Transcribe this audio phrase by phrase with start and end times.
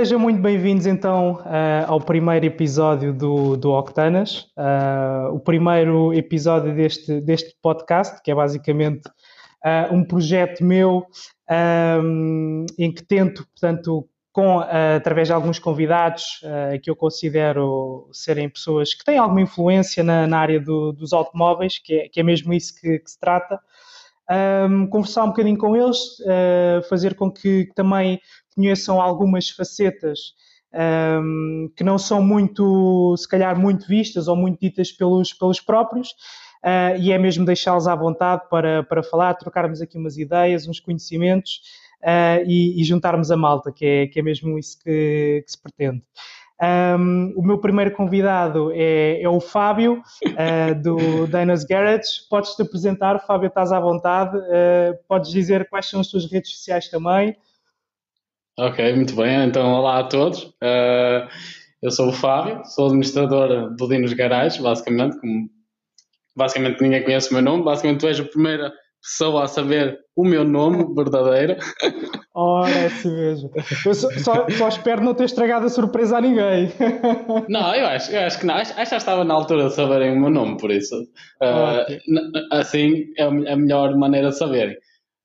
[0.00, 6.74] Sejam muito bem-vindos então uh, ao primeiro episódio do, do Octanas, uh, o primeiro episódio
[6.74, 11.04] deste, deste podcast, que é basicamente uh, um projeto meu
[12.02, 16.40] um, em que tento, portanto, com, através de alguns convidados
[16.82, 21.78] que eu considero serem pessoas que têm alguma influência na, na área do, dos automóveis,
[21.78, 23.60] que é, que é mesmo isso que, que se trata,
[24.66, 25.98] um, conversar um bocadinho com eles,
[26.88, 28.18] fazer com que também
[28.60, 30.34] conheçam algumas facetas
[31.22, 36.10] um, que não são muito, se calhar, muito vistas ou muito ditas pelos, pelos próprios.
[36.62, 40.78] Uh, e é mesmo deixá-los à vontade para, para falar, trocarmos aqui umas ideias, uns
[40.78, 41.62] conhecimentos
[42.02, 45.60] uh, e, e, juntarmos a malta, que é, que é mesmo isso que, que se
[45.60, 46.02] pretende.
[46.62, 52.28] Um, o meu primeiro convidado é, é o Fábio, uh, do Dana's Garage.
[52.28, 54.38] Podes-te apresentar, Fábio, estás à vontade.
[55.08, 57.34] Podes dizer quais são as tuas redes sociais também.
[58.60, 59.42] Ok, muito bem.
[59.46, 60.44] Então, olá a todos.
[60.62, 61.26] Uh,
[61.82, 65.18] eu sou o Fábio, sou administrador do Dinos Garage, basicamente.
[65.18, 65.48] Como,
[66.36, 67.64] basicamente, ninguém conhece o meu nome.
[67.64, 71.56] Basicamente, tu és a primeira pessoa a saber o meu nome verdadeiro.
[72.36, 73.50] Ora, é assim mesmo.
[73.86, 76.70] Eu só, só, só, espero não ter estragado a surpresa a ninguém.
[77.48, 78.54] Não, eu acho, eu acho que não.
[78.56, 80.94] Acho, acho que já estava na altura de saberem o meu nome, por isso.
[81.42, 82.00] Uh, okay.
[82.52, 84.76] Assim é a melhor maneira de saberem.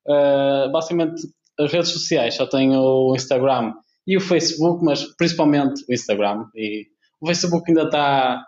[0.08, 1.22] Uh, basicamente,
[1.60, 3.74] as redes sociais, só tenho o Instagram
[4.08, 6.46] e o Facebook, mas principalmente o Instagram.
[6.56, 6.88] E
[7.20, 8.44] o Facebook ainda está,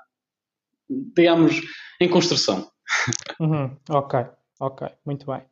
[0.89, 1.61] digamos,
[1.99, 2.67] em construção.
[3.39, 4.25] Uhum, ok,
[4.59, 5.43] ok, muito bem.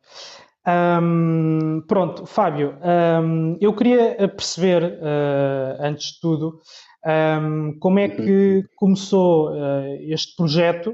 [0.66, 2.76] Um, pronto, Fábio,
[3.22, 6.60] um, eu queria perceber, uh, antes de tudo,
[7.06, 8.64] um, como é que uhum.
[8.74, 10.90] começou uh, este projeto,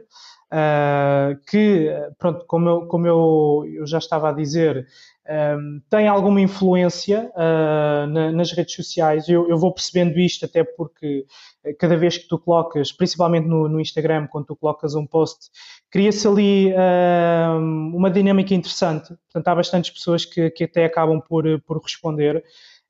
[0.52, 4.86] uh, que, pronto, como eu, como eu, eu já estava a dizer,
[5.28, 9.28] um, tem alguma influência uh, na, nas redes sociais.
[9.28, 11.24] Eu, eu, vou percebendo isto até porque
[11.64, 15.48] eh, cada vez que tu colocas, principalmente no, no Instagram, quando tu colocas um post,
[15.90, 17.56] cria-se ali uh,
[17.94, 19.08] uma dinâmica interessante.
[19.08, 22.42] Portanto, há bastantes pessoas que, que até acabam por, por responder.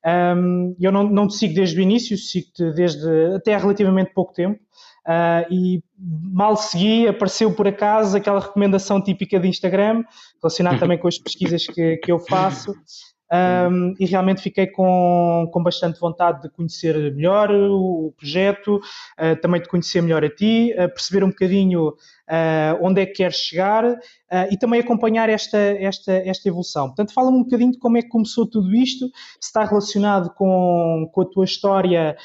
[0.05, 4.33] Um, eu não, não te sigo desde o início, sigo-te desde até há relativamente pouco
[4.33, 4.59] tempo.
[5.07, 10.05] Uh, e mal segui, apareceu por acaso aquela recomendação típica de Instagram,
[10.41, 12.73] relacionada também com as pesquisas que, que eu faço.
[13.32, 19.62] Um, e realmente fiquei com, com bastante vontade de conhecer melhor o projeto, uh, também
[19.62, 23.98] de conhecer melhor a ti, uh, perceber um bocadinho uh, onde é que queres chegar
[24.50, 26.87] e também acompanhar esta, esta, esta evolução.
[26.87, 29.06] Portanto, fala-me um bocadinho de como é que começou tudo isto,
[29.38, 32.16] se está relacionado com, com a tua história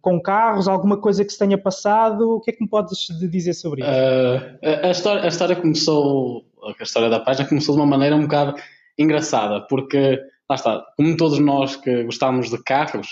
[0.00, 3.52] com carros, alguma coisa que se tenha passado, o que é que me podes dizer
[3.52, 3.90] sobre isso?
[3.90, 6.46] a, história, a história começou,
[6.80, 8.54] a história da página começou de uma maneira um bocado
[8.98, 13.08] engraçada, porque, lá está, como todos nós que gostamos de carros,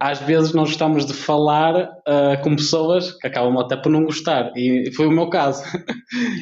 [0.00, 4.52] às vezes nós gostamos de falar uh, com pessoas que acabam até por não gostar,
[4.56, 5.62] e foi o meu caso.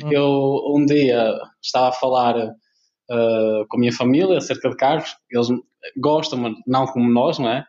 [0.03, 0.13] Uhum.
[0.13, 1.33] Eu, um dia,
[1.63, 5.49] estava a falar uh, com a minha família acerca de carros, eles
[5.97, 7.65] gostam, mas não como nós, não é?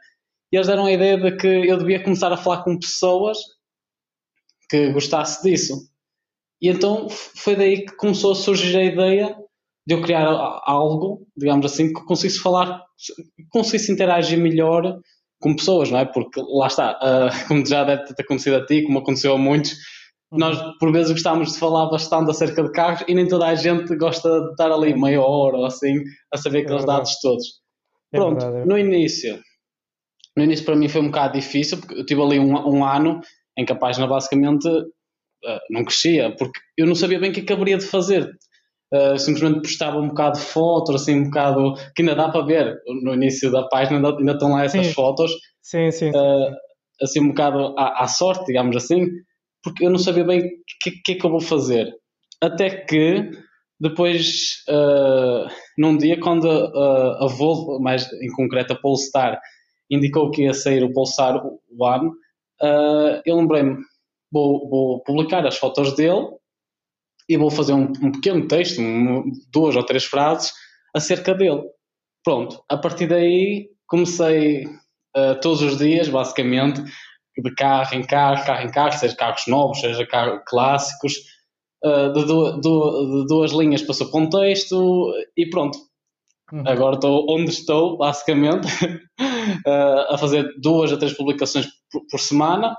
[0.52, 3.38] E eles deram a ideia de que eu devia começar a falar com pessoas
[4.69, 5.74] que gostasse disso.
[6.62, 9.38] E então foi daí que começou a surgir a ideia
[9.88, 10.28] de eu criar
[10.66, 12.84] algo, digamos assim, que conseguisse falar,
[13.50, 15.00] conseguisse interagir melhor
[15.40, 16.06] com pessoas, não é?
[16.06, 19.72] Porque lá está, uh, como já deve ter acontecido a ti, como aconteceu a muitos,
[20.30, 20.40] uhum.
[20.40, 23.96] nós por vezes gostamos de falar bastante acerca de carros e nem toda a gente
[23.96, 26.03] gosta de estar ali meia hora ou assim
[26.34, 27.46] a saber é aqueles é dados todos.
[28.12, 29.40] É Pronto, é no início,
[30.36, 33.22] no início para mim foi um bocado difícil, porque eu tive ali um, um ano
[33.58, 37.40] em que a página basicamente uh, não crescia, porque eu não sabia bem o que
[37.40, 38.30] acabaria de fazer
[38.94, 41.74] uh, simplesmente postava um bocado de fotos, assim, um bocado.
[41.96, 44.94] que ainda dá para ver no início da página, ainda, ainda estão lá essas sim.
[44.94, 45.31] fotos.
[45.62, 46.12] Sim, sim.
[46.12, 46.18] sim.
[46.18, 46.56] Uh,
[47.02, 49.06] assim, um bocado à, à, sorte, digamos assim,
[49.64, 50.50] porque eu não sabia bem o
[50.84, 51.92] que, que, é que eu vou fazer.
[52.42, 53.31] Até que
[53.80, 55.47] depois, uh,
[55.78, 59.40] num dia, quando uh, a Volvo, mais em concreto a Polestar,
[59.90, 61.41] indicou que ia sair o Pulsar
[61.79, 62.09] One,
[62.61, 63.78] uh, eu lembrei-me,
[64.32, 66.28] vou, vou, publicar as fotos dele
[67.29, 70.53] e vou fazer um, um pequeno texto, um, duas ou três frases
[70.96, 71.64] acerca dele.
[72.24, 76.84] Pronto, a partir daí comecei uh, todos os dias, basicamente,
[77.38, 81.14] de carro em carro, carro em carro, seja carros novos, seja carros clássicos,
[81.84, 85.78] uh, de, de, duas linhas passou para um texto e pronto.
[86.52, 86.64] Uhum.
[86.66, 92.76] Agora estou onde estou, basicamente, uh, a fazer duas a três publicações por, por semana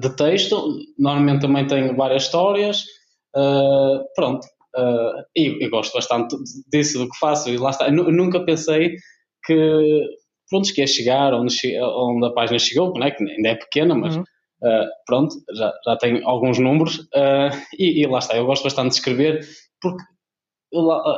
[0.00, 0.78] de texto.
[0.98, 2.84] Normalmente também tenho várias histórias,
[3.36, 4.46] Uh, pronto,
[4.76, 6.34] uh, e eu gosto bastante
[6.72, 7.86] disso, do que faço, e lá está.
[7.86, 8.96] Eu nunca pensei
[9.44, 10.00] que,
[10.48, 13.10] pronto, que ia chegar onde, onde a página chegou, né?
[13.10, 14.22] que ainda é pequena, mas uhum.
[14.22, 17.06] uh, pronto, já, já tem alguns números
[17.78, 19.46] e, e, lá está, eu gosto bastante de escrever
[19.82, 20.02] porque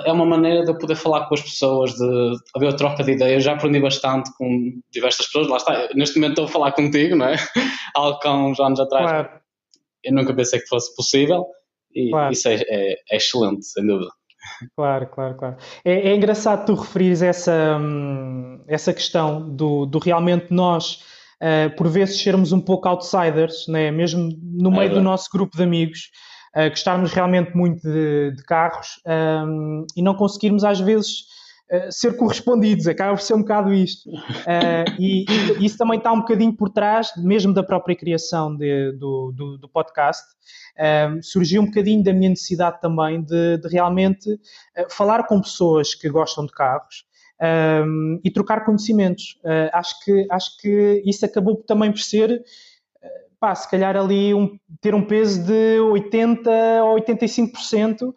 [0.04, 3.42] é uma maneira de eu poder falar com as pessoas, de haver troca de ideias.
[3.42, 5.48] Já aprendi bastante com diversas pessoas.
[5.48, 7.36] Lá está, neste momento estou a falar contigo, não é?
[7.94, 9.40] Algo que há uns anos atrás claro.
[10.04, 11.46] eu nunca pensei que fosse possível
[11.98, 12.32] e claro.
[12.32, 14.10] isso é, é, é, excelente, sem dúvida.
[14.76, 15.56] Claro, claro, claro.
[15.84, 21.02] É, é engraçado tu referires essa, hum, essa questão do, do realmente nós,
[21.42, 23.90] uh, por vezes, sermos um pouco outsiders, né?
[23.90, 26.10] mesmo no meio é do nosso grupo de amigos
[26.56, 29.00] uh, gostarmos realmente muito de, de carros
[29.44, 31.24] um, e não conseguirmos às vezes
[31.72, 34.10] uh, ser correspondidos, acaba por ser um bocado isto.
[34.10, 38.92] Uh, e, e, isso também está um bocadinho por trás, mesmo da própria criação de,
[38.92, 40.24] do, do, do, podcast.
[40.78, 44.38] Um, surgiu um bocadinho da minha necessidade também de, de realmente
[44.88, 47.06] falar com pessoas que gostam de carros.
[48.24, 49.38] E trocar conhecimentos.
[49.72, 52.42] acho, que, acho que isso acabou também por ser
[53.40, 56.50] pá, se calhar ali um, ter um peso de 80
[56.82, 58.12] ou 85%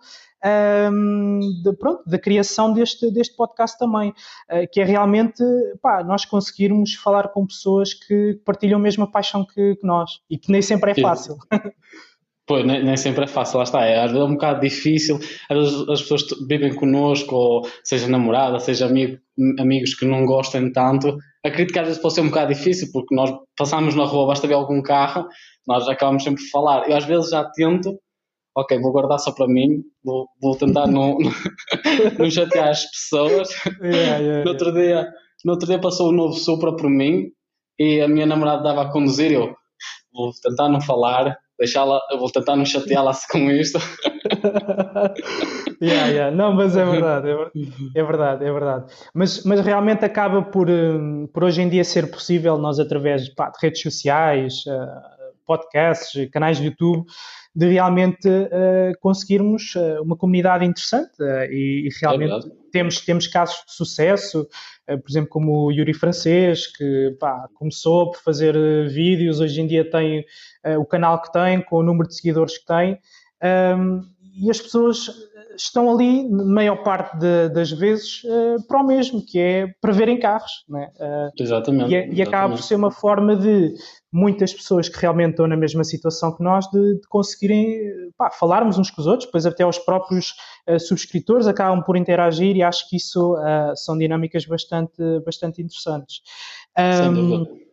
[0.91, 5.43] um, de, pronto, da criação deste, deste podcast também, uh, que é realmente
[5.81, 10.37] pá, nós conseguirmos falar com pessoas que partilham a mesma paixão que, que nós e
[10.37, 11.37] que nem sempre é fácil.
[12.47, 16.01] Pois, nem, nem, sempre é fácil, lá está, é, é um bocado difícil, as, as
[16.01, 19.17] pessoas vivem connosco, ou seja namorada, seja amigo,
[19.57, 23.15] amigos que não gostem tanto, acredito que às vezes pode ser um bocado difícil, porque
[23.15, 25.27] nós passamos na rua, basta ver algum carro,
[25.65, 27.97] nós acabamos sempre de falar, eu às vezes já tento,
[28.55, 31.17] ok, vou guardar só para mim, vou, vou tentar não,
[32.19, 33.49] não chatear as pessoas,
[33.81, 35.07] yeah, yeah, no, outro dia,
[35.45, 37.29] no outro dia passou um novo Supra por mim,
[37.79, 39.55] e a minha namorada dava a conduzir, eu
[40.13, 43.79] vou tentar não falar, deixá-la, vou tentar não chateá-la com isto.
[45.81, 46.35] yeah, yeah.
[46.35, 48.93] Não, mas é verdade, é, é, verdade, é verdade.
[49.13, 53.49] Mas, mas realmente acaba por, hum, por hoje em dia ser possível nós através pá,
[53.49, 57.05] de redes sociais, uh, podcasts, canais de YouTube,
[57.53, 63.63] de realmente uh, conseguirmos uh, uma comunidade interessante e, e, realmente é temos, temos casos
[63.67, 64.47] de sucesso,
[64.87, 68.55] por exemplo, como o Yuri Francês, que pá, começou por fazer
[68.87, 70.25] vídeos, hoje em dia tem
[70.79, 72.97] o canal que tem, com o número de seguidores que tem,
[73.77, 74.01] um,
[74.33, 75.09] e as pessoas
[75.55, 79.91] estão ali, na maior parte de, das vezes, uh, para o mesmo, que é para
[79.91, 80.63] verem carros.
[80.67, 80.89] Né?
[80.97, 81.93] Uh, exatamente.
[81.93, 83.73] E, e acaba por ser uma forma de
[84.11, 87.79] muitas pessoas que realmente estão na mesma situação que nós, de, de conseguirem
[88.17, 90.33] pá, falarmos uns com os outros, depois até os próprios
[90.67, 93.35] uh, subscritores acabam por interagir e acho que isso
[93.75, 96.21] são dinâmicas bastante, bastante interessantes.
[96.77, 97.70] Um, Sem dúvida.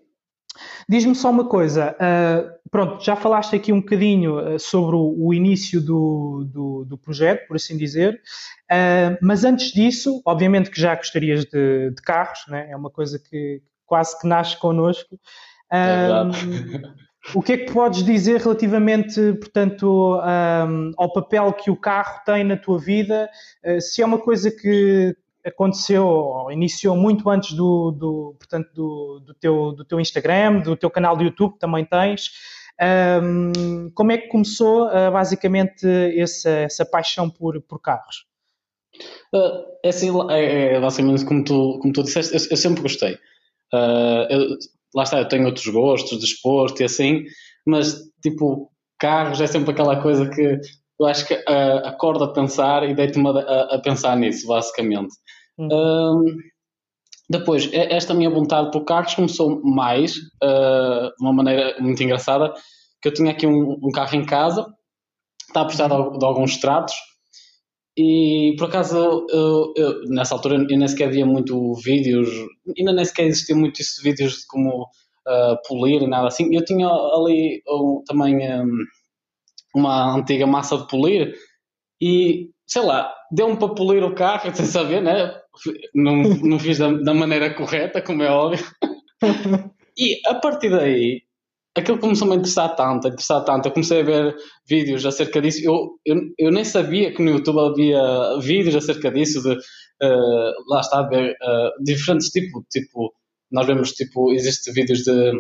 [0.89, 5.35] Diz-me só uma coisa, uh, pronto, já falaste aqui um bocadinho uh, sobre o, o
[5.35, 8.21] início do, do, do, projeto, por assim dizer,
[8.71, 12.69] uh, mas antes disso, obviamente que já gostarias de, de carros, né?
[12.71, 15.19] é uma coisa que quase que nasce connosco.
[15.71, 16.09] É
[17.35, 22.45] o que é que podes dizer relativamente, portanto, um, ao papel que o carro tem
[22.45, 23.29] na tua vida?
[23.81, 25.15] se é uma coisa que,
[25.49, 30.77] aconteceu, ou iniciou muito antes do, do portanto, do, do, teu, do teu Instagram, do
[30.77, 32.31] teu canal do YouTube, que também tens.
[32.81, 35.87] Um, como é que começou uh, basicamente
[36.17, 38.27] essa, essa paixão por, por carros?
[39.35, 43.15] Uh, é, assim, é, é, basicamente como tu, como tu disseste, eu, eu sempre gostei.
[43.75, 44.59] Uh, eu,
[44.95, 47.25] lá está, eu tenho outros gostos, desporto e assim,
[47.67, 50.61] mas tipo, carros é sempre aquela coisa que
[50.99, 55.15] eu acho que uh, acordo a pensar e deito-me a, a, pensar nisso, basicamente.
[55.59, 56.25] Uhum.
[57.29, 62.55] depois, esta minha vontade por carros começou mais uh, de uma maneira muito engraçada,
[63.03, 64.67] que eu tinha aqui um, um carro em casa,
[65.49, 66.95] está a precisar de, de, alguns tratos,
[67.97, 72.29] e por acaso eu, eu, nessa altura eu nem sequer via muito vídeos,
[72.79, 76.55] ainda nem sequer existia muito isso de vídeos de como uh, polir e nada assim.
[76.55, 78.85] Eu tinha ali um, também um,
[79.75, 81.35] uma antiga massa de polir
[82.01, 85.35] e sei lá, deu-me para polir o carro, sem saber, né?
[85.95, 88.65] Não, não fiz da, da maneira correta, como é óbvio.
[89.97, 91.23] e a partir daí,
[91.77, 93.67] aquilo começou-me a interessar tanto, a interessar tanto.
[93.67, 94.37] Eu comecei a ver
[94.69, 95.61] vídeos acerca disso.
[95.65, 100.81] Eu, eu, eu nem sabia que no YouTube havia vídeos acerca disso, de uh, lá
[100.81, 102.65] está, de ver uh, diferentes tipos.
[102.71, 103.13] Tipo,
[103.51, 105.31] nós vemos, tipo, existem vídeos de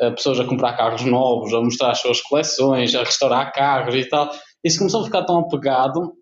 [0.00, 4.04] uh, pessoas a comprar carros novos, a mostrar as suas coleções, a restaurar carros e
[4.04, 4.30] tal.
[4.64, 6.12] Isso começou a ficar tão apegado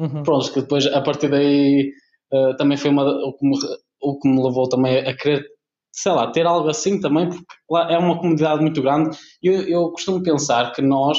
[0.00, 0.22] Uhum.
[0.22, 1.92] Pronto, que depois a partir daí
[2.32, 3.56] uh, também foi uma, o, que me,
[4.02, 5.44] o que me levou também a querer,
[5.92, 9.62] sei lá, ter algo assim também, porque lá é uma comunidade muito grande e eu,
[9.62, 11.18] eu costumo pensar que nós,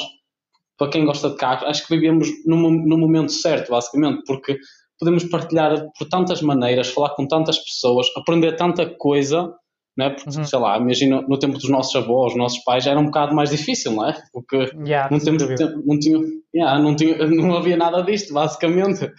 [0.78, 4.58] para quem gosta de carros, acho que vivemos no, no momento certo, basicamente, porque
[4.98, 9.52] podemos partilhar por tantas maneiras, falar com tantas pessoas, aprender tanta coisa
[9.96, 10.10] não é?
[10.10, 10.44] Porque, uhum.
[10.44, 13.92] sei lá, imagina no tempo dos nossos avós, nossos pais, era um bocado mais difícil,
[13.92, 14.16] não é?
[14.32, 16.18] Porque yeah, não, tempo, não, tinha,
[16.54, 19.10] yeah, não, tinha, não havia nada disto, basicamente.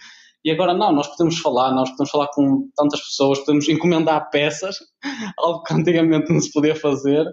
[0.44, 4.76] E agora não, nós podemos falar, nós podemos falar com tantas pessoas, podemos encomendar peças,
[5.38, 7.24] algo que antigamente não se podia fazer.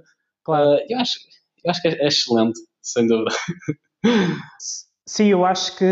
[0.45, 0.69] Claro.
[0.69, 1.19] Uh, eu, acho,
[1.63, 3.31] eu acho que é, é excelente, sem dúvida.
[5.05, 5.83] Sim, eu acho que,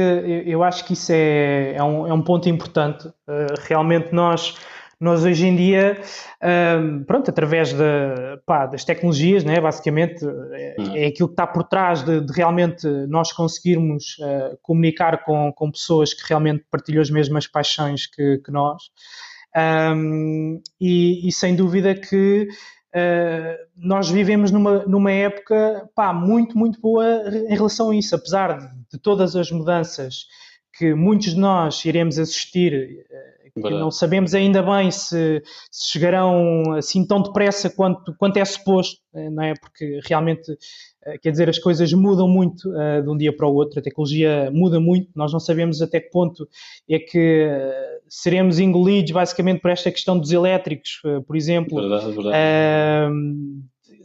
[0.45, 3.07] eu acho que isso é, é, um, é um ponto importante.
[3.07, 4.55] Uh, realmente nós
[4.99, 6.01] nós hoje em dia,
[6.81, 7.83] um, pronto, através de,
[8.45, 10.95] pá, das tecnologias, né, basicamente, é, hum.
[10.95, 15.71] é aquilo que está por trás de, de realmente nós conseguirmos uh, comunicar com, com
[15.71, 18.83] pessoas que realmente partilham as mesmas paixões que, que nós.
[19.95, 22.47] Um, e, e, sem dúvida que
[22.93, 27.05] uh, nós vivemos numa, numa época pá, muito, muito boa
[27.49, 30.25] em relação a isso, apesar de, de todas as mudanças
[30.77, 33.05] que muitos de nós iremos assistir
[33.59, 39.29] não sabemos ainda bem se, se, chegarão assim tão depressa quanto, quanto é suposto, eh,
[39.29, 39.53] não é?
[39.59, 40.51] Porque realmente,
[41.05, 43.81] eh, quer dizer, as coisas mudam muito uh, de um dia para o outro, a
[43.81, 46.47] tecnologia muda muito, nós não sabemos até que ponto
[46.89, 51.81] é que uh, seremos engolidos basicamente por esta questão dos elétricos, uh, por exemplo.
[51.81, 52.37] Verdade, verdade.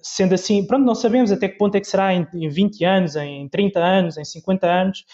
[0.02, 3.48] sendo assim, pronto, não sabemos até que ponto é que será em 20 anos, em
[3.48, 5.04] 30 anos, em 50 anos.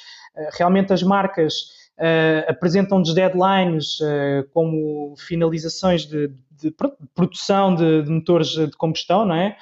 [0.56, 6.74] realmente as marcas uh, apresentam-nos deadlines uh, como finalizações de, de, de
[7.14, 9.56] produção de, de, motores de combustão, não é?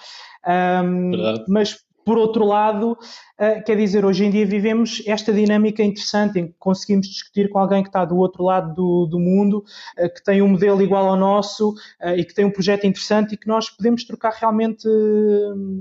[0.85, 1.13] Um,
[1.49, 6.47] mas por outro lado, uh, quer dizer, hoje em dia vivemos esta dinâmica interessante em
[6.47, 9.63] que conseguimos discutir com alguém que está do outro lado do, do mundo,
[9.99, 13.35] uh, que tem um modelo igual ao nosso uh, e que tem um projeto interessante
[13.35, 14.89] e que nós podemos trocar realmente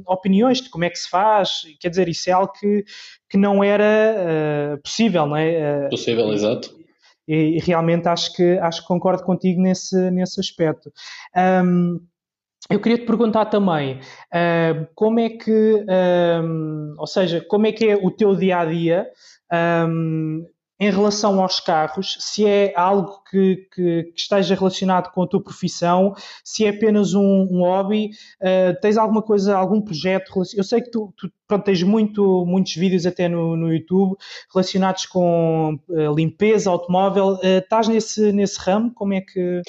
[0.05, 1.61] opiniões de como é que se faz.
[1.79, 2.83] Quer dizer, isso é algo que,
[3.29, 5.87] que não era possível, não é?
[5.87, 6.75] Possível, exato.
[7.25, 10.91] E, e, realmente acho que, acho que concordo contigo nesse, nesse aspecto.
[11.63, 12.01] Um,
[12.69, 13.99] eu queria te perguntar também
[14.33, 15.85] uh, como é que,
[16.43, 19.07] um, ou seja, como é que é o teu dia a dia
[19.89, 20.45] um,
[20.79, 25.41] em relação aos carros, se é algo que, que, que, esteja relacionado com a tua
[25.41, 30.31] profissão, se é apenas um, um hobby, uh, tens alguma coisa, algum projeto?
[30.55, 34.17] Eu sei que tu, tu pronto, tens muito, muitos vídeos até no, no YouTube
[34.53, 37.39] relacionados com uh, limpeza automóvel.
[37.43, 38.93] Uh, estás nesse, nesse ramo?
[38.93, 39.61] Como é que.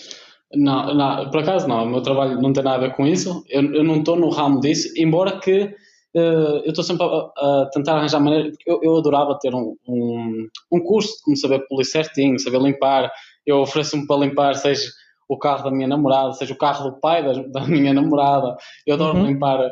[0.55, 3.45] Não, não, por acaso não, o meu trabalho não tem nada a ver com isso,
[3.49, 5.65] eu, eu não estou no ramo disso, embora que
[6.17, 9.77] uh, eu estou sempre a, a, tentar arranjar maneira, porque eu, eu adorava ter um,
[9.87, 13.11] um, um curso de como saber polir certinho, saber limpar,
[13.45, 14.91] eu ofereço-me para limpar, seja
[15.29, 18.95] o carro da minha namorada, seja o carro do pai da, da minha namorada, eu
[18.95, 19.27] adoro uhum.
[19.27, 19.71] limpar,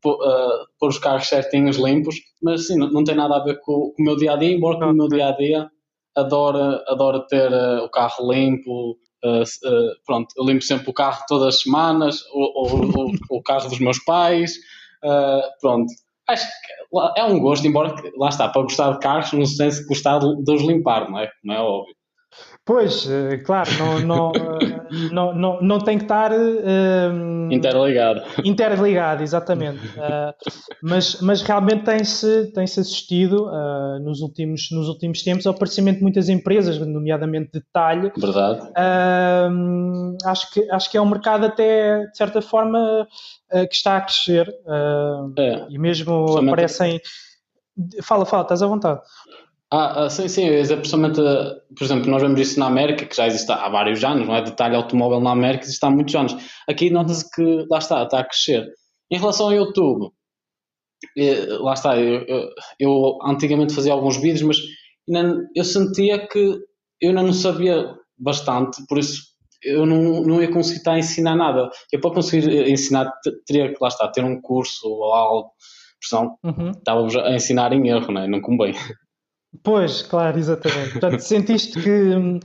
[0.00, 3.60] pôr, uh, pôr os carros certinhos, limpos, mas assim, não, não tem nada a ver
[3.60, 5.68] com, com o meu dia-a-dia, -dia, embora que o meu dia-a-dia
[6.16, 11.24] adoro, adoro ter uh, o carro limpo, Uh, uh, pronto, eu limpo sempre o carro
[11.26, 14.52] todas as semanas, ou, o carro dos meus pais,
[15.02, 15.90] uh, pronto.
[16.28, 19.70] Acho que é um gosto, embora lá está, para gostar de carros, não se tem
[19.70, 21.30] que gostar de, de os limpar, não é?
[21.42, 21.94] Não é óbvio.
[22.64, 24.32] Pois, eh, claro, não, não,
[25.14, 28.22] não, não, não tem que estar uh, interligado.
[28.44, 29.78] Interligado, exatamente.
[29.86, 30.34] Uh,
[30.82, 35.98] mas, mas realmente tem-se tem -se assistido uh, nos, últimos, nos últimos tempos ao aparecimento
[35.98, 38.10] de muitas empresas, nomeadamente de detalhe.
[38.16, 38.68] Verdade.
[40.24, 43.06] acho, que, acho que é um mercado até, de certa forma,
[43.70, 44.48] que está a crescer.
[45.38, 45.66] É.
[45.70, 46.48] E mesmo Somente...
[46.48, 47.00] aparecem.
[48.02, 49.00] Fala, fala, estás à vontade.
[49.76, 51.20] Ah, ah, sim, sim, principalmente,
[51.76, 54.40] por exemplo, nós vemos isso na América, que já existe há vários anos, não é?
[54.40, 56.36] Detalhe automóvel na América existe há muitos anos.
[56.68, 58.68] Aqui nota-se que, lá está, está a crescer.
[59.10, 60.12] Em relação ao YouTube,
[61.18, 64.58] eh, lá está, eu, eu, eu antigamente fazia alguns vídeos, mas
[65.56, 66.60] eu sentia que
[67.00, 69.24] eu ainda não sabia bastante, por isso
[69.60, 71.68] eu não, não ia conseguir estar a ensinar nada.
[71.92, 73.12] Eu para conseguir ensinar
[73.44, 75.50] teria que, lá está, ter um curso ou algo,
[76.00, 76.70] senão uhum.
[76.70, 78.28] estava a ensinar em erro, não é?
[78.28, 78.72] Não convém.
[79.62, 80.92] Pois, claro, exatamente.
[80.92, 82.40] Portanto, sentiste que,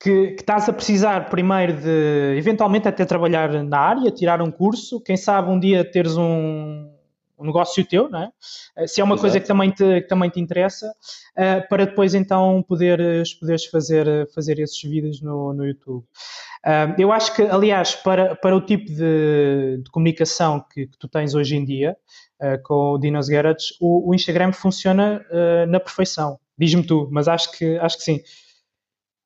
[0.00, 5.00] que, que, estás a precisar primeiro de, eventualmente, até trabalhar na área, tirar um curso,
[5.00, 6.90] quem sabe um dia teres um,
[7.38, 8.30] um negócio teu, não é?
[8.76, 9.22] Eh, se é uma Exato.
[9.22, 14.28] coisa que também te, que também te interessa, uh, para depois então poderes, poderes fazer,
[14.34, 16.04] fazer esses vídeos no, no YouTube.
[16.66, 21.08] Uh, eu acho que, aliás, para, para o tipo de, de comunicação que, que, tu
[21.08, 21.96] tens hoje em dia
[22.42, 25.24] uh, com o Dinos Garage, o, o Instagram funciona
[25.68, 26.38] na perfeição.
[26.58, 28.20] Diz-me tu, mas acho que, acho que sim.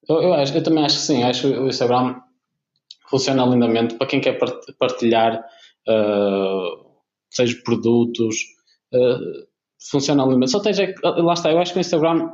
[0.09, 1.23] Eu, eu, acho, eu também acho que sim.
[1.23, 2.21] Acho que o Instagram
[3.09, 4.39] funciona lindamente para quem quer
[4.79, 5.45] partilhar,
[5.89, 6.85] uh,
[7.31, 8.37] seja produtos,
[8.95, 9.47] uh,
[9.91, 10.51] funciona lindamente.
[10.51, 12.31] Só tens, é lá está, eu acho que o Instagram,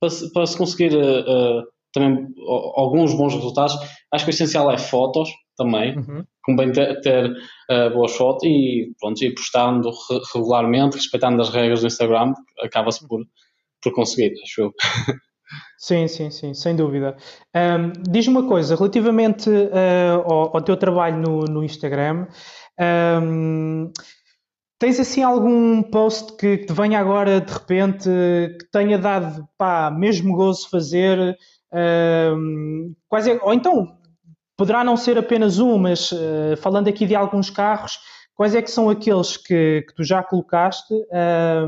[0.00, 2.28] para, para se conseguir uh, também
[2.76, 3.76] alguns bons resultados,
[4.12, 5.96] acho que o essencial é fotos também.
[5.96, 6.24] Uhum.
[6.44, 7.32] convém ter, ter
[7.92, 9.88] boas fotos e, pronto, ir postando
[10.34, 13.20] regularmente, respeitando as regras do Instagram, acaba-se por,
[13.84, 14.74] por conseguir, acho eu.
[15.76, 17.16] Sim, sim, sim, sem dúvida.
[17.54, 22.26] Um, Diz-me uma coisa, relativamente uh, ao, ao, teu trabalho no, no Instagram,
[23.22, 23.92] um,
[24.78, 28.08] tens assim algum post que, te venha agora de repente,
[28.58, 31.36] que tenha dado pá, mesmo gozo fazer?
[31.72, 33.98] Um, quais é, ou então,
[34.56, 37.98] poderá não ser apenas um, mas uh, falando aqui de alguns carros,
[38.34, 40.92] quais é que são aqueles que, que tu já colocaste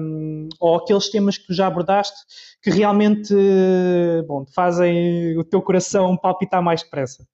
[0.00, 2.16] um, ou aqueles temas que tu já abordaste
[2.62, 3.34] que realmente
[4.26, 7.26] bom, fazem o teu coração palpitar mais depressa?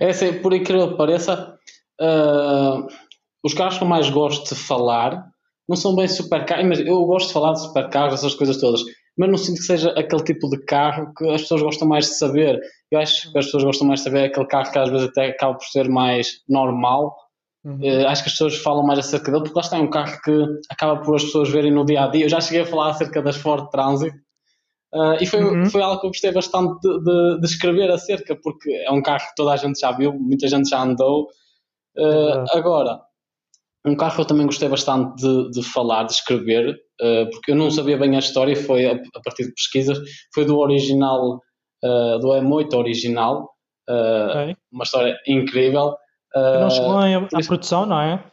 [0.00, 1.56] É assim, por incrível que pareça,
[2.00, 2.86] uh,
[3.44, 5.30] os carros que eu mais gosto de falar
[5.68, 8.82] não são bem supercarros, mas eu gosto de falar de supercarros, essas coisas todas,
[9.16, 12.14] mas não sinto que seja aquele tipo de carro que as pessoas gostam mais de
[12.14, 12.60] saber.
[12.90, 15.26] Eu acho que as pessoas gostam mais de saber aquele carro que às vezes até
[15.26, 17.14] acaba por ser mais normal
[17.64, 17.78] Uhum.
[17.78, 20.20] Uh, acho que as pessoas falam mais acerca dele, porque lá está, é um carro
[20.22, 22.24] que acaba por as pessoas verem no dia a dia.
[22.24, 24.14] Eu já cheguei a falar acerca das Ford Transit
[24.92, 25.70] uh, e foi, uhum.
[25.70, 29.20] foi algo que eu gostei bastante de, de, de, escrever acerca, porque é um carro
[29.28, 31.28] que toda a gente já viu, muita gente já andou.
[31.96, 33.00] Uh, agora,
[33.86, 36.76] um carro que eu também gostei bastante de, de falar, de escrever,
[37.32, 39.98] porque eu não sabia bem a história, foi a, a partir de pesquisas,
[40.32, 41.40] foi do original,
[41.82, 43.50] do M8 original,
[43.88, 44.56] okay.
[44.70, 45.96] uma história incrível.
[46.34, 48.24] Não chegou à produção, não é?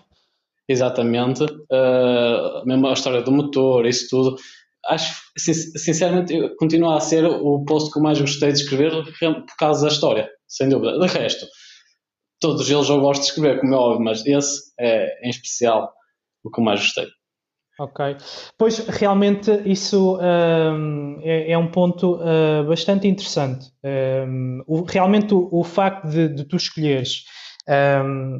[0.69, 1.43] Exatamente.
[1.43, 4.35] Uh, mesmo a história do motor, isso tudo.
[4.85, 9.87] Acho, sinceramente, continua a ser o post que eu mais gostei de escrever por causa
[9.87, 10.97] da história, sem dúvida.
[10.97, 11.45] De resto,
[12.39, 15.91] todos eles eu gosto de escrever, como é óbvio, mas esse é em especial
[16.43, 17.07] o que eu mais gostei.
[17.79, 18.17] Ok.
[18.57, 23.71] Pois realmente isso um, é, é, um ponto uh, bastante interessante.
[23.83, 27.23] Um, o, realmente o, o facto de, de tu escolheres
[28.03, 28.39] um,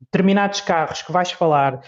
[0.00, 1.80] determinados carros que vais falar,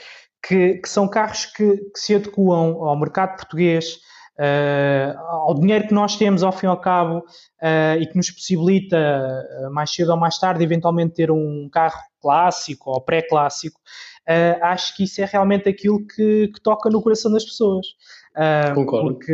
[0.47, 3.99] que, que são carros que, que, se adequam ao mercado português,
[4.39, 8.31] uh, ao dinheiro que nós temos ao fim e ao cabo uh, e que nos
[8.31, 13.81] possibilita, uh, mais cedo ou mais tarde, eventualmente ter um carro clássico ou pré-clássico,
[14.63, 17.85] acho que isso é realmente aquilo que, que toca no coração das pessoas.
[18.37, 19.13] Uh, Concordo.
[19.13, 19.33] Porque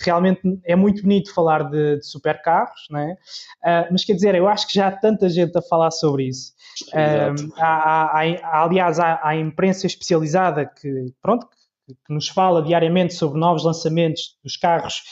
[0.00, 3.16] realmente é muito bonito falar de, de supercarros, né?
[3.62, 6.52] Uh, mas quer dizer, eu acho que já há tanta gente a falar sobre isso.
[6.88, 11.46] Uh, há, há, há, aliás, há, há, imprensa especializada que, pronto,
[11.86, 15.04] que, nos fala diariamente sobre novos lançamentos dos carros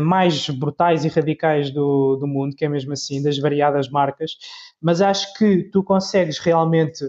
[0.00, 4.36] mais brutais e radicais do, do mundo, que é mesmo assim, das variadas marcas.
[4.80, 7.04] Mas acho que tu consegues realmente,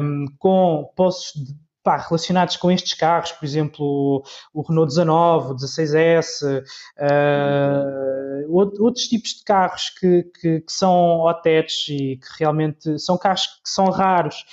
[0.00, 5.56] um, com postos de pá, relacionados com estes carros, por exemplo, o Renault 19, o
[5.56, 6.64] 16S,
[6.98, 13.46] uh, outros tipos de carros que, que, que são hotetes e que realmente são carros
[13.46, 14.46] que são raros,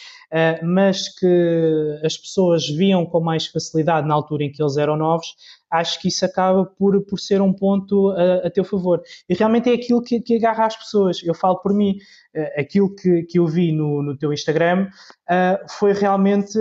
[0.63, 5.36] mas que as pessoas viam com mais facilidade na altura em que eles eram novos,
[5.70, 9.02] acho que isso acaba por, por ser um ponto a, a teu favor.
[9.28, 11.22] E realmente é aquilo que, que agarra as pessoas.
[11.24, 11.98] Eu falo por mim,
[12.36, 14.89] uh, aquilo que, que eu vi no, no teu Instagram
[15.80, 16.60] foi realmente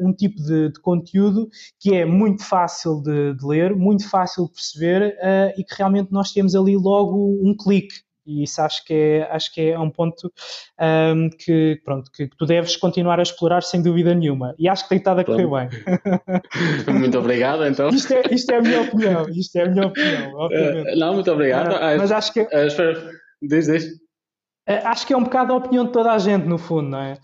[0.00, 4.52] um tipo de, de, conteúdo que é muito fácil de, de ler, muito fácil de
[4.52, 5.16] perceber
[5.56, 7.94] e que realmente nós temos ali logo um clique
[8.26, 10.32] e isso acho que é, acho que é um ponto
[10.78, 14.54] um, que, pronto, que, tu deves continuar a explorar sem dúvida nenhuma.
[14.58, 15.68] E acho que tem estado a correr bem.
[16.98, 17.88] Muito obrigado, então.
[17.88, 19.28] Isto é, isto é a minha opinião.
[19.30, 20.94] Isto é a minha opinião, obviamente.
[20.94, 21.74] Uh, não, muito obrigado.
[21.74, 22.40] Uh, mas acho que.
[22.40, 23.10] Uh, espera,
[23.42, 23.84] diz, diz.
[24.68, 27.00] Uh, acho que é um bocado a opinião de toda a gente, no fundo, não
[27.00, 27.18] é?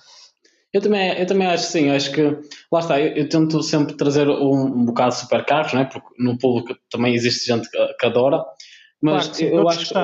[0.73, 2.23] Eu também, eu também acho que sim, acho que
[2.71, 5.85] lá está, eu, eu tento sempre trazer um, um bocado de supercarros, não é?
[5.85, 8.45] porque no público também existe gente que, que adora,
[9.01, 9.95] mas claro que sim, eu acho que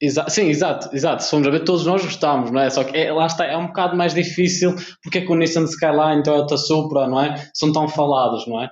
[0.00, 1.22] Exa sim, exato, exato.
[1.22, 2.68] Se formos a ver, todos nós gostamos, não é?
[2.68, 5.64] Só que é, lá está, é um bocado mais difícil porque é que o Nissan
[5.64, 7.34] Skyline, então a Supra, não é?
[7.54, 8.68] São tão falados, não é?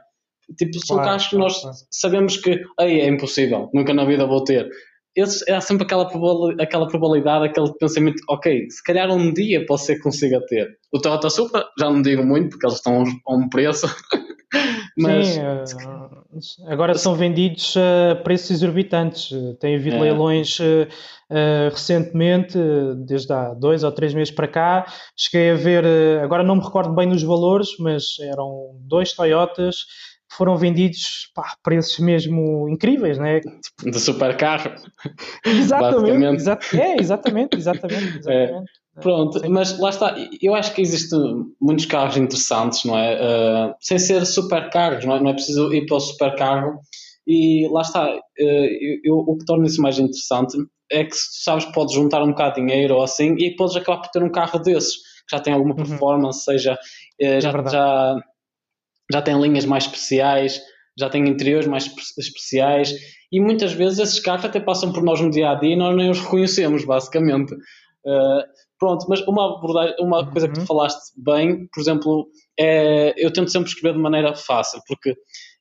[0.59, 4.45] Tipo, são claro, carros que nós sabemos que aí é impossível, nunca na vida vou
[4.45, 4.69] ter.
[5.17, 9.83] Esse, há sempre aquela probabilidade, aquela probabilidade, aquele pensamento, ok, se calhar um dia pode
[9.83, 10.77] ser que consiga ter.
[10.93, 13.87] O Toyota Supra, já não digo muito porque eles estão a um preço.
[14.97, 19.31] Mas Sim, uh, agora são vendidos a preços exorbitantes.
[19.59, 20.01] Tem havido é.
[20.01, 22.59] leilões uh, recentemente,
[23.07, 24.87] desde há dois ou três meses para cá.
[25.17, 25.85] Cheguei a ver,
[26.23, 29.85] agora não me recordo bem dos valores, mas eram dois Toyotas
[30.31, 33.41] que foram vendidos a preços mesmo incríveis, né?
[33.83, 34.73] De supercarro.
[35.45, 38.19] Exatamente, exa é, exatamente, exatamente.
[38.19, 38.29] exatamente.
[38.29, 38.84] É.
[39.01, 41.21] Pronto, mas lá está, eu acho que existem
[41.61, 43.17] muitos carros interessantes, não é?
[43.17, 45.21] Uh, sem ser supercarros, não é?
[45.21, 46.79] não é preciso ir para o supercarro
[47.27, 50.57] E lá está, eu, eu, o que torna isso mais interessante
[50.93, 54.11] é que sabes podes juntar um bocado de dinheiro ou assim e podes acabar por
[54.11, 55.85] ter um carro desses que já tem alguma uhum.
[55.85, 56.59] performance, uhum.
[56.59, 56.79] seja
[57.21, 58.17] é já, já,
[59.11, 60.61] já tem linhas mais especiais,
[60.97, 62.95] já tem interiores mais especiais
[63.33, 65.97] e muitas vezes esses carros até passam por nós no dia a dia e nós
[65.97, 67.53] nem os reconhecemos, basicamente.
[68.07, 68.45] Uh,
[68.79, 69.61] pronto, mas uma,
[70.01, 70.31] uma uhum.
[70.31, 70.67] coisa que tu uhum.
[70.67, 72.27] falaste bem, por exemplo,
[72.59, 75.15] é, eu tento sempre escrever de maneira fácil, porque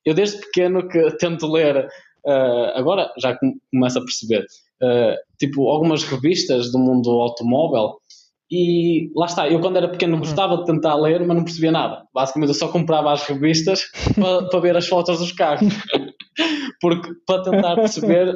[0.04, 1.86] eu desde pequeno que tento ler,
[2.26, 3.38] uh, agora já
[3.70, 4.44] começo a perceber,
[4.82, 7.98] uh, tipo algumas revistas do mundo automóvel
[8.50, 12.04] e lá está, eu quando era pequeno gostava de tentar ler, mas não percebia nada.
[12.14, 15.72] Basicamente eu só comprava as revistas para, para ver as fotos dos carros.
[16.80, 18.32] Porque para tentar perceber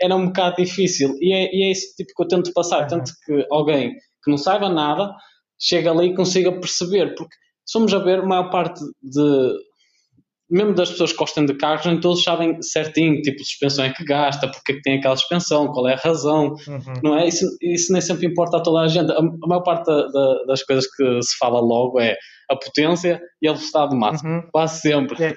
[0.00, 1.16] era um bocado difícil.
[1.20, 2.86] E é, e é esse tipo que eu tento passar.
[2.86, 5.14] Tanto que alguém que não saiba nada
[5.58, 7.14] chega ali e consiga perceber.
[7.14, 9.52] Porque somos a ver a maior parte de,
[10.50, 14.04] mesmo das pessoas que gostam de carros, nem todos sabem certinho, tipo, suspensão é que
[14.04, 16.92] gasta, porque é que tem aquela suspensão, qual é a razão, uhum.
[17.02, 17.26] não é?
[17.26, 19.10] Isso, isso nem sempre importa a toda a gente.
[19.10, 22.16] A, a maior parte da, da, das coisas que se fala logo é
[22.50, 24.48] a potência e a velocidade máxima, uhum.
[24.52, 25.22] quase sempre.
[25.24, 25.36] É.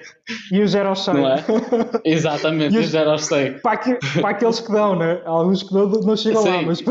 [0.52, 1.14] E o 0 ao 100.
[1.14, 1.44] Não é?
[2.04, 3.60] Exatamente, e, o 0 ao 100.
[3.60, 5.20] Para, que, para, aqueles que dão, né?
[5.24, 6.50] Alguns que não, não chegam Sim.
[6.50, 6.82] lá, mas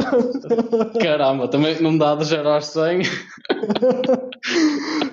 [1.01, 3.01] Caramba, também não dá de 0 ao 100.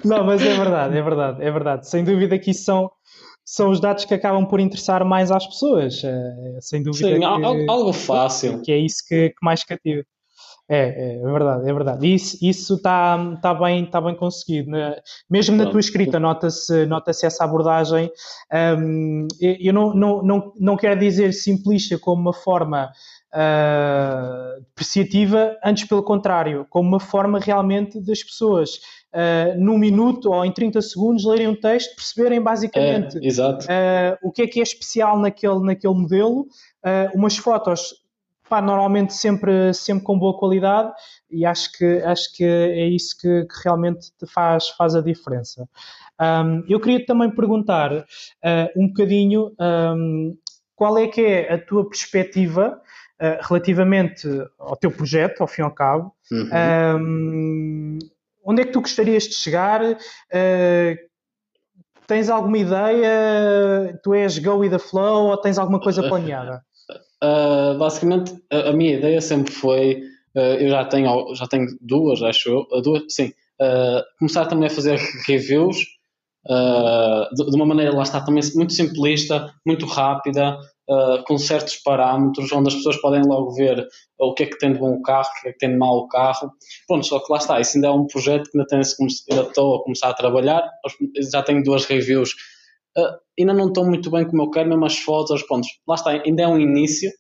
[0.05, 1.89] não, mas é verdade, é verdade, é verdade.
[1.89, 2.91] Sem dúvida que isso são
[3.45, 7.09] são os dados que acabam por interessar mais às pessoas, é, sem dúvida.
[7.09, 7.25] Sim, que,
[7.69, 8.63] algo fácil.
[8.63, 10.03] Que é isso que, que mais cativa.
[10.69, 12.15] É, é, verdade, é verdade.
[12.15, 14.71] Isso está tá bem, tá bem conseguido.
[14.71, 14.97] Né?
[15.29, 18.11] Mesmo na tua escrita nota-se nota essa abordagem.
[18.79, 22.91] Um, eu não, não, não, não quero dizer simplista como uma forma
[23.35, 28.77] uh, depreciativa, antes pelo contrário, como uma forma realmente das pessoas
[29.13, 33.19] uh, num minuto ou em 30 segundos lerem um texto, perceberem basicamente
[33.69, 37.95] é, uh, o que é que é especial naquele, naquele modelo, uh, umas fotos
[38.53, 40.93] pá, normalmente sempre, sempre com boa qualidade
[41.31, 45.67] e acho que, acho que é isso que, que realmente faz, faz a diferença.
[46.21, 48.05] Um, eu queria também perguntar uh,
[48.77, 50.37] um bocadinho um,
[50.77, 52.79] qual é que é a tua perspectiva
[53.19, 56.15] uh, relativamente ao teu projeto, ao fim e ao cabo.
[56.31, 56.51] Uhum.
[57.01, 57.99] Um,
[58.45, 59.83] onde é que tu gostarias de chegar?
[59.83, 60.99] Uh,
[62.07, 63.99] tens alguma ideia?
[64.05, 66.63] Tu és go with the flow ou tens alguma coisa planeada?
[67.23, 70.03] Uh, basicamente, a, a, minha ideia sempre foi,
[70.35, 73.33] uh, eu já tenho, já tenho duas, acho eu, duas, sim,
[74.19, 79.87] começar também a fazer reviews de, de, uma maneira, lá está, também muito simplista, muito
[79.87, 80.59] rápida,
[80.89, 83.87] uh, com certos parâmetros, onde as pessoas podem logo ver
[84.19, 85.77] o que é que tem de bom o carro, o que é que tem de
[85.77, 86.53] mau o carro.
[86.87, 88.81] Pronto, só que lá está, isso ainda é um projeto que ainda, tem,
[89.31, 90.69] ainda estou a começar a trabalhar,
[91.31, 92.31] já tenho duas reviews,
[92.99, 96.11] uh, ainda não estou muito bem como eu quero, mesmo as fotos, pronto, lá está,
[96.11, 97.11] ainda é um início,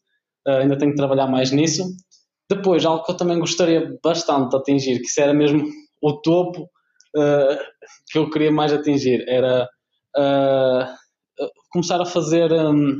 [0.47, 1.85] uh, ainda tenho que trabalhar mais nisso.
[2.51, 5.69] Depois, algo que eu também gostaria bastante de atingir, que isso era mesmo
[6.03, 7.59] o topo uh,
[8.11, 9.69] que eu queria mais atingir, era
[11.71, 12.99] começar a fazer um,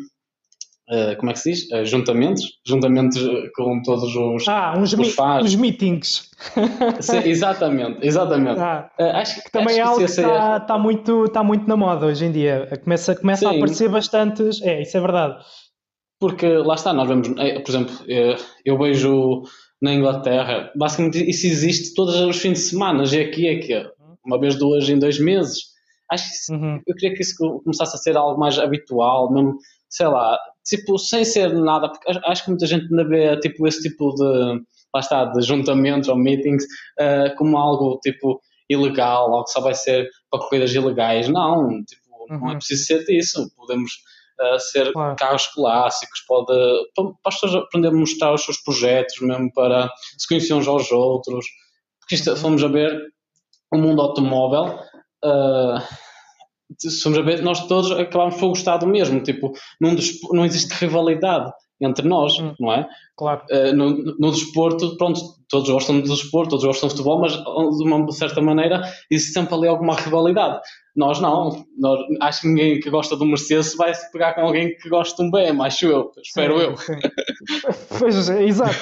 [0.93, 1.71] Uh, como é que se diz?
[1.71, 3.19] Uh, juntamentos, juntamentos
[3.57, 5.45] com todos os, ah, uns, os fãs.
[5.45, 6.31] Uns meetings.
[7.01, 8.61] Sim, exatamente, exatamente.
[8.61, 11.77] Ah, uh, acho que também acho é algo que está, tá muito, tá muito na
[11.77, 12.69] moda hoje em dia.
[12.85, 14.61] Começa, começa a aparecer bastantes.
[14.61, 15.43] É, isso é verdade.
[16.21, 17.95] Porque lá está, nós vemos, por exemplo,
[18.65, 19.43] eu vejo
[19.81, 23.93] na Inglaterra, basicamente isso existe todos os fins de semana, e aqui é que
[24.25, 25.73] uma vez, duas em dois meses.
[26.11, 26.81] Acho que uhum.
[26.87, 29.57] eu queria que isso começasse a ser algo mais habitual, mesmo,
[29.89, 33.83] sei lá, tipo, sem ser nada, porque acho que muita gente ainda vê tipo, esse
[33.83, 34.63] tipo de,
[34.95, 36.65] lá está, de juntamentos ou meetings
[37.01, 41.29] uh, como algo tipo ilegal, algo que só vai ser para corridas ilegais.
[41.29, 42.39] Não, tipo, uhum.
[42.39, 42.59] não é uhum.
[42.59, 43.51] preciso ser disso.
[43.57, 43.93] Podemos
[44.41, 45.17] uh, ser claro.
[45.17, 46.53] carros clássicos, pode,
[46.95, 50.91] para, as pessoas aprender a mostrar os seus projetos, mesmo para se conhecer uns aos
[50.93, 51.45] outros.
[52.01, 52.37] Porque isto, uhum.
[52.37, 53.13] fomos a ver
[53.73, 54.79] o mundo automóvel.
[55.25, 55.81] Uh,
[56.79, 59.95] somos a ver, nós todos acabamos por gostar do mesmo, tipo, não,
[60.33, 62.89] não existe rivalidade entre nós, hum, não é?
[63.17, 63.43] Claro.
[63.51, 67.85] Uh, no, no desporto, pronto, todos gostam do desporto, todos gostam de futebol, mas de
[67.85, 70.61] uma certa maneira existe sempre ali alguma rivalidade.
[70.95, 74.77] Nós não, nós, acho que ninguém que gosta do Mercedes vai se pegar com alguém
[74.77, 76.77] que gosta de um BM, acho eu, espero sim, eu.
[76.77, 76.99] Sim.
[77.99, 78.77] pois, é, exato.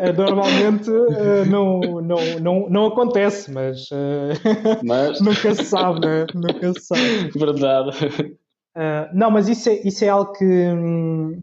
[0.00, 5.20] É, normalmente uh, não, não, não, não acontece, mas, uh, mas...
[5.22, 6.26] nunca se sabe, né?
[6.34, 7.30] Nunca se sabe.
[7.38, 8.36] Verdade.
[8.76, 10.44] Uh, não, mas isso é, isso é algo que,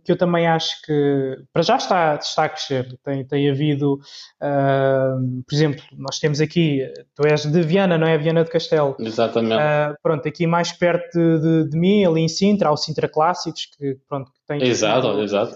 [0.04, 2.96] que eu também acho que para já está, está a crescer.
[3.04, 8.20] Tem, tem havido, uh, por exemplo, nós temos aqui, tu és de Viana, não é?
[8.20, 8.96] Viana de Castelo.
[9.00, 9.56] Exatamente.
[9.56, 13.68] Uh, pronto, aqui mais perto de, de, mim, ali em Sintra, há o Sintra Clássicos,
[13.80, 15.56] que pronto, tem exato, exato.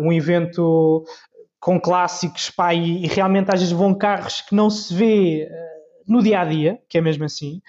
[0.00, 1.04] um evento
[1.60, 5.46] com clássicos, pá, e, e, realmente às vezes vão carros que não se vê
[6.10, 7.62] no dia a dia, que é mesmo assim.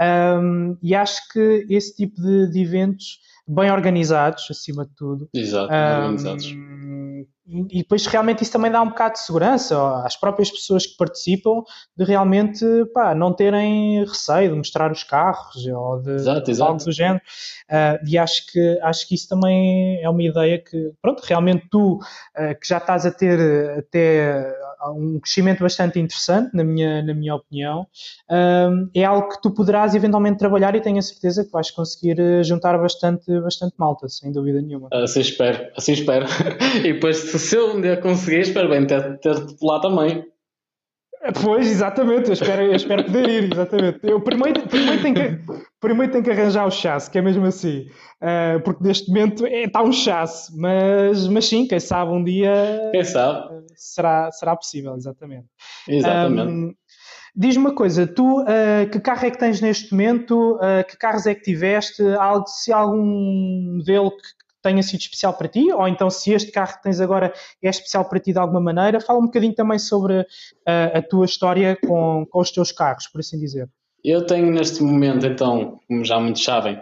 [0.00, 5.28] Um, e acho que esse tipo de, de, eventos, bem organizados, acima de tudo.
[5.34, 6.46] Exato, um, organizados.
[7.48, 11.62] E, depois realmente isso também dá um bocado de segurança às próprias pessoas que participam
[11.96, 16.70] de realmente pá, não terem receio de mostrar os carros ou de, exato, exato.
[16.72, 17.22] algo do género.
[17.70, 21.94] Uh, e acho que, acho que isso também é uma ideia que, pronto, realmente tu
[21.94, 23.38] uh, que já estás a ter
[23.78, 24.54] até
[24.86, 27.86] um crescimento bastante interessante, na minha, na minha opinião,
[28.30, 32.16] um, é algo que tu poderás eventualmente trabalhar e tenho a certeza que vais conseguir
[32.44, 34.88] juntar bastante, bastante malta, sem dúvida nenhuma.
[34.92, 36.26] Assim espero, assim espero.
[36.84, 40.24] e depois, se eu um dia conseguir, espero bem ter-te ter lá também.
[41.42, 43.98] Pois, exatamente, eu espero, eu espero poder ir, exatamente.
[44.02, 45.38] Eu primeiro, primeiro, tenho que,
[45.80, 47.86] primeiro tenho que arranjar o chasse, que é mesmo assim,
[48.22, 52.88] uh, porque neste momento é, está um chasse, mas, mas sim, quem sabe um dia
[52.92, 53.64] quem sabe?
[53.74, 55.46] será, será possível, exatamente.
[55.88, 56.52] Exatamente.
[56.52, 56.74] Um,
[57.34, 60.56] Diz-me uma coisa, tu uh, que carro é que tens neste momento?
[60.56, 62.02] Uh, que carros é que tiveste?
[62.18, 64.16] Algo, se há algum modelo que,
[64.68, 68.04] tenha sido especial para ti, ou então se este carro que tens agora é especial
[68.04, 69.00] para ti de alguma maneira.
[69.00, 70.26] Fala um bocadinho também sobre uh,
[70.94, 73.68] a tua história com, com os teus carros, por assim dizer.
[74.04, 76.80] Eu tenho neste momento, então, como já muitos sabem,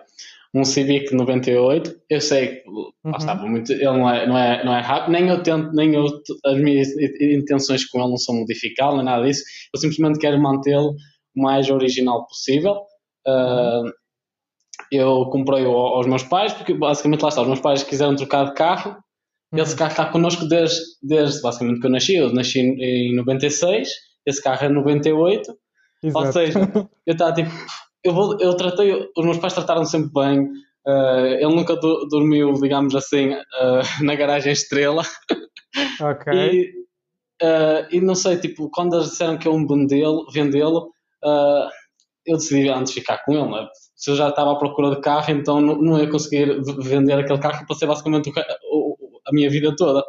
[0.52, 1.94] um Civic 98.
[2.10, 3.16] Eu sei que uhum.
[3.16, 6.06] estava muito, ele não é, não, é, não é rápido, nem eu tento, nem eu,
[6.44, 6.88] as minhas
[7.20, 9.44] intenções com ele não são modificá-lo, nem nada disso.
[9.72, 10.94] Eu simplesmente quero mantê-lo
[11.36, 12.74] o mais original possível.
[13.26, 13.90] Uh,
[14.90, 18.54] eu comprei aos meus pais, porque basicamente lá está, os meus pais quiseram trocar de
[18.54, 18.96] carro.
[19.52, 19.60] Uhum.
[19.60, 22.16] Esse carro está connosco desde, desde basicamente que eu nasci.
[22.16, 23.88] Eu nasci em 96,
[24.26, 25.52] esse carro é 98.
[26.02, 26.26] Exato.
[26.26, 26.58] Ou seja,
[27.06, 27.50] eu estava tipo,
[28.04, 30.40] eu, vou, eu tratei, os meus pais trataram sempre bem.
[30.86, 35.02] Uh, ele nunca do, dormiu, digamos assim, uh, na garagem estrela.
[36.00, 36.32] Ok.
[36.32, 36.70] e,
[37.42, 40.90] uh, e não sei, tipo, quando eles disseram que iam vendê-lo, vendê-lo
[42.26, 43.68] eu decidi antes ficar com ele, né?
[43.96, 47.38] Se eu já estava à procura de carro, então não, não ia conseguir vender aquele
[47.38, 48.30] carro que passei basicamente
[48.70, 50.04] o, a minha vida toda.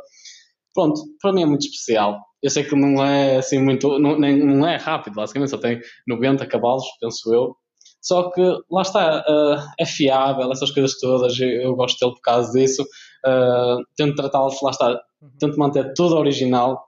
[0.74, 2.20] Pronto, para mim é muito especial.
[2.44, 5.80] Eu sei que não é assim muito, não, nem, não é rápido, basicamente só tem
[6.08, 7.56] 90 cavalos, penso eu.
[8.02, 12.22] Só que lá está, uh, é fiável, essas coisas todas, eu, eu, gosto dele por
[12.22, 12.84] causa disso.
[13.26, 15.32] Uh, tento tratá-lo, lá está, uhum.
[15.40, 16.86] tento manter tudo original.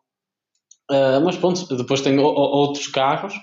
[0.91, 3.33] Uh, mas pronto, depois tenho outros carros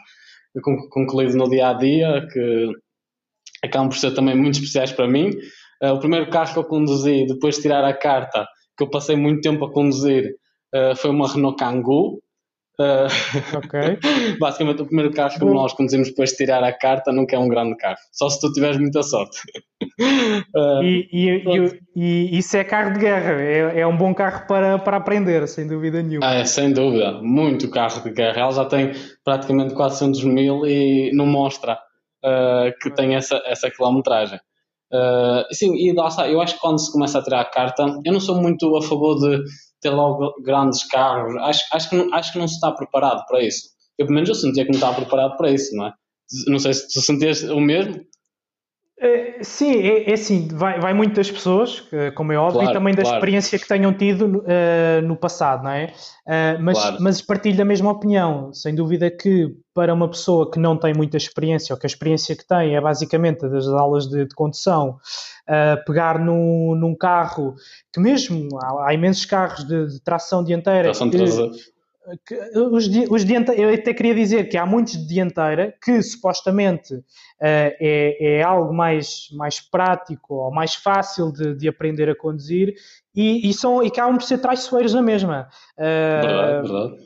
[0.62, 2.73] concluído no dia a dia que
[3.67, 5.31] acabam por ser também muito especiais para mim.
[5.83, 9.17] Uh, o primeiro carro que eu conduzi depois de tirar a carta, que eu passei
[9.17, 10.35] muito tempo a conduzir,
[10.75, 12.23] uh, foi uma Renault Kangoo.
[12.79, 13.09] Uh,
[14.39, 15.55] basicamente, o primeiro carro que Bom.
[15.55, 18.53] nós conduzimos depois de tirar a carta nunca é um grande carro, só se tu
[18.53, 19.39] tiveres muita sorte.
[20.83, 24.79] e, e, e, e, isso é carro de guerra, é, é um bom carro para,
[24.79, 26.27] para aprender, sem dúvida nenhuma.
[26.27, 28.41] Ah, é, sem dúvida, muito carro de guerra.
[28.41, 28.93] Ela já tem
[29.25, 31.79] praticamente 400 mil e não mostra
[32.27, 34.39] uh, que tem essa, essa quilometragem.
[34.93, 37.85] Uh, sim, e lá está, eu acho que quando se começa a tirar a carta,
[38.05, 39.43] eu não sou muito a favor de
[39.81, 43.43] ter logo grandes carros, acho, acho, que, não, acho que não se está preparado para
[43.43, 43.69] isso.
[43.99, 45.93] Eu, pelo menos, eu sentia que não estava preparado para isso, não é?
[46.49, 47.95] Não sei se tu sentias o mesmo.
[48.99, 52.73] É, sim, é, é assim, vai, vai muito das pessoas, como é óbvio, claro, e
[52.73, 53.19] também da claro.
[53.19, 55.93] experiência que tenham tido uh, no passado, não é?
[56.27, 56.97] Uh, mas, claro.
[57.01, 61.19] mas partilho da mesma opinião, sem dúvida que para uma pessoa que não tem muita
[61.19, 64.99] experiência, ou que a experiência que tem é basicamente das aulas de, de condução,
[65.47, 67.55] uh, pegar num, num carro
[67.93, 71.19] que mesmo há, há imensos carros de, de tração dianteira tração que,
[72.71, 73.25] os, os
[73.57, 77.03] eu até queria dizer que há muitos de dianteira que supostamente uh,
[77.40, 82.75] é, é, algo mais, mais prático ou mais fácil de, de aprender a conduzir
[83.14, 85.49] e, e, são, e acabam por ser traiçoeiros na mesma.
[85.77, 86.97] Uh, verdade, verdade.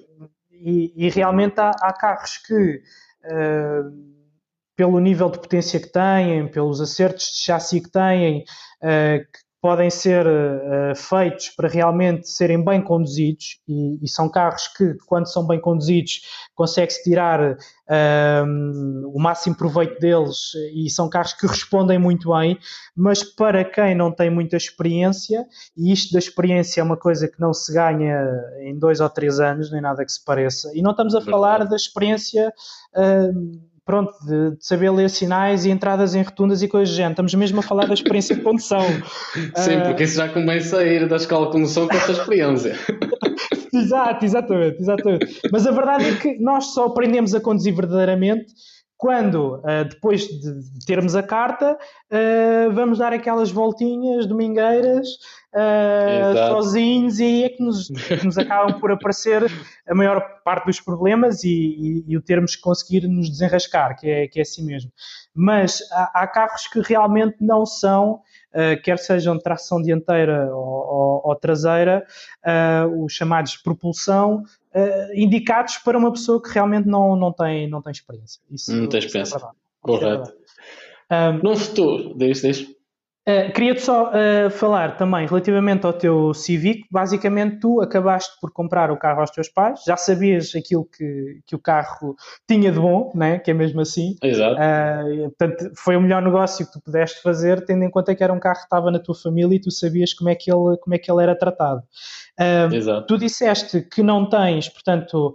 [0.53, 2.83] E, e realmente há, há, carros que,
[3.25, 3.91] uh,
[4.77, 8.45] pelo nível de potência que têm, pelos acertos de chassi que têm,
[8.83, 14.95] que podem ser uh, feitos para realmente serem bem conduzidos e, e, são carros que,
[15.07, 16.23] quando são bem conduzidos,
[16.55, 22.59] consegue-se tirar uh, o máximo proveito deles e são carros que respondem muito bem,
[22.97, 25.45] mas para quem não tem muita experiência,
[25.77, 28.27] e isto da experiência é uma coisa que não se ganha
[28.63, 31.65] em dois ou três anos, nem nada que se pareça, e não estamos a falar
[31.67, 32.53] da experiência.
[32.95, 37.15] Uh, pronto, de, de, saber ler sinais e entradas em rotundas e coisas do género.
[37.15, 38.83] Estamos mesmo a falar da experiência de condução.
[39.57, 42.77] Sim, porque isso já começa a ir da escola de condução com essa experiência.
[43.73, 45.41] Exato, exatamente, exatamente.
[45.53, 48.47] Mas a verdade é que nós só aprendemos a conduzir verdadeiramente
[49.01, 55.09] quando, uh, depois de termos a carta, uh, vamos dar aquelas voltinhas domingueiras
[55.55, 57.89] uh, sozinhos e aí é que nos,
[58.23, 59.51] nos, acabam por aparecer
[59.89, 64.07] a maior parte dos problemas e, e, e, o termos que conseguir nos desenrascar, que
[64.07, 64.93] é, que é assim mesmo.
[65.35, 68.21] Mas há, há carros que realmente não são
[68.83, 72.05] quer sejam de tração dianteira ou, ou, ou traseira,
[72.99, 74.43] os chamados propulsão,
[74.75, 78.41] uh, indicados para uma pessoa que realmente não, não, tem, não tem experiência.
[78.51, 79.37] Isso, não tem é experiência.
[79.37, 79.41] É
[79.81, 80.33] Correto.
[81.09, 82.80] É um, no futuro, deixa, deixa.
[83.29, 86.87] Uh, Queria-te só uh, falar também relativamente ao teu Civic.
[86.91, 91.55] Basicamente, tu acabaste por comprar o carro aos teus pais, já sabias aquilo que, que
[91.55, 92.17] o carro
[92.49, 93.39] tinha de bom, né?
[93.39, 94.17] que é mesmo assim.
[94.23, 94.57] Exato.
[94.57, 98.33] Uh, portanto, foi o melhor negócio que tu pudeste fazer, tendo em conta que era
[98.33, 100.95] um carro que estava na tua família e tu sabias como é que ele, como
[100.95, 101.83] é que ele era tratado.
[102.73, 103.07] Exato.
[103.07, 105.35] Tu disseste que não tens, portanto.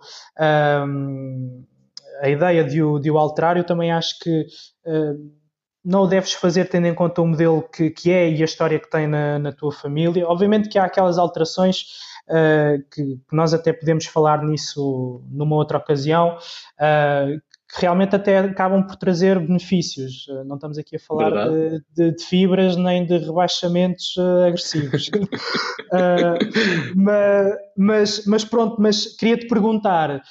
[2.22, 4.46] a ideia de o, de o alterar, eu também acho que
[5.86, 8.80] não o deves fazer tendo em conta o modelo que, que é e a história
[8.80, 10.28] que tem na, na tua família.
[10.28, 11.86] Obviamente que há aquelas alterações
[12.30, 18.86] uh, que, nós até podemos falar nisso numa outra ocasião, uh, que realmente até acabam
[18.86, 20.28] por trazer benefícios.
[20.28, 24.16] Uh, não estamos aqui a falar de, de, de, fibras nem de rebaixamentos
[24.48, 25.12] agressivos.
[26.96, 30.22] mas, mas, mas, pronto, mas queria-te perguntar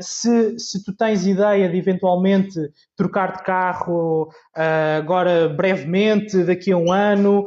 [0.00, 2.58] se, se tu tens ideia de eventualmente
[3.00, 7.46] trocar de carro uh, agora brevemente, daqui a um ano,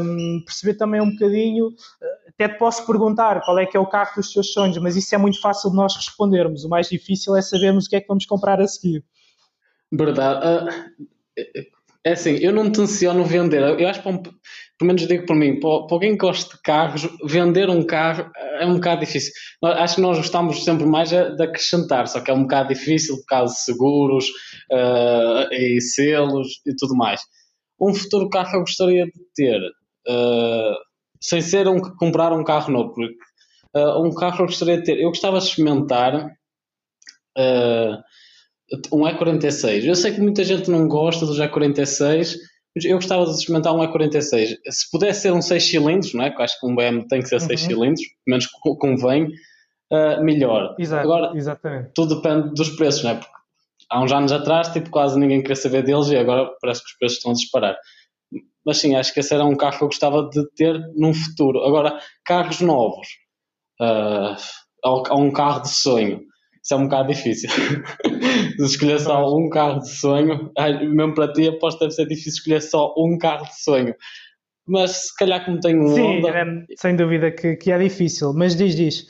[0.00, 1.68] um, perceber também um bocadinho.
[2.28, 5.14] Até te posso perguntar qual é que é o carro dos teus sonhos, mas isso
[5.14, 6.64] é muito fácil de nós respondermos.
[6.64, 9.04] O mais difícil é sabermos o que é que vamos comprar a seguir.
[9.92, 10.44] Verdade.
[10.44, 13.62] Uh, é assim, eu não tenciono vender.
[13.78, 14.08] Eu acho que,
[14.82, 18.66] pelo menos digo por mim, para, alguém que gosta de carros, vender um carro é
[18.66, 19.32] um bocado difícil.
[19.62, 23.26] Acho que nós gostamos sempre mais de acrescentar, só que é um bocado difícil por
[23.26, 24.26] causa de seguros
[24.72, 27.20] uh, e selos e tudo mais.
[27.80, 30.74] Um futuro carro que eu gostaria de ter, uh,
[31.20, 33.14] sem ser um comprar um carro novo, porque
[33.76, 36.28] uh, um carro que eu gostaria de ter, eu gostava de experimentar
[38.92, 39.84] um E46.
[39.84, 42.36] Eu sei que muita gente não gosta do E46, mas
[42.74, 44.56] eu gostava de experimentar um E46.
[44.70, 46.30] Se pudesse ser um 6 cilindros, não é?
[46.30, 47.68] Porque acho que um BM tem que ser 6 uhum.
[47.68, 48.46] cilindros, pelo menos
[48.78, 49.24] convém,
[49.92, 50.74] uh, melhor.
[50.78, 51.90] Exato, agora, exatamente.
[51.94, 53.14] tudo depende dos preços, não é?
[53.16, 53.32] Porque
[53.90, 56.98] há uns anos atrás, tipo, quase ninguém queria saber deles e agora parece que os
[56.98, 57.76] preços estão a disparar.
[58.64, 61.64] Mas sim, acho que esse era um carro que eu gostava de ter num futuro.
[61.64, 63.08] Agora, carros novos.
[63.80, 64.36] Uh,
[64.84, 66.22] há um carro de sonho
[66.62, 67.50] isso é um bocado difícil.
[68.56, 70.50] Se escolher só um carro de sonho,
[70.94, 73.94] mesmo para ti, aposto que deve ser difícil escolher só um carro de sonho.
[74.66, 76.28] Mas se calhar como tenho um Sim, Honda...
[76.28, 76.44] é,
[76.78, 79.06] sem dúvida que, que é difícil, mas diz, diz.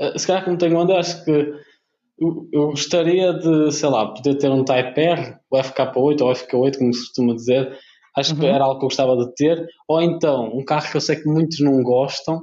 [0.00, 4.36] Eh, se calhar como tenho Honda, acho que eu, eu, gostaria de, sei lá, poder
[4.36, 7.78] ter um Type R, o FK8 ou FK8, como se costuma dizer.
[8.16, 8.40] Acho uhum.
[8.40, 9.64] que era algo que eu gostava de ter.
[9.88, 12.40] Ou então, um carro que eu sei que muitos não gostam,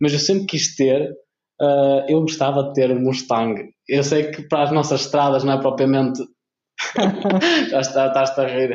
[0.00, 1.10] mas eu sempre quis ter,
[1.60, 3.70] uh, eu gostava de ter um Mustang.
[3.88, 6.22] Eu sei que para as nossas estradas não é propriamente.
[7.70, 8.74] Já está, estás-te a rir.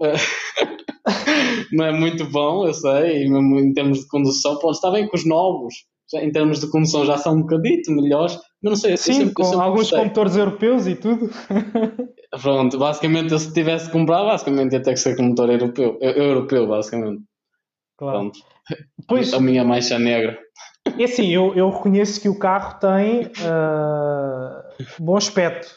[1.72, 4.58] não é muito bom, eu sei, em termos de condução.
[4.58, 5.74] Pode estar bem com os novos,
[6.12, 8.96] já, em termos de condução já são um bocadito melhores, mas não sei.
[8.96, 9.98] Sim, sempre, com alguns gostei.
[10.00, 11.30] condutores europeus e tudo.
[12.42, 15.96] Pronto, basicamente, eu se tivesse que comprar, basicamente ia ter que ser com motor europeu,
[16.00, 17.22] europeu, basicamente.
[17.96, 18.18] Claro.
[18.18, 18.38] Pronto.
[19.08, 20.38] Pois, a minha mancha negra.
[20.98, 25.68] É assim, eu, eu reconheço que o carro tem uh, bom aspecto,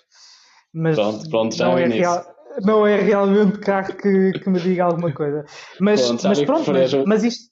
[0.73, 2.25] mas pronto, pronto, não, é real,
[2.61, 5.45] não é realmente carro que, que me diga alguma coisa.
[5.79, 7.51] Mas pronto, mas, pronto mas, mas, isto.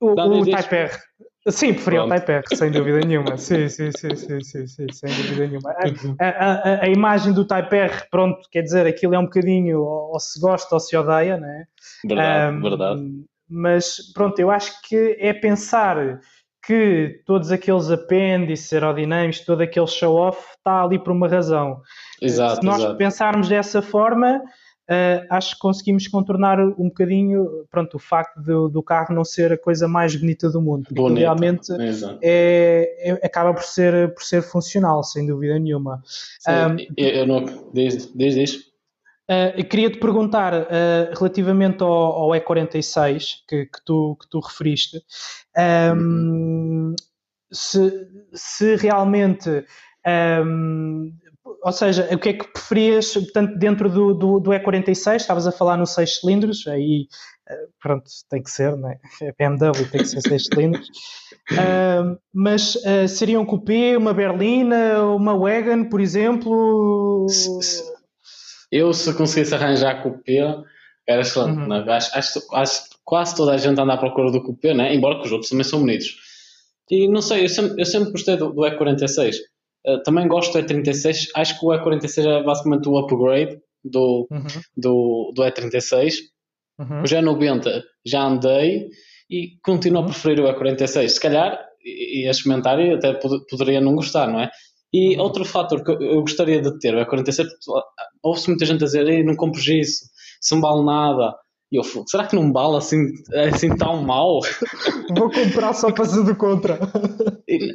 [0.00, 0.98] O, o Type R.
[1.48, 3.36] Sim, preferia o Type R, sem dúvida nenhuma.
[3.36, 5.70] Sim, sim, sim, sim, sim, sim sem dúvida nenhuma.
[6.18, 9.80] A, a, a, a, imagem do Type R, pronto, quer dizer, aquilo é um bocadinho
[9.80, 11.64] ou, ou se gosta ou se odeia, né?
[12.04, 13.00] Verdade, um, verdade
[13.50, 16.20] mas pronto, eu acho que é pensar
[16.64, 21.80] que todos aqueles apêndices aerodinâmicos, todo aquele show-off está ali por uma razão.
[22.20, 22.96] Exato, Se nós exato.
[22.96, 28.82] pensarmos dessa forma, uh, acho que conseguimos contornar um bocadinho pronto, o facto do, do
[28.82, 30.86] carro não ser a coisa mais bonita do mundo.
[30.92, 31.72] Bonita, realmente
[32.22, 36.02] é, é, acaba por ser, por ser funcional, sem dúvida nenhuma.
[36.04, 38.69] Sim, um, eu, eu não, desde, desde isso
[39.30, 45.00] Uh, Queria-te perguntar uh, relativamente ao, ao, E46 que, que, tu, que tu referiste.
[45.94, 46.94] Um,
[47.52, 49.64] se, se realmente
[50.44, 51.12] um,
[51.62, 55.52] ou seja, o que é que preferias, portanto, dentro do, do, do E46, estavas a
[55.52, 57.06] falar nos 6 cilindros, aí
[57.48, 58.96] eh, pronto, tem que ser, né?
[59.22, 60.86] É BMW, tem que ser 6 cilindros.
[61.52, 67.26] Uh, mas uh, seria um coupé, uma berlina, uma wagon, por exemplo?
[68.70, 70.56] Eu, se conseguisse arranjar coupé,
[71.06, 71.58] era excelente.
[71.58, 71.68] Uhum.
[71.68, 71.84] Né?
[71.88, 74.94] Acho, acho, acho, que quase toda a gente anda à procura do coupé, né?
[74.94, 76.16] embora que os outros também são bonitos.
[76.90, 79.36] E não sei, eu sempre, eu sempre gostei do, do E46.
[79.86, 81.28] Uh, também gosto do E36.
[81.34, 84.46] Acho que o E46 é basicamente o upgrade do, uhum.
[84.76, 86.16] do, do E36.
[86.78, 87.00] Uhum.
[87.00, 88.88] O G90 já andei
[89.28, 90.10] e continuo a uhum.
[90.10, 91.08] preferir o E46.
[91.08, 94.50] Se calhar ia experimentar e até pod poderia não gostar, não é?
[94.92, 95.22] E uhum.
[95.22, 97.46] outro fator que eu gostaria de ter, o E46,
[98.22, 100.04] ouve-se muita gente a dizer, não compres isso,
[100.42, 101.34] isso não vale nada.
[101.72, 102.98] E eu falo, será que não vale assim,
[103.32, 104.40] assim tão mal?
[105.16, 106.80] Vou comprar só para ser do contra.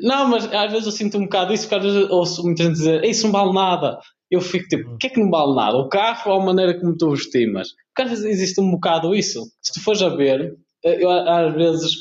[0.01, 2.73] Não, mas às vezes eu sinto um bocado isso, porque às vezes ouço muita gente
[2.73, 3.97] dizer, isso não vale nada.
[4.29, 5.77] Eu fico tipo, o que é que não vale nada?
[5.77, 7.69] O carro ou a maneira como tu o estimas?
[7.95, 9.41] Porque às vezes existe um bocado isso.
[9.61, 10.53] Se tu fores a ver,
[10.83, 11.91] eu às vezes,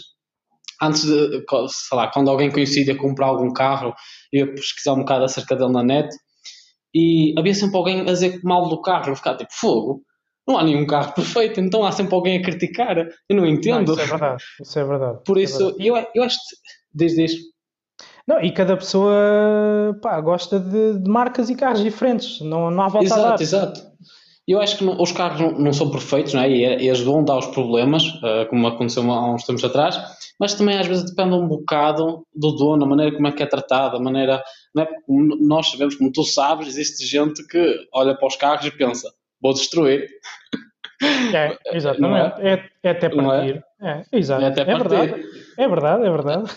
[0.86, 3.94] antes de, sei lá, quando alguém conhecido ia comprar algum carro,
[4.32, 6.08] eu ia pesquisar um bocado acerca dele na net
[6.94, 9.10] e havia sempre alguém a dizer mal do carro.
[9.10, 10.02] Eu ficava tipo, fogo
[10.46, 12.98] não há nenhum carro perfeito, então há sempre alguém a criticar.
[12.98, 13.88] Eu não entendo.
[13.88, 14.44] Não, isso é verdade.
[14.60, 15.18] Isso é verdade.
[15.24, 15.86] Por isso, é verdade.
[15.86, 16.56] Eu, eu acho que
[16.92, 17.54] desde isso.
[18.26, 22.40] Não, e cada pessoa pá, gosta de, de, marcas e carros diferentes.
[22.40, 23.40] Não, não há volta exato, a dar.
[23.40, 23.80] Exato,
[24.46, 26.50] Eu acho que não, os carros não, não, são perfeitos, não é?
[26.50, 29.98] E, e eles vão dar os problemas, uh, como aconteceu há uns tempos atrás,
[30.38, 33.46] mas também às vezes depende um bocado do dono, a maneira como é que é
[33.46, 34.42] tratado, a maneira.
[34.74, 34.88] Não é?
[35.40, 39.08] Nós sabemos, como tu sabes, existe gente que olha para os carros e pensa:
[39.40, 40.08] vou destruir.
[41.32, 42.40] É, exatamente.
[42.40, 42.52] É?
[42.52, 42.90] É, é?
[42.90, 43.64] até partir.
[43.80, 43.90] É?
[43.90, 44.42] É, exato.
[44.42, 45.24] É, até é verdade.
[45.56, 46.50] É verdade, é verdade.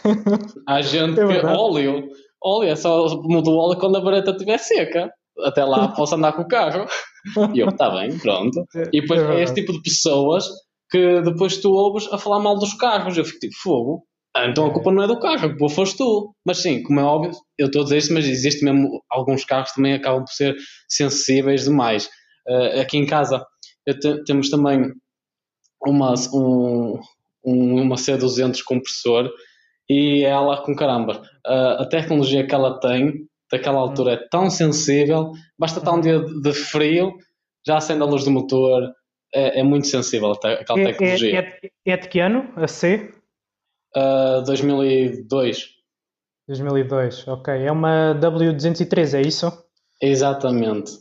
[0.68, 2.10] Há gente é que óleo,
[2.44, 5.12] óleo, é só muda o óleo quando a vareta estiver seca.
[5.44, 6.86] Até lá posso andar com o carro.
[7.54, 8.64] E eu, está bem, pronto.
[8.94, 10.46] E depois é, este tipo de pessoas
[10.90, 13.18] que depois tu ouves a falar mal dos carros.
[13.18, 14.04] Eu fico tipo, fogo.
[14.34, 16.34] Ah, então a culpa não é do carro, a culpa foste tu.
[16.46, 19.72] Mas sim, como é óbvio, eu estou a dizer isto, mas existe mesmo alguns carros
[19.72, 20.56] que também acabam por ser
[20.88, 22.08] sensíveis demais.
[22.48, 23.46] Uh, aqui em casa
[23.86, 24.92] te, temos também
[25.86, 27.00] uma, um,
[27.44, 29.30] uma C200 compressor
[29.90, 35.32] e ela com caramba, uh, a tecnologia que ela tem daquela altura é tão sensível,
[35.58, 37.14] basta estar um dia de frio,
[37.66, 38.94] já acende a luz do motor,
[39.34, 41.40] é, é muito sensível aquela é, tecnologia.
[41.40, 43.14] É, é, é, de que ano a C?
[43.96, 45.78] Uh, 2002.
[46.48, 47.54] 2002, ok.
[47.54, 49.52] É uma W203, é isso?
[50.02, 50.92] Exatamente.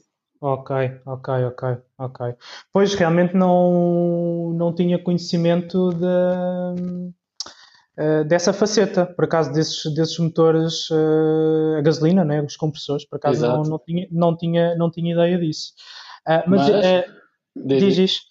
[0.40, 0.76] Ok,
[1.06, 1.68] ok, ok,
[1.98, 2.34] ok.
[2.72, 7.12] Pois realmente não, não tinha conhecimento de,
[7.98, 13.16] uh, dessa faceta, por acaso desses, desses motores uh, a gasolina, né, os compressores, por
[13.16, 15.72] acaso não, não, tinha, não, tinha, não tinha ideia disso.
[16.26, 18.24] Uh, mas, mas diz isto.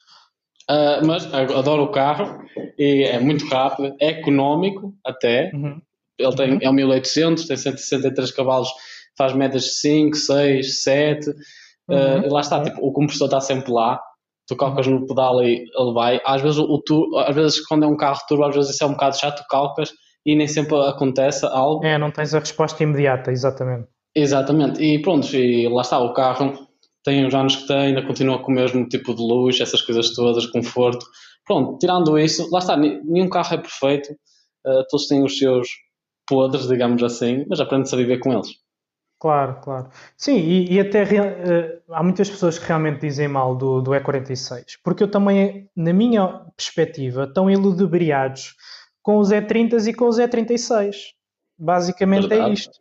[1.05, 2.39] mas adoro o carro
[2.78, 5.51] e é muito rápido, é económico até.
[5.53, 5.82] Uhum.
[6.18, 6.59] Ele tem, uhum.
[6.61, 8.70] é um 1800, tem 163 cavalos,
[9.18, 11.32] faz médias de 5, 6, 7
[11.88, 12.28] Uhum.
[12.28, 14.01] Uh, lá está, tipo, o compressor está sempre lá,
[14.47, 16.21] tu calcas no pedal e ele vai.
[16.25, 18.87] Às vezes, o, o às vezes quando é um carro turbo, às vezes isso é
[18.87, 19.91] um bocado chato, tu calcas
[20.25, 21.85] e nem sempre acontece algo.
[21.85, 23.87] É, não tens a resposta imediata, exatamente.
[24.15, 26.65] Exatamente, e pronto, e lá está, o carro
[27.03, 30.13] tem os anos que tem, ainda continua com o mesmo tipo de luz, essas coisas
[30.13, 31.05] todas, conforto.
[31.45, 34.13] Pronto, tirando isso, lá está, nenhum carro é perfeito,
[34.65, 35.67] uh, todos têm os seus
[36.27, 38.47] podres, digamos assim, mas aprende-se a viver com eles.
[39.20, 39.89] Claro, claro.
[40.18, 44.78] Sim, e, e até uh, há muitas pessoas que realmente dizem mal do, do E46,
[44.84, 48.55] porque eu também, na minha perspectiva, estão iludibriados
[49.01, 50.95] com os E30s e com os E36.
[51.57, 52.78] Basicamente é é isto.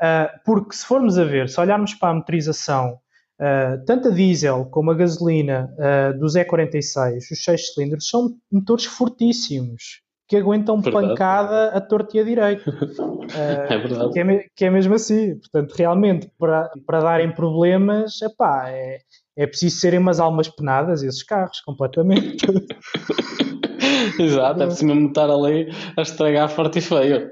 [0.00, 2.98] Uh, porque se formos a ver, se olharmos para a motorização,
[3.40, 5.72] uh, tanto a diesel como a gasolina
[6.18, 11.08] dos E46, os 6 cilindros, são motores fortíssimos que aguentam verdade.
[11.08, 12.68] pancada a torto e a direito.
[12.68, 13.26] uh,
[13.72, 14.12] é verdade.
[14.12, 15.38] Que é, que é, mesmo assim.
[15.38, 18.98] Portanto, realmente, para, para darem problemas, epá, é,
[19.36, 22.46] é preciso serem umas almas penadas esses carros, completamente.
[24.18, 27.30] Exato, é preciso mesmo estar ali a estragar forte e feio.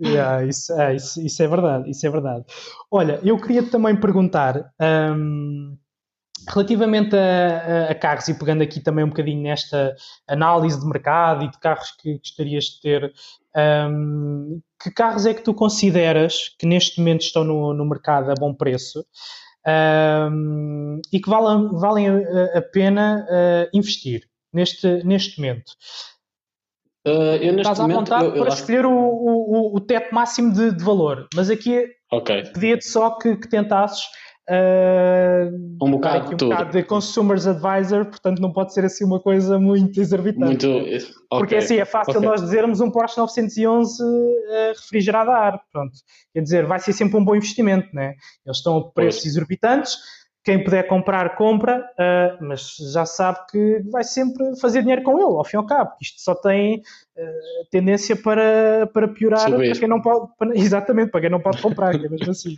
[0.00, 2.44] Yeah, isso, é, isso, isso, é verdade, isso é verdade.
[2.90, 4.70] Olha, eu queria também perguntar.
[4.80, 5.76] Um,
[6.48, 9.94] Relativamente a, a, carros, e pegando aqui também um bocadinho nesta
[10.28, 13.12] análise de mercado e de carros que gostarias de ter,
[13.90, 18.34] um, que carros é que tu consideras que neste momento estão no, no mercado a
[18.34, 19.04] bom preço
[19.66, 24.22] um, e que valem, valem a, a pena uh, investir
[24.52, 25.72] neste, neste momento?
[27.06, 29.76] Uh, eu neste Estás à momento, vontade eu- eu para lá- escolher o, o, o-
[29.76, 34.04] o teto máximo de, de valor, mas aqui Ok, pedia-te só que, que tentasses
[34.48, 35.50] ah,
[35.82, 36.50] um bocado aqui de um tudo.
[36.50, 40.66] bocado de Consumers Advisor, portanto não pode ser assim uma coisa muito exorbitante.
[40.66, 40.68] Muito.
[40.68, 41.00] ok.
[41.30, 42.28] Porque assim é fácil ok.
[42.28, 44.02] nós dizermos um Porsche 911
[44.48, 45.92] eh, refrigerado a ar, pronto.
[46.32, 48.14] Quer dizer, vai ser sempre um bom investimento, né?
[48.44, 49.34] Eles estão a preços Pois.
[49.34, 49.96] exorbitantes,
[50.46, 55.36] quem puder comprar, compra, eh, mas já sabe que vai sempre fazer dinheiro com ele,
[55.36, 55.90] ao fim e ao cabo.
[56.00, 56.82] Isto só tem
[57.16, 57.32] eh,
[57.68, 59.70] tendência para, para piorar Subir.
[59.72, 62.54] para quem não pode, para- exatamente, para quem não pode comprar, que é mesmo assim.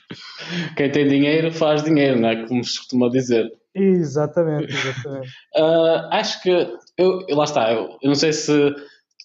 [0.76, 2.46] Quem tem dinheiro faz dinheiro, não é?
[2.46, 3.50] Como se costuma dizer.
[3.74, 5.28] Exatamente, exatamente.
[5.56, 6.50] Ah, acho que
[6.98, 8.76] eu, lá está, eu, eu não sei se tu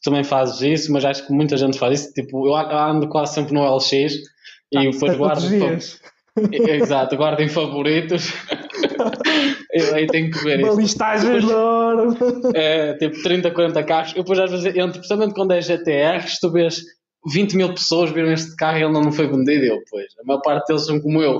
[0.03, 2.13] também fazes isso, mas acho que muita gente faz isso.
[2.13, 3.91] Tipo, eu ando quase sempre no LX
[4.71, 5.41] e Ah, depois guardo.
[6.51, 8.33] Exato, guardo em favoritos.
[9.71, 10.79] eu aí tenho que ver Uma isso.
[10.79, 12.15] listagem enorme.
[12.55, 14.11] É, tipo 30, 40 carros.
[14.15, 16.81] Eu depois às vezes entro, principalmente quando é GTRs, tu vês
[17.31, 19.63] 20 mil pessoas viram este carro e ele não foi vendido.
[19.65, 21.39] Eu, pois, a maior parte deles são como eu.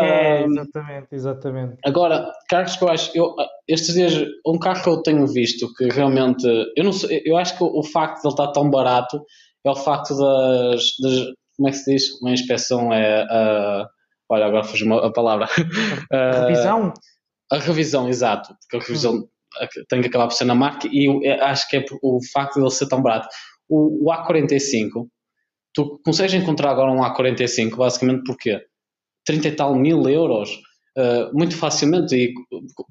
[0.00, 1.76] É, exatamente, exatamente.
[1.84, 3.34] Agora, carros que eu acho, eu,
[3.68, 4.12] estes dias,
[4.46, 6.44] um carro que eu tenho visto que realmente,
[6.76, 9.20] eu não sei, eu acho que o, o facto de ele estar tão barato
[9.64, 11.26] é o facto das, das-
[11.56, 12.20] como é que se diz?
[12.20, 13.88] Uma inspeção é, a
[14.28, 15.46] olha, agora fugiu a palavra.
[16.12, 16.92] Revisão?
[17.50, 19.28] a revisão, exato, porque a revisão
[19.88, 22.60] tem que acabar por ser na marca e eh, acho que é o facto de
[22.60, 23.28] ele ser tão barato.
[23.68, 25.06] O, o A45,
[25.72, 28.60] tu consegues encontrar agora um A45 basicamente porquê?
[29.24, 30.50] 30 e tal mil euros,
[30.96, 32.32] eh, muito facilmente, e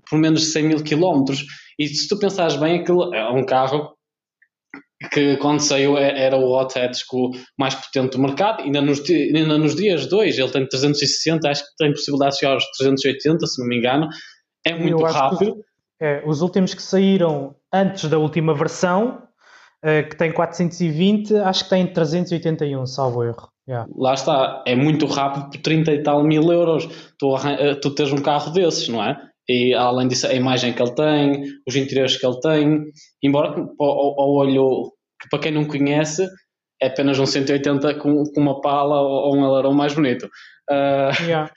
[0.10, 1.46] por menos de 100 mil quilómetros.
[1.78, 3.95] E se tu pensares bem, aquilo é um carro
[5.12, 8.82] que quando saiu é- era o hot hatch com o mais potente do mercado, ainda
[8.82, 12.66] nos, ainda nos dias 2 ele tem 360, acho que tem possibilidade de chegar aos
[12.78, 14.08] 380, se não me engano,
[14.66, 15.58] é muito acho que rápido.
[16.02, 19.22] É, os últimos que saíram antes da última versão,
[19.84, 23.48] eh, que tem 420, acho que tem 381, salvo erro.
[23.68, 23.88] Yeah.
[23.98, 26.88] Lá está, é muito rápido por 30 e tal mil euros.
[27.18, 29.18] Tu, eh, tu tens um carro desses, não é?
[29.48, 32.84] E além disso, a imagem que ele tem, os interiores que ele tem,
[33.24, 34.92] embora ao- ao olho,
[35.26, 36.28] que para quem não conhece,
[36.82, 40.30] é apenas um 180 com, com uma pala ou, ou um alarão mais bonito.
[40.70, 41.52] Ah, Yeah.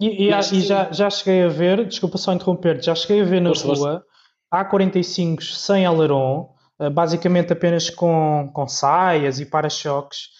[0.00, 3.24] E, e- Mas e já, já cheguei a ver, desculpa só interromper, já cheguei a
[3.24, 3.66] ver na força.
[3.68, 4.04] rua
[4.52, 6.48] A45 sem aileron,
[6.80, 10.30] eh, basicamente apenas com, com saias e para-choques.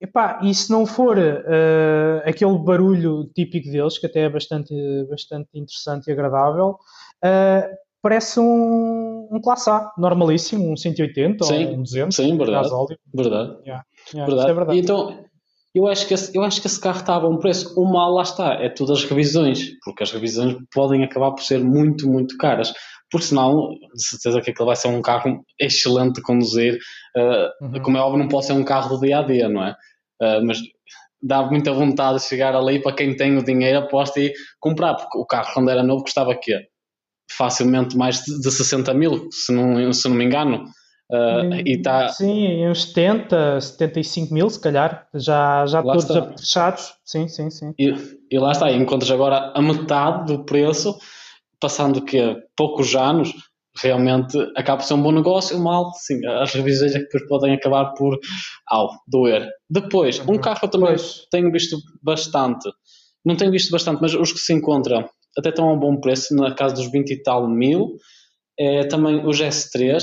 [0.00, 4.72] Epá, e se não for eh, aquele barulho típico deles, que até é bastante,
[5.10, 6.78] bastante interessante e agradável,
[7.24, 7.68] eh,
[8.00, 12.68] parece um, um classe A, normalíssimo, um 180 Sim, ou um 200, sim, verdade.
[13.14, 13.58] verdade.
[13.64, 14.38] Yeah, verdade.
[14.40, 14.78] isso é verdade.
[14.78, 15.24] E então,
[15.74, 17.78] eu acho, que esse, eu acho que esse carro está a bom preço.
[17.80, 21.62] O mal lá está, é tudo as revisões, porque as revisões podem acabar por ser
[21.62, 22.72] muito, muito caras.
[23.10, 26.78] Por senão, de certeza que aquele vai ser um carro excelente de conduzir.
[27.16, 27.82] Uh, Uhum.
[27.82, 29.72] Como é óbvio, não pode ser um carro do dia a dia, não é?
[30.20, 30.58] Uh, mas
[31.22, 35.18] dá muita vontade de chegar ali para quem tem o dinheiro, aposta e comprar, porque
[35.18, 36.68] o carro, quando era novo, custava quê?
[37.36, 40.64] Facilmente mais de de 60 mil, se não, se não me engano.
[41.10, 46.92] Uh, e está Sim, uns 70, 75 mil, se calhar, já, já Lá todos apetrechados.
[47.04, 47.72] Sim, sim, sim.
[47.78, 47.94] E,
[48.30, 50.98] e lá está, encontras agora a metade do preço,
[51.60, 53.32] passando que poucos anos,
[53.80, 55.56] realmente acaba por ser um bom negócio.
[55.56, 58.18] O mal, sim, as revisões é que depois podem acabar por
[58.66, 59.48] ao doer.
[59.70, 60.38] Depois, um Uhum.
[60.40, 61.26] carro que eu também Pois.
[61.30, 62.68] tenho visto bastante,
[63.24, 66.34] não tenho visto bastante, mas os que se encontram até estão a um bom preço,
[66.34, 67.96] na casa dos 20 e tal mil,
[68.58, 70.02] é também os S3.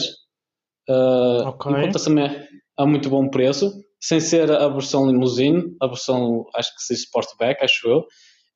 [0.90, 1.72] Uh, Ok.
[1.72, 2.30] Encontra também
[2.78, 7.04] a muito bom preço, sem ser a versão limousine, a versão acho que se diz
[7.04, 8.00] Sportback, acho eu.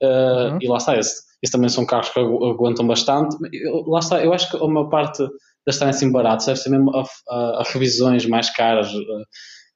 [0.02, 0.60] Uh, Uhum.
[0.62, 3.36] E lá está, esse, esse também são carros que agu- aguentam bastante.
[3.52, 5.20] Eu- lá está, eu acho que a maior parte
[5.66, 8.90] das estarem assim baratos deve ser mesmo a, a- a revisões mais caras.
[8.94, 9.26] uh,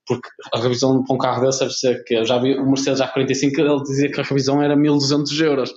[0.07, 3.01] Porque a revisão para um carro desse deve ser que eu já vi o Mercedes
[3.01, 5.73] A45, ele dizia que a revisão era 1200 euros.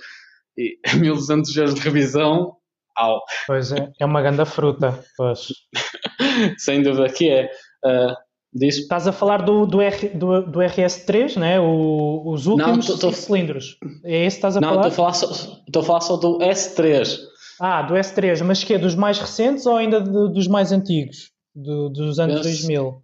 [0.57, 2.53] E 1200 euros de revisão,
[2.95, 5.03] au, Pois é, é uma grande fruta.
[5.15, 5.47] Pois.
[6.57, 7.45] sem dúvida que é.
[7.85, 8.13] Uh,
[8.53, 11.59] diz Estás a falar do, do, R, do, do RS3, né?
[11.59, 13.77] O, os últimos tô- tô- cinco cilindros.
[14.03, 14.87] É esse que estás a Não, falar?
[14.87, 17.17] estou a falar só, estou a falar só do S3.
[17.59, 21.31] Ah, do S3, mas que é dos mais recentes ou ainda de- dos mais antigos?
[21.55, 23.01] Do- dos anos Penso- 2000?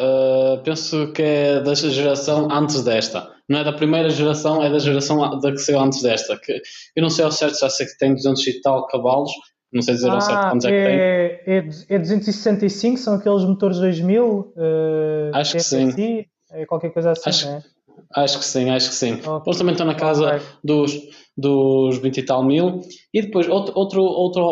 [0.00, 3.28] Uh, penso que é da geração antes desta.
[3.50, 6.38] Não é da primeira geração, é da geração da que saiu antes desta.
[6.38, 6.52] Que
[6.96, 9.32] eu não sei ao certo, já sei que tem 200 e tal cavalos.
[9.72, 10.98] Não sei dizer ao certo Ah, quantos é que tem.
[10.98, 14.52] é, é, é 265, são aqueles motores 2000?
[14.56, 15.88] eh, Acho que sim.
[15.88, 16.26] TFSI?
[16.52, 17.62] É qualquer coisa assim, Acho- né?
[18.16, 19.20] Acho que sim, acho que sim.
[19.24, 19.42] Ok.
[19.46, 20.40] Eles também estão na casa Ok.
[20.64, 20.92] dos,
[21.36, 22.80] dos 20 e tal mil.
[23.14, 24.42] E depois, outro, outro, outro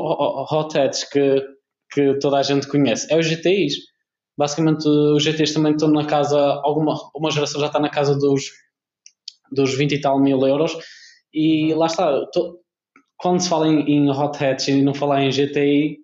[0.52, 1.42] hot hatch que,
[1.92, 3.74] que toda a gente conhece é os GTIs.
[4.36, 8.44] basicamente os GTs também estão na casa, alguma uma geração já está na casa dos,
[9.52, 10.76] dos 20 e tal mil euros.
[11.32, 12.60] E lá está, tô,
[13.16, 15.98] quando se fala em, em hot hatch e não falar em GTI,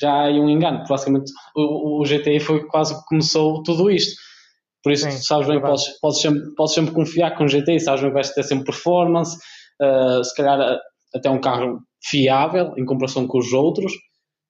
[0.00, 0.84] já há um engano.
[0.88, 4.20] Basicamente, o, o GTI foi quase que começou tudo isto.
[4.82, 8.00] Por isso, Sim, sabes bem, podes, podes, sempre, podes sempre confiar com o GTI, sabes
[8.00, 9.36] bem vais ter sempre performance,
[9.82, 10.78] uh, se calhar
[11.14, 13.92] até um carro fiável em comparação com os outros,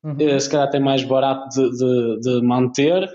[0.04, 0.14] uhum.
[0.14, 3.08] uh, se calhar até mais barato de, de, de manter.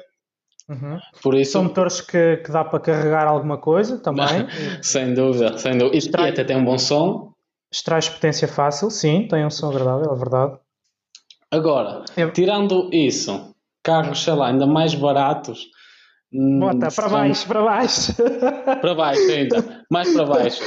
[0.69, 0.97] Uhum.
[1.21, 4.47] Por isso, São motores que, que dá para carregar alguma coisa também.
[4.81, 5.97] sem dúvida, sem dúvida.
[5.97, 7.33] E, e até tem um bom som.
[7.71, 10.59] Extrais potência fácil, sim, tem um som agradável, é verdade.
[11.49, 12.27] Agora, é.
[12.27, 13.53] tirando isso,
[13.83, 15.67] carros, sei lá, ainda mais baratos.
[16.31, 18.13] Hum, Bota, para baixo, para baixo.
[18.81, 20.63] Para baixo ainda, mais para baixo.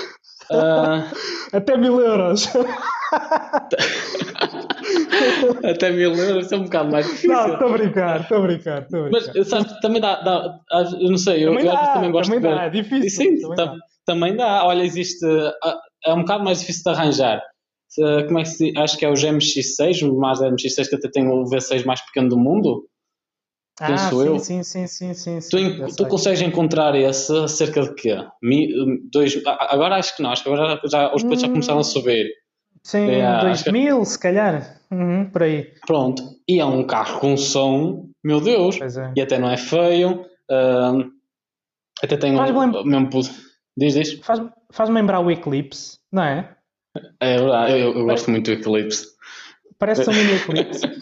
[0.50, 1.02] Uh...
[1.52, 2.48] Até mil euros.
[5.64, 7.30] Até mil euros é um bocado mais difícil.
[7.30, 9.32] Não, estou a brincar, estou a brincar, estou a brincar.
[9.34, 10.60] Mas sabes, também dá, dá,
[11.00, 12.54] eu não sei, também eu, dá, eu também gosto também de ver.
[12.54, 13.10] Dá, é difícil.
[13.10, 13.76] Sim, também, dá.
[14.04, 14.64] também dá.
[14.64, 15.26] Olha, existe,
[16.04, 17.42] é um bocado mais difícil de arranjar.
[18.26, 21.28] Como é que se Acho que é o GMX6, o Mazda MX6 que até tem
[21.28, 22.86] o V6 mais pequeno do mundo.
[23.80, 24.38] Ah, penso sim, eu.
[24.38, 25.78] Sim, sim, sim, sim, sim.
[25.86, 28.16] Tu, tu consegues encontrar esse cerca de quê?
[28.42, 28.68] Mi,
[29.10, 31.84] dois, agora acho que não, acho que agora já, os preços hum, já começaram a
[31.84, 32.26] subir.
[32.86, 34.04] Sim, é, 2000 que...
[34.06, 35.72] se calhar, uhum, por aí.
[35.84, 39.12] Pronto, e é um carro com som, meu Deus, é.
[39.16, 41.10] e até não é feio, uh,
[42.00, 42.84] até tem faz um, lembra...
[42.84, 43.10] mesmo...
[43.76, 44.12] Diz, diz.
[44.22, 46.56] Faz-me faz lembrar o Eclipse, não é?
[47.18, 49.08] É verdade, eu, eu gosto muito do Eclipse.
[49.80, 50.86] Parece um mini Eclipse.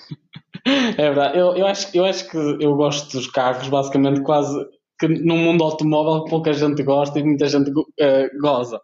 [0.66, 4.58] É verdade, eu, eu, acho, eu acho que eu gosto dos carros, basicamente, quase
[4.98, 8.80] que no mundo automóvel pouca gente gosta e muita gente uh, goza.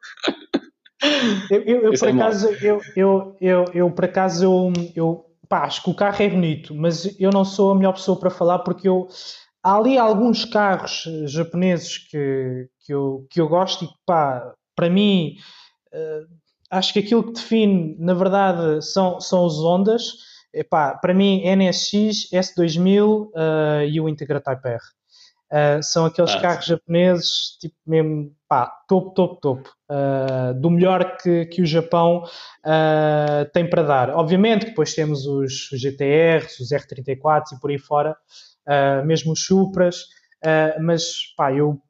[1.50, 5.64] Eu, eu, eu por é acaso, eu, eu, eu, eu, por acaso, eu, eu pá,
[5.64, 8.60] acho que o carro é bonito, mas eu não sou a melhor pessoa para falar
[8.60, 9.08] porque eu
[9.62, 14.90] há ali alguns carros japoneses que, que, eu, que eu gosto e que, pá, para
[14.90, 15.36] mim,
[15.92, 16.26] uh,
[16.70, 22.28] acho que aquilo que define, na verdade, são, são os Hondas Epá, para mim, NSX,
[22.32, 24.80] S2000 uh, e o Integra Type R.
[25.50, 29.70] Uh, são aqueles ah, carros japoneses, tipo mesmo, pá, topo, topo, topo.
[29.90, 32.22] Uh, do melhor que, que o Japão
[32.64, 34.10] uh, tem para dar.
[34.10, 38.16] Obviamente, depois temos os GTRs, os R34 e por aí fora,
[39.04, 40.04] mesmo os Supras,
[40.80, 41.82] mas, pá, eu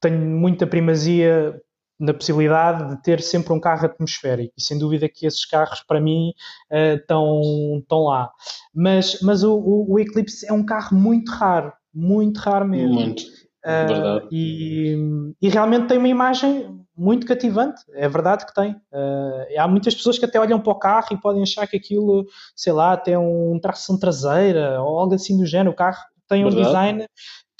[0.00, 1.60] tenho muita primazia
[2.00, 6.00] na possibilidade de ter sempre um carro atmosférico e sem dúvida que esses carros para
[6.00, 6.32] mim
[6.70, 8.32] estão, uh, lá
[8.74, 13.22] mas, mas o, o, o, Eclipse é um carro muito raro muito raro mesmo muito,
[13.22, 14.96] uh, verdade e,
[15.40, 20.18] e, realmente tem uma imagem muito cativante, é verdade que tem uh, há muitas pessoas
[20.18, 23.58] que até olham para o carro e podem achar que aquilo, sei lá, tem um
[23.60, 26.60] tração traseira ou algo assim do género, o carro tem verdade.
[26.60, 27.06] um design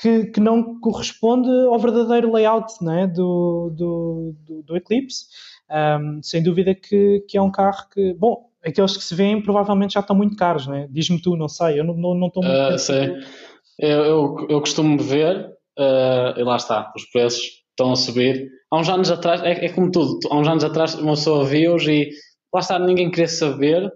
[0.00, 5.26] que, que não corresponde ao verdadeiro layout né, do, do, do, do Eclipse.
[5.70, 9.94] Um, sem dúvida que, que é um carro que, bom, aqueles que se veem provavelmente
[9.94, 10.88] já estão muito caros, né?
[10.90, 12.58] Diz-me tu, não sei, eu não, não, não estou muito.
[13.06, 13.49] Uh.
[13.80, 15.36] Eu, eu, eu, costumo ver,
[15.78, 18.48] uh, e lá está, os preços estão a subir.
[18.70, 21.86] Há uns anos atrás, é, é como tudo, há uns anos atrás uma pessoa viu-os
[21.88, 22.10] e
[22.52, 23.90] lá está, ninguém queria saber.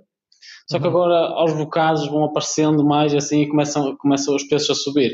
[0.70, 0.90] Só que uhum.
[0.90, 5.12] agora aos bocados vão aparecendo mais assim e começam, começam os preços a subir.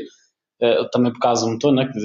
[0.61, 1.99] Eh, também por causa do motor, né, que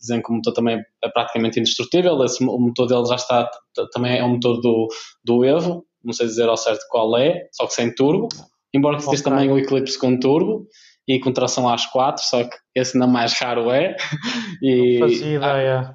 [0.00, 3.50] dizem que o motor também é praticamente indestrutível, esse, o motor dele já está,
[3.92, 4.88] também é um motor do,
[5.22, 8.28] do Evo, não sei dizer ao certo qual é, só que sem turbo,
[8.72, 9.12] embora que okay.
[9.12, 10.66] exista também o Eclipse com turbo
[11.08, 13.96] e com tração às 4, só que esse ainda mais raro é.
[14.62, 15.94] e, não fazia ideia.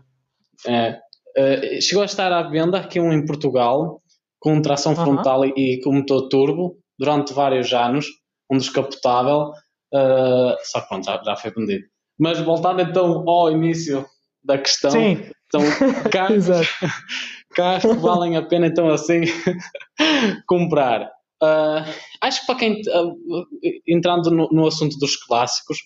[0.68, 1.00] É,
[1.38, 4.02] é, chegou a estar à venda aqui um em Portugal,
[4.40, 8.06] com tração frontal e, e com motor turbo, durante vários anos,
[8.52, 9.52] um descapotável,
[9.94, 11.84] Uh, só que pronto, já, já foi vendido.
[12.18, 14.06] Mas voltando então ao início
[14.44, 15.30] da questão, Sim.
[15.48, 15.62] então
[16.12, 16.48] carros,
[17.54, 19.22] carros que valem a pena então assim
[20.48, 21.12] comprar.
[21.42, 21.84] Uh,
[22.22, 23.46] acho que para quem uh,
[23.88, 25.78] entrando no, no, assunto dos clássicos,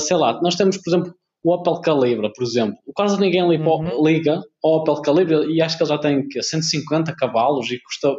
[0.00, 2.76] sei lá, nós temos, por exemplo, o Opel Calibra, por exemplo.
[2.94, 4.04] Quase ninguém liga, uhum.
[4.04, 8.16] liga ao Opel Calibra e acho que ele já tem que 150 cavalos e custa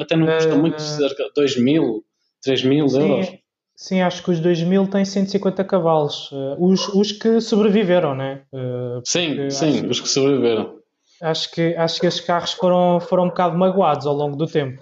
[0.00, 2.04] até não custa muito, cerca de 2 mil,
[2.42, 3.32] 3 mil euros.
[3.74, 6.30] Sim, acho que os 2000 têm 150 cavalos.
[6.30, 8.42] Uh, os, os que sobreviveram, né?
[8.52, 10.78] Uh, sim, sim, acho, os que sobreviveram.
[11.20, 14.80] Acho que, acho que esses carros foram, foram um bocado magoados ao longo do tempo.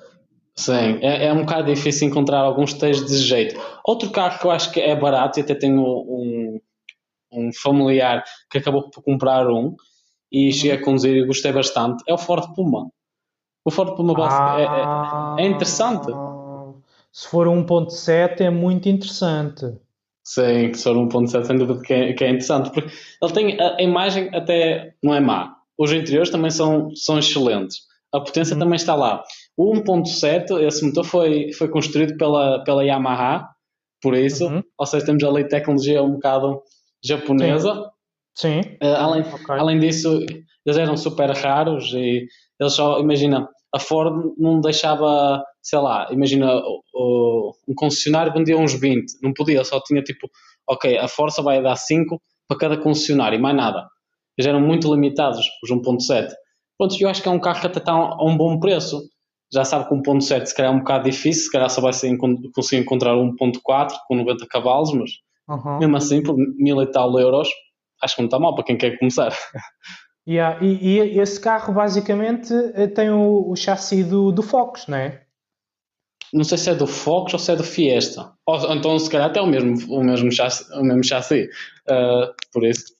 [0.60, 3.58] Sim, é, é um bocado difícil encontrar alguns que de jeito.
[3.84, 6.60] Outro carro que eu acho que é barato e até tenho um,
[7.32, 9.74] um familiar que acabou por comprar um
[10.30, 10.52] e uhum.
[10.52, 12.90] cheguei a conduzir e gostei bastante é o Ford Puma.
[13.64, 15.36] O Ford Puma ah.
[15.38, 16.12] é, é, é interessante
[17.12, 19.66] se for 1.7 é muito interessante.
[20.24, 23.76] Sim, se for 1.7 sem dúvida que é, que é interessante, porque ele tem a,
[23.76, 25.56] a, imagem até não é má.
[25.78, 27.78] Os interiores também são, são excelentes.
[28.12, 28.60] A potência uhum.
[28.60, 29.22] também está lá.
[29.56, 33.48] O 1.7, esse motor foi, foi construído pela, pela Yamaha,
[34.02, 34.62] por isso, uhum.
[34.78, 36.62] ou seja, temos ali tecnologia um bocado
[37.04, 37.74] japonesa.
[37.74, 37.90] Sim.
[38.32, 38.60] Sim.
[38.82, 39.58] Uh, além, okay.
[39.58, 40.18] além disso,
[40.64, 42.26] eles eram super raros e
[42.58, 48.56] eles só, imagina, a Ford não deixava, sei lá, imagina, o, o, um concessionário vendia
[48.56, 50.28] uns 20, não podia, só tinha tipo,
[50.68, 53.86] ok, a Força vai dar 5 para cada concessionário e mais nada.
[54.36, 56.32] Eles eram muito limitados, os 1.7.
[56.78, 59.02] Pronto, eu acho que é um carro que até está a um bom preço.
[59.52, 62.16] Já sabe que 1.7 se calhar é um bocado difícil, se calhar só vai ser,
[62.54, 65.10] conseguir encontrar 1.4 com 90 cavalos, mas
[65.48, 65.78] uhum.
[65.78, 67.48] mesmo assim, por mil e tal euros,
[68.02, 69.32] acho que não está mal para quem quer começar.
[70.28, 70.62] Yeah.
[70.64, 75.24] E, e, esse carro basicamente eh, tem o, o chassi do, do Focus, não é?
[76.32, 78.32] Não sei se é do Focus ou se é do Fiesta.
[78.46, 80.64] Ou, então se calhar até o mesmo, o mesmo chassi.
[80.74, 81.48] O mesmo chassi.
[81.88, 82.94] Uh, por isso.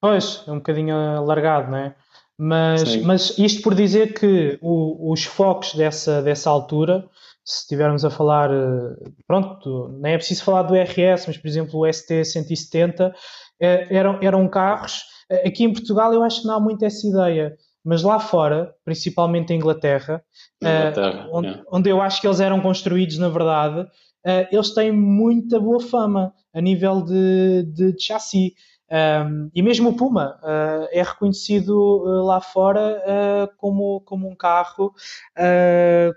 [0.00, 1.96] Pois, é um bocadinho alargado, não é?
[2.38, 7.08] Mas, mas isto por dizer que o, os focos dessa, dessa altura,
[7.42, 11.80] se estivermos a falar, eh, pronto, nem é preciso falar do RS, mas por exemplo
[11.80, 13.12] o ST170,
[13.58, 15.04] eram, eram carros.
[15.46, 17.56] Aqui em Portugal eu acho que não há muito essa ideia,
[17.86, 20.20] mas lá fora, principalmente em Inglaterra,
[20.60, 24.90] Inglaterra uh, onde, onde, eu acho que eles eram construídos na verdade, uh, eles têm
[24.90, 28.54] muita boa fama a nível de, de, de chassi.
[28.88, 34.36] Um, e mesmo o Puma uh, é reconhecido uh, lá fora uh, como, como um
[34.36, 34.94] carro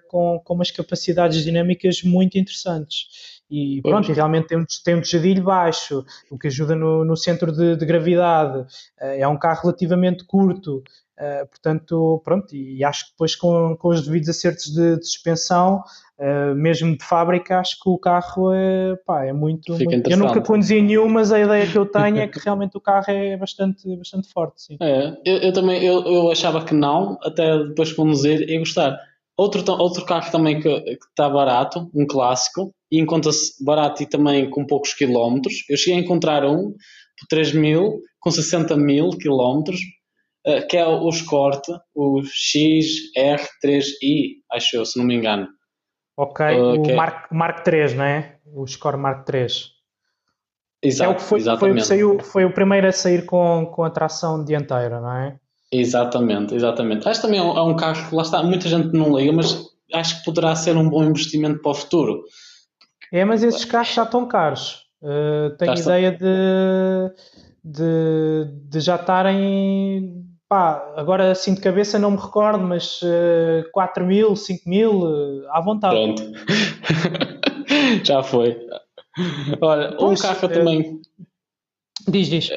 [0.08, 3.40] com, com umas capacidades dinâmicas muito interessantes.
[3.50, 7.18] E pronto, e realmente tem um, tem um tejadilho baixo, o que ajuda no, no
[7.18, 8.64] centro de, de gravidade.
[9.00, 10.84] É um carro relativamente curto,
[11.50, 15.82] portanto, pronto, e acho que depois com, com os devidos acertos de, de suspensão,
[16.20, 20.12] uh, mesmo de fábrica, acho que o carro é, pá, é muito, muito...
[20.12, 23.06] Eu nunca conduzi nenhum, mas a ideia que eu tenho é que realmente o carro
[23.10, 24.78] é bastante, bastante forte, sim.
[24.82, 29.00] É, eu, eu também, eu, eu achava que não, até depois conduzir e gostar.
[29.38, 34.66] Outro, outro carro também que, está barato, um clássico, e encontra-se barato e também com
[34.66, 35.54] poucos quilómetros.
[35.70, 36.74] Eu cheguei a encontrar um
[37.18, 39.80] por 3 mil, com 60 mil quilómetros,
[40.48, 41.64] uh, que é o Escort,
[41.96, 43.84] o XR3i,
[44.52, 45.48] acho eu, se não me engano.
[46.22, 48.36] Ok, uh, o Mark, Mark 3, não é?
[48.54, 49.72] O Score Mark 3.
[50.84, 53.66] Exato, é o que foi, foi, o que saiu, foi o primeiro a sair com,
[53.74, 55.40] com a tração dianteira, não é?
[55.72, 57.08] Exatamente, exatamente.
[57.08, 59.32] Acho que também é um, é um carro que lá está, muita gente não liga,
[59.32, 62.24] mas acho que poderá ser um bom investimento para o futuro.
[63.14, 64.88] É, mas esses carros já estão caros.
[65.02, 67.14] Uh, tenho ideia de,
[67.64, 70.26] de, de, já estarem.
[70.50, 75.48] Pá, agora assim de cabeça não me recordo, mas uh, 4 mil, 5 mil, uh,
[75.52, 75.96] à vontade.
[75.96, 76.24] Pronto.
[78.04, 78.58] já foi.
[79.62, 81.02] Olha, pois, um carro uh, também.
[82.08, 82.50] Diz, diz.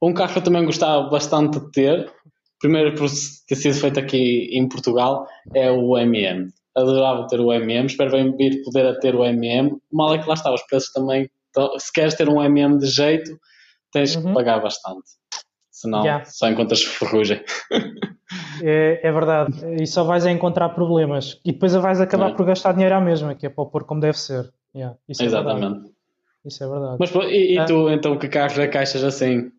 [0.00, 2.10] Um carro que eu também gostava bastante de ter,
[2.58, 3.10] primeiro por
[3.46, 6.48] ter sido feito aqui em Portugal, é o MM.
[6.74, 9.76] Adorava ter o MM, espero bem vir poder a ter o MM.
[9.92, 11.28] Mal é que lá está, os preços também.
[11.50, 13.38] Então, se queres ter um MM de jeito,
[13.92, 14.28] tens uhum.
[14.28, 15.21] que pagar bastante.
[15.82, 16.24] Senão yeah.
[16.24, 17.42] só encontras ferrugem.
[18.62, 19.52] É, é, verdade.
[19.78, 21.38] E só vais a encontrar problemas.
[21.44, 22.34] E depois vais acabar é.
[22.34, 24.50] por gastar dinheiro à mesma, que é para pôr como deve ser.
[24.74, 25.64] Yeah, isso Exatamente.
[25.64, 25.90] É verdade.
[26.44, 26.96] Isso é verdade.
[26.98, 27.64] Mas e, e ah.
[27.66, 29.50] tu, então, que carros é caixas assim?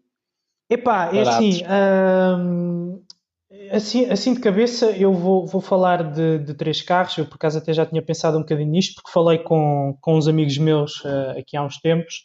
[0.70, 1.62] Epá, é assim,
[2.40, 3.02] hum,
[3.72, 7.60] assim, assim de cabeça eu vou, vou falar de, de, três carros, eu por acaso
[7.60, 11.38] até já tinha pensado um bocadinho nisto, porque falei com, com uns amigos meus uh,
[11.38, 12.24] aqui há uns tempos.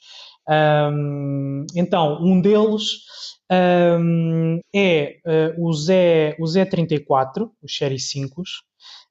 [0.48, 3.02] Um, então, um deles
[3.50, 8.42] um, é uh, o, Z, o Z34, os Série 5,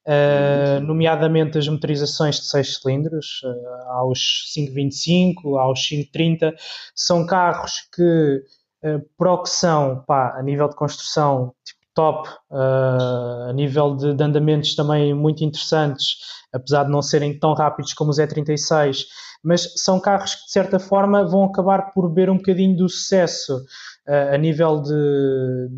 [0.07, 6.55] Uh, nomeadamente as motorizações de 6 cilindros, uh, aos 525, aos 530,
[6.95, 8.41] são carros que
[8.85, 14.13] uh, para o que são, pá, a nível de construção, tipo, top, a nível de,
[14.13, 16.17] de, andamentos também muito interessantes,
[16.53, 19.03] apesar de não serem tão rápidos como os E36,
[19.43, 23.65] mas são carros que de certa forma vão acabar por beber um bocadinho do sucesso
[24.07, 25.69] a nível de,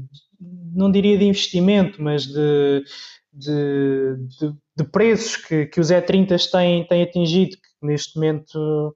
[0.73, 2.83] não diria de investimento, mas de,
[3.33, 8.95] de, de, de preços que, que os E30 têm, têm atingido, que neste momento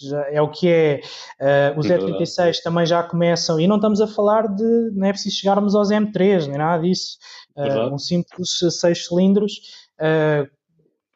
[0.00, 1.00] já é o que é.
[1.40, 5.36] Uh, os E36 também já começam, e não estamos a falar de, não é preciso
[5.36, 7.18] chegarmos aos M3, nem nada disso.
[7.56, 9.52] Uh, um simples 6 cilindros,
[10.00, 10.50] uh,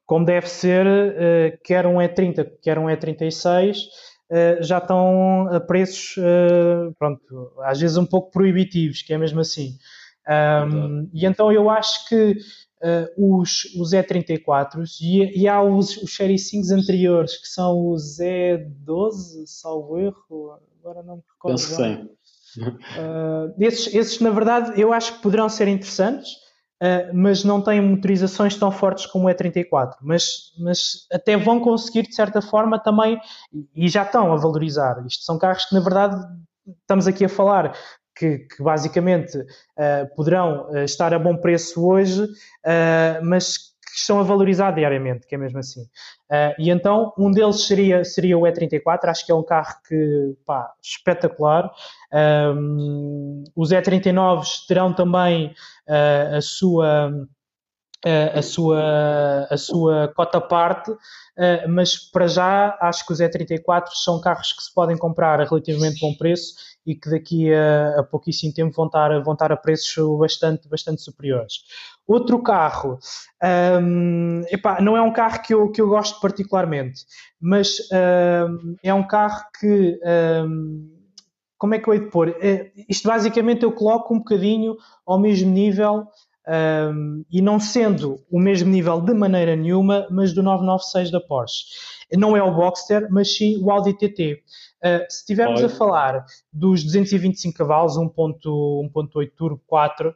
[0.04, 0.86] como deve ser,
[1.64, 3.76] quer um E30, quer um E36,
[4.60, 6.16] já estão a preços,
[6.98, 9.78] pronto, às vezes um pouco proibitivos, que é mesmo assim.
[10.28, 12.36] Um, e então eu acho que
[12.82, 18.18] uh, os, os E34s e, e há os, os Cherry 5 anteriores, que são os
[18.18, 21.56] E12, salvo erro, agora não me recordo.
[21.56, 22.08] Penso que sim.
[22.58, 26.30] Uh, esses, esses, na verdade, eu acho que poderão ser interessantes,
[26.82, 29.94] uh, mas não têm motorizações tão fortes como o E34.
[30.00, 33.18] Mas, mas até vão conseguir, de certa forma, também,
[33.74, 35.04] e já estão a valorizar.
[35.06, 36.16] Isto são carros que, na verdade,
[36.82, 37.76] estamos aqui a falar
[38.16, 44.20] que, que basicamente uh, poderão uh, estar a bom preço hoje, uh, mas que estão
[44.20, 45.88] a valorizar diariamente, que é mesmo assim.
[46.58, 50.70] e então, um deles seria, seria o E34, acho que é um carro que, pá,
[50.82, 51.72] espetacular.
[52.12, 55.54] Um, os E39s terão também
[55.88, 57.10] a sua
[58.36, 60.92] a sua, a sua cota parte,
[61.68, 65.98] mas para já acho que os E34 são carros que se podem comprar a relativamente
[65.98, 66.54] bom preço
[66.86, 71.02] e que daqui a, a pouquíssimo tempo vão estar, vão estar a preços bastante, bastante
[71.02, 71.64] superiores.
[72.06, 72.98] Outro carro,
[73.82, 77.04] um, epá, não é um carro que eu, que eu gosto particularmente,
[77.40, 79.98] mas um, é um carro que.
[80.46, 80.94] Um,
[81.58, 82.36] como é que eu hei de pôr?
[82.38, 84.76] É, isto basicamente eu coloco um bocadinho
[85.06, 86.06] ao mesmo nível
[86.48, 91.64] um, e não sendo o mesmo nível de maneira nenhuma, mas do 996 da Porsche.
[92.12, 94.42] Não é o Boxster, mas sim o Audi TT.
[94.76, 100.14] Uh, se estivermos a falar dos 225 cavalos, 1.8 turbo 4, uh,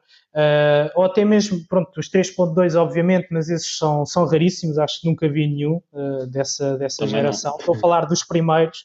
[0.95, 5.29] ou até mesmo, pronto, os 3.2 obviamente, mas esses são, são raríssimos, acho que nunca
[5.29, 7.53] vi nenhum uh, dessa, dessa geração.
[7.53, 7.59] Não.
[7.59, 8.85] Estou a falar dos primeiros.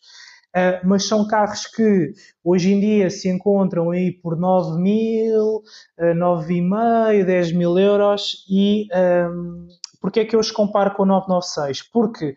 [0.55, 5.57] Uh, mas são carros que hoje em dia se encontram aí por 9 mil,
[5.99, 8.87] uh, 9,5, 10 mil euros e
[9.29, 9.67] um,
[9.99, 11.81] porquê é que eu os comparo com o 996?
[11.91, 12.35] Porque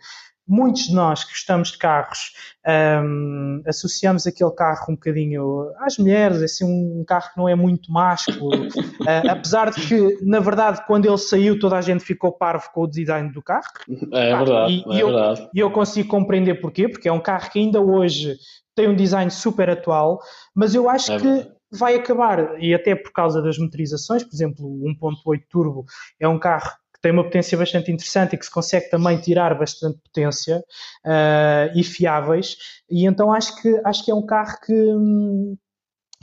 [0.48, 2.32] muitos de nós que gostamos de carros
[2.66, 7.92] um, associamos aquele carro um bocadinho às mulheres, assim, um carro que não é muito
[7.92, 8.68] másculo, uh,
[9.28, 12.86] apesar de que, na verdade, quando ele saiu, toda a gente ficou parvo com o
[12.86, 13.68] design do carro.
[14.12, 15.40] É verdade, e, é e verdade.
[15.40, 18.36] Eu, e eu consigo compreender porquê, porque é um carro que ainda hoje
[18.74, 20.20] tem um design super atual,
[20.54, 24.66] mas eu acho é que vai acabar, e até por causa das motorizações, por exemplo,
[24.66, 25.84] o 1.8 turbo
[26.18, 29.56] é um carro que tem uma potência bastante interessante e que se consegue também tirar
[29.56, 30.58] bastante potência
[31.06, 32.56] uh, e fiáveis.
[32.90, 34.74] E então acho que, acho que é um carro que,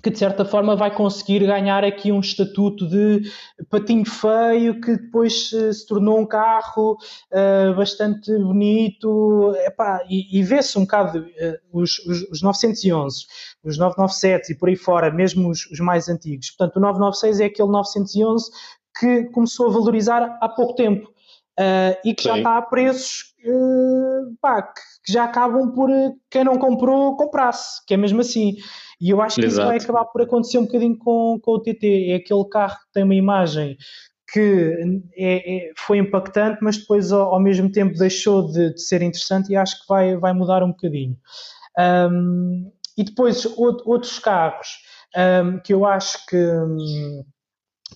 [0.03, 3.21] que de certa forma vai conseguir ganhar aqui um estatuto de
[3.69, 6.97] patinho feio que depois se, se tornou um carro
[7.31, 11.25] uh, bastante bonito Epá, e, e vê-se um bocado uh,
[11.71, 13.25] os, os, os 911,
[13.63, 16.51] os 997 e por aí fora, mesmo os, os mais antigos.
[16.51, 18.51] Portanto, o 996 é aquele 911
[18.99, 21.07] que começou a valorizar há pouco tempo
[21.59, 22.29] uh, e que Sim.
[22.29, 27.85] já está a preços uh, pá, que já acabam por eh, quem não comprou comprasse,
[27.85, 28.55] que é mesmo assim.
[28.99, 29.61] E eu acho que Exato.
[29.61, 32.11] isso vai acabar por acontecer um bocadinho com, com o TT.
[32.11, 33.77] É aquele carro que tem uma imagem
[34.31, 34.73] que
[35.15, 39.51] é, é, foi impactante, mas depois ao, ao mesmo tempo deixou de, de, ser interessante
[39.51, 41.17] e acho que vai, vai mudar um bocadinho.
[41.77, 44.79] Um, e depois outros carros
[45.15, 47.23] um, que eu acho que, hum,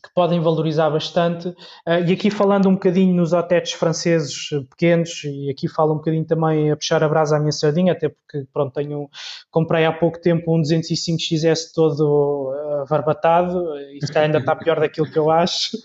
[0.01, 1.49] que podem valorizar bastante.
[1.49, 6.25] Uh, e aqui falando um bocadinho nos hotéis franceses pequenos, e aqui falo um bocadinho
[6.25, 9.09] também a puxar a brasa à minha sardinha, até porque pronto, tenho,
[9.49, 14.79] comprei há pouco tempo um 205 XS todo uh, varbatado, e se ainda está pior
[14.79, 15.77] daquilo que eu acho,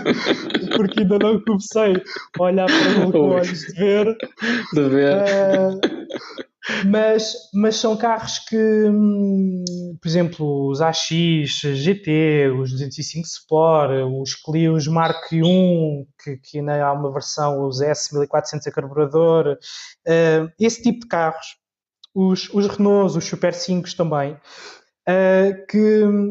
[0.76, 2.02] porque ainda não comecei
[2.38, 4.16] a olhar para ele com olhos de ver.
[4.72, 5.16] De ver.
[5.16, 6.51] Uh,
[6.86, 9.64] mas, mas são carros que, hum,
[10.00, 13.90] por exemplo, os AX GT, os 205 Sport,
[14.20, 19.58] os Clios Mark I, que, que ainda há uma versão, os S1400 a carburador,
[20.06, 21.56] uh, esse tipo de carros,
[22.14, 24.36] os, os Renaults, os Super 5 também,
[25.08, 25.78] Uh, que,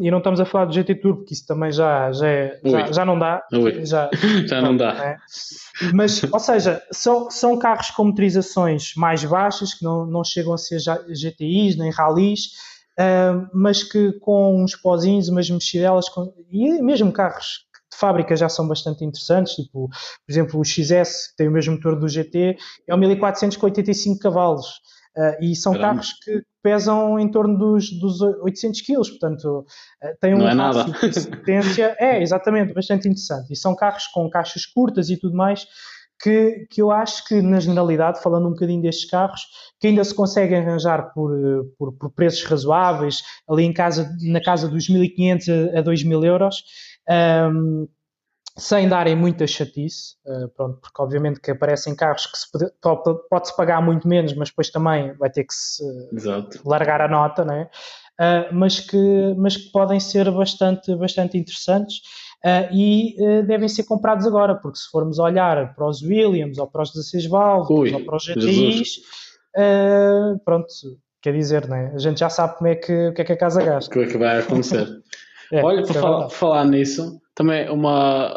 [0.02, 2.92] e não estamos a falar do GT Turbo, porque isso também já, já, é, já,
[2.92, 3.44] já, não dá.
[3.84, 4.10] Já,
[4.46, 4.94] já não dá.
[4.94, 5.18] É.
[5.94, 10.58] Mas, ou seja, são, são carros com motorizações mais baixas, que não, não chegam a
[10.58, 12.46] ser GTIs nem rallies,
[12.98, 18.48] uh, mas que com uns pozinhos, umas mexidelas, com, e mesmo carros de fábrica já
[18.48, 22.56] são bastante interessantes, tipo, por exemplo, o XS, que tem o mesmo motor do GT,
[22.88, 24.80] é o 1400 com 85 cavalos.
[25.18, 25.95] Uh, e são Caramba.
[25.95, 29.66] carros que pesam em torno dos, dos 800 quilos, portanto
[30.03, 33.51] uh, tem um é de potência, é exatamente, bastante interessante.
[33.51, 35.68] E são carros com caixas curtas e tudo mais,
[36.22, 39.41] que, que eu acho que na generalidade, falando um bocadinho destes carros,
[39.80, 41.32] que ainda se conseguem arranjar por,
[41.78, 46.64] por, por preços razoáveis, ali em casa, na casa dos 1.500 a, a 2.000 euros,
[47.51, 47.88] um,
[48.58, 52.47] sem darem muita chatice, uh, pronto, porque obviamente que aparecem carros que se
[52.82, 55.84] pode, pode-se pagar muito menos, mas depois também vai ter que se
[56.66, 57.70] largar a nota, né?
[58.52, 62.02] Mas, que, mas que podem ser bastante, bastante interessantes.
[62.45, 63.16] uh, e
[63.47, 67.26] devem ser comprados agora, porque se formos olhar para os Williams ou para os 16
[67.26, 68.99] válvulas ou para os GTIs,
[70.45, 70.68] pronto,
[71.22, 71.91] quer dizer, né?
[71.93, 73.89] a gente já sabe como é que, o que é que a casa gasta.
[73.89, 74.88] O que é que vai acontecer.
[75.54, 78.34] é, Olha, por é falar, falar, nisso, também uma,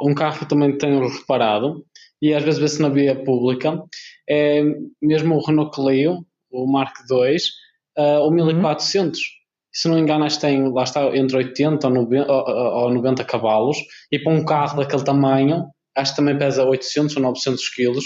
[0.00, 1.84] um carro que também tenho reparado,
[2.20, 3.82] e às vezes vê-se na via pública,
[4.28, 4.62] é
[5.00, 7.36] mesmo o Renault Clio, o Mark II,
[7.98, 9.18] uh, o 1400.
[9.18, 9.24] Uhum.
[9.72, 13.24] Se não me engano, acho que tem, lá está, entre 80 ou 90, ou 90
[13.24, 13.76] cavalos,
[14.10, 14.82] e para um carro uhum.
[14.82, 18.04] daquele tamanho, acho que também pesa 800 ou 900 quilos,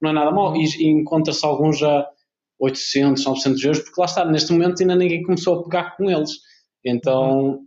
[0.00, 2.06] não é nada mal, e, e encontra-se alguns já
[2.58, 6.30] 800, 900 euros, porque lá está, neste momento ainda ninguém começou a pegar com eles,
[6.84, 7.60] então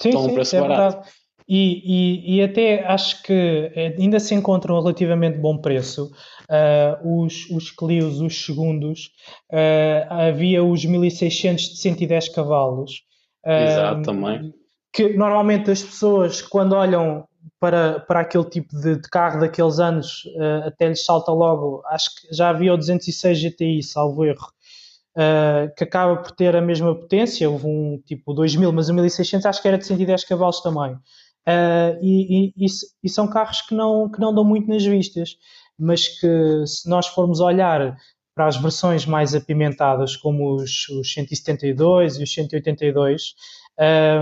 [0.00, 0.94] sim, estão sim, um preço é barato.
[0.94, 1.23] Verdade.
[1.46, 6.10] E, e, e, até acho que ainda se encontram relativamente bom preço
[6.48, 9.10] uh, os, os Clios, os segundos.
[9.52, 13.02] Uh, havia os 1600 de 110 cavalos.
[13.44, 14.54] Uh, Exato, também.
[14.90, 17.26] Que normalmente as pessoas, quando olham
[17.60, 20.22] para, para aquele tipo de, de carro daqueles anos,
[20.64, 21.82] até lhes salta logo.
[21.86, 24.46] Acho que já havia o 206 GTI, salvo erro.
[25.76, 29.60] que acaba por ter a mesma potência, houve um tipo 2000, mas o 1600 acho
[29.60, 30.96] que era de 110 cavalos também.
[31.46, 32.66] Uh, e, e,
[33.02, 35.36] e, são carros que não, que não dão muito nas vistas,
[35.78, 37.96] mas que se nós formos olhar
[38.34, 43.34] para as versões mais apimentadas, como os, os 172 e os 182,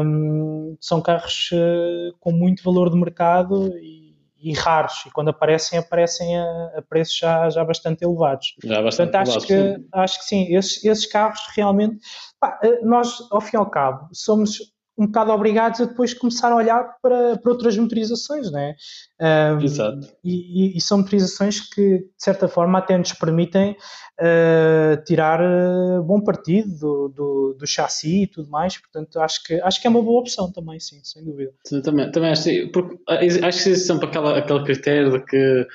[0.05, 5.79] um, são carros uh, com muito valor de mercado e, e, raros, e quando aparecem,
[5.79, 8.55] aparecem a, a preços já, já bastante elevados.
[8.65, 11.99] Já bastante Portanto, acho, que, acho que sim, esses, esses carros realmente,
[12.41, 14.59] pá, eh, nós, ao fim e ao cabo, somos
[15.03, 18.75] um bocado obrigados a depois começar a olhar para, para outras motorizações, né?
[19.21, 20.09] Um, Exato.
[20.23, 26.03] E, e, e, são motorizações que, de certa forma, até nos permitem uh, tirar uh,
[26.03, 29.91] bom partido do, do, do, chassi e tudo mais, portanto, acho que, acho que é
[29.91, 31.53] uma boa opção também, sim, sem dúvida.
[31.83, 35.67] Também, também acho, porque, acho que existe sempre aquela, aquele critério de que,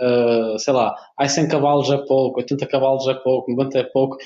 [0.00, 4.16] uh, sei lá, ai 100 cavalos é pouco, 80 cavalos é pouco, 90 é pouco,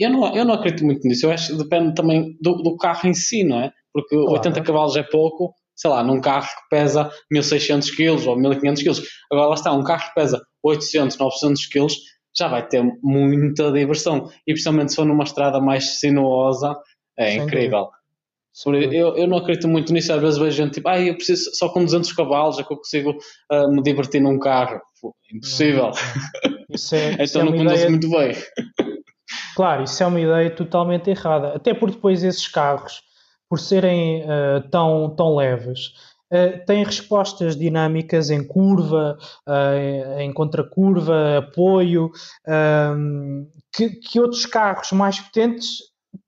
[0.00, 3.06] eu não, eu não acredito muito nisso, eu acho que depende também do, do carro
[3.06, 3.72] em si, não é?
[3.92, 4.32] Porque claro.
[4.32, 9.08] 80 cavalos é pouco, sei lá, num carro que pesa 1600 kg ou 1500 kg.
[9.30, 11.86] Agora lá está, um carro que pesa 800, 900 kg
[12.36, 14.30] já vai ter muita diversão.
[14.46, 16.76] E principalmente se for numa estrada mais sinuosa,
[17.18, 17.88] é Sem incrível.
[18.66, 20.12] Eu, eu não acredito muito nisso.
[20.12, 22.76] Às vezes vejo gente tipo, ah, eu preciso só com 200 cavalos é que eu
[22.76, 23.10] consigo
[23.50, 24.80] uh, me divertir num carro.
[25.32, 25.92] impossível.
[26.68, 27.90] Isso é, então isso é não conduzo ideia...
[27.90, 28.32] muito bem.
[29.54, 31.54] Claro, isso é uma ideia totalmente errada.
[31.54, 33.00] Até porque depois esses carros
[33.50, 35.88] por serem uh, tão, tão leves,
[36.32, 42.12] uh, têm respostas dinâmicas em curva, uh, em contracurva, apoio,
[42.46, 43.44] ehm,
[43.74, 45.78] que, que outros carros mais potentes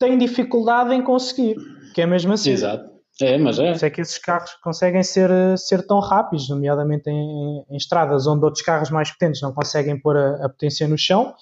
[0.01, 1.57] têm dificuldade em conseguir,
[1.95, 2.51] que é mesmo assim.
[2.51, 2.91] Exato.
[3.21, 3.71] É, mas é.
[3.71, 8.45] Isso é que esses carros conseguem ser, ser tão rápidos, nomeadamente em, em estradas onde
[8.45, 11.35] outros carros mais potentes não conseguem pôr a, a potência no chão,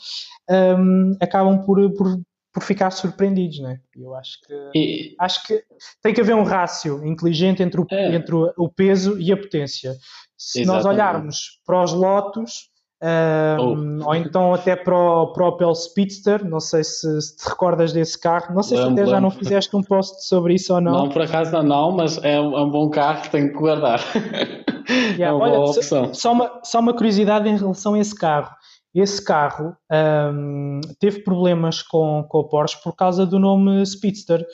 [0.50, 2.20] um, ehm, acabam por, por,
[2.52, 3.78] por ficar surpreendidos, né?
[3.96, 5.14] Eu acho que e...
[5.18, 5.62] acho que
[6.02, 8.14] tem que haver um rácio inteligente entre o, é.
[8.14, 9.94] entre o peso e a potência.
[10.36, 10.84] Se Exatamente.
[10.84, 12.70] nós olharmos para os lotos
[13.02, 14.08] um, oh.
[14.08, 17.94] ou então até para o, para o Opel Speedster, não sei se, se, te recordas
[17.94, 20.92] desse carro, não sei se até já não fizeste um post sobre isso ou não.
[20.92, 23.58] Não, por acaso não, não mas é um, é um bom carro que tenho que
[23.58, 24.00] guardar.
[24.90, 26.12] Yeah, é uma olha, boa opção.
[26.12, 28.50] Só uma, só uma curiosidade em relação a esse carro.
[28.94, 34.44] Esse carro um, teve problemas com, com a Porsche por causa do nome Speedster,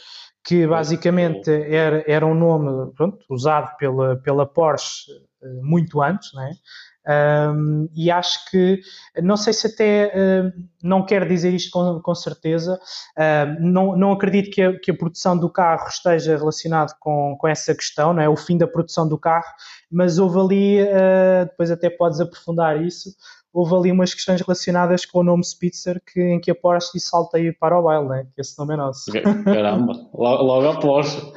[0.45, 5.11] que basicamente era, era um nome pronto, usado pela, pela Porsche
[5.43, 6.53] eh, muito antes, né?
[7.09, 8.81] Um, e acho que,
[9.23, 12.81] não sei se até, uh, não quero dizer isto com, com certeza,
[13.17, 17.47] uh, não, não acredito que a, que a, produção do carro esteja relacionado com, com
[17.47, 18.29] essa questão, não é?
[18.29, 19.47] o fim da produção do carro,
[19.89, 23.11] mas houve ali, uh, depois até podes aprofundar isso,
[23.57, 27.39] houve ali umas questões relacionadas com o nome Spitzer que, em que a Porsche salta
[27.39, 28.27] aí para o baile, né?
[28.35, 29.11] que esse nome é nosso.
[29.45, 31.33] Caramba, logo, logo a Porsche.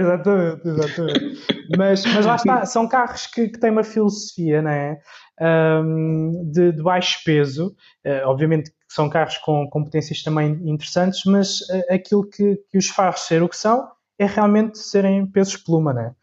[0.00, 1.66] exatamente, exatamente.
[1.76, 4.98] Mas, mas lá está, são carros que, que têm uma filosofia né?
[5.38, 7.74] Um, de, de, baixo peso,
[8.06, 12.88] uh, obviamente que são carros com competências também interessantes, mas uh, aquilo que, que, os
[12.88, 16.14] faz ser o que são é realmente serem pesos pluma, né?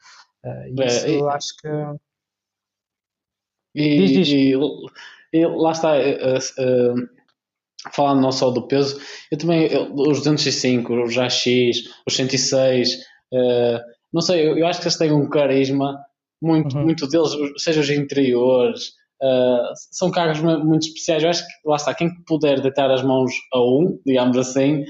[0.44, 1.68] Uh, isso é, acho que
[3.76, 4.28] e, diz, diz.
[4.30, 4.54] E,
[5.34, 7.10] e, lá está, uh, uh,
[7.94, 9.00] falando não só do peso,
[9.32, 11.46] eu também, eu, os 205, os AX,
[12.08, 13.80] os 106, uh,
[14.14, 16.00] não sei, eu, eu, acho que eles têm um carisma,
[16.42, 16.84] muito, uhum.
[16.84, 21.24] muito deles, seja os interiores, Uh, são carros muito especiais.
[21.24, 24.86] Eu acho que lá está, quem puder deitar as mãos a um, digamos assim,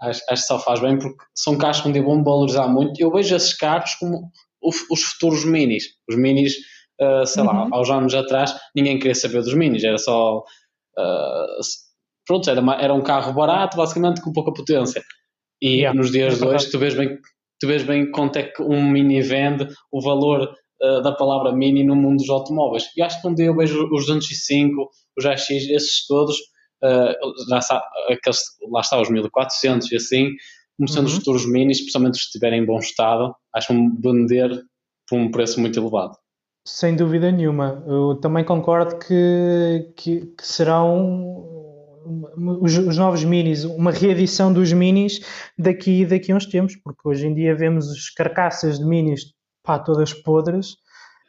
[0.00, 3.00] acho, acho que só faz bem, porque são carros que um dia vão valorizar muito.
[3.00, 4.30] Eu vejo esses carros como
[4.62, 5.84] os futuros minis.
[6.08, 6.54] Os minis,
[7.02, 7.48] uh, sei uhum.
[7.48, 10.38] lá, aos anos atrás, ninguém queria saber dos minis, era só.
[10.98, 11.60] Uh,
[12.26, 15.02] pronto, era, uma, era um carro barato, basicamente, com pouca potência.
[15.60, 15.96] E yeah.
[15.96, 17.18] nos dias de hoje, tu vês bem,
[17.60, 21.84] tu vês bem quanto é que um mini vende, o valor uh, da palavra mini
[21.84, 22.84] no mundo dos automóveis.
[22.96, 26.36] E acho que um dia eu vejo os 205, os AX, esses todos,
[26.82, 27.14] uh,
[27.48, 28.40] lá, está, aqueles,
[28.70, 30.30] lá está os 1400 e assim,
[30.76, 31.12] começando uhum.
[31.12, 34.50] os futuros minis, especialmente se estiverem em bom estado, acham vender
[35.08, 36.16] por um preço muito elevado.
[36.64, 37.82] Sem dúvida nenhuma.
[37.86, 41.52] Eu também concordo que, que, que serão
[42.60, 45.20] os, os, novos minis, uma reedição dos minis
[45.58, 49.32] daqui, daqui a uns tempos, porque hoje em dia vemos as carcaças de minis
[49.62, 50.76] pá, todas podres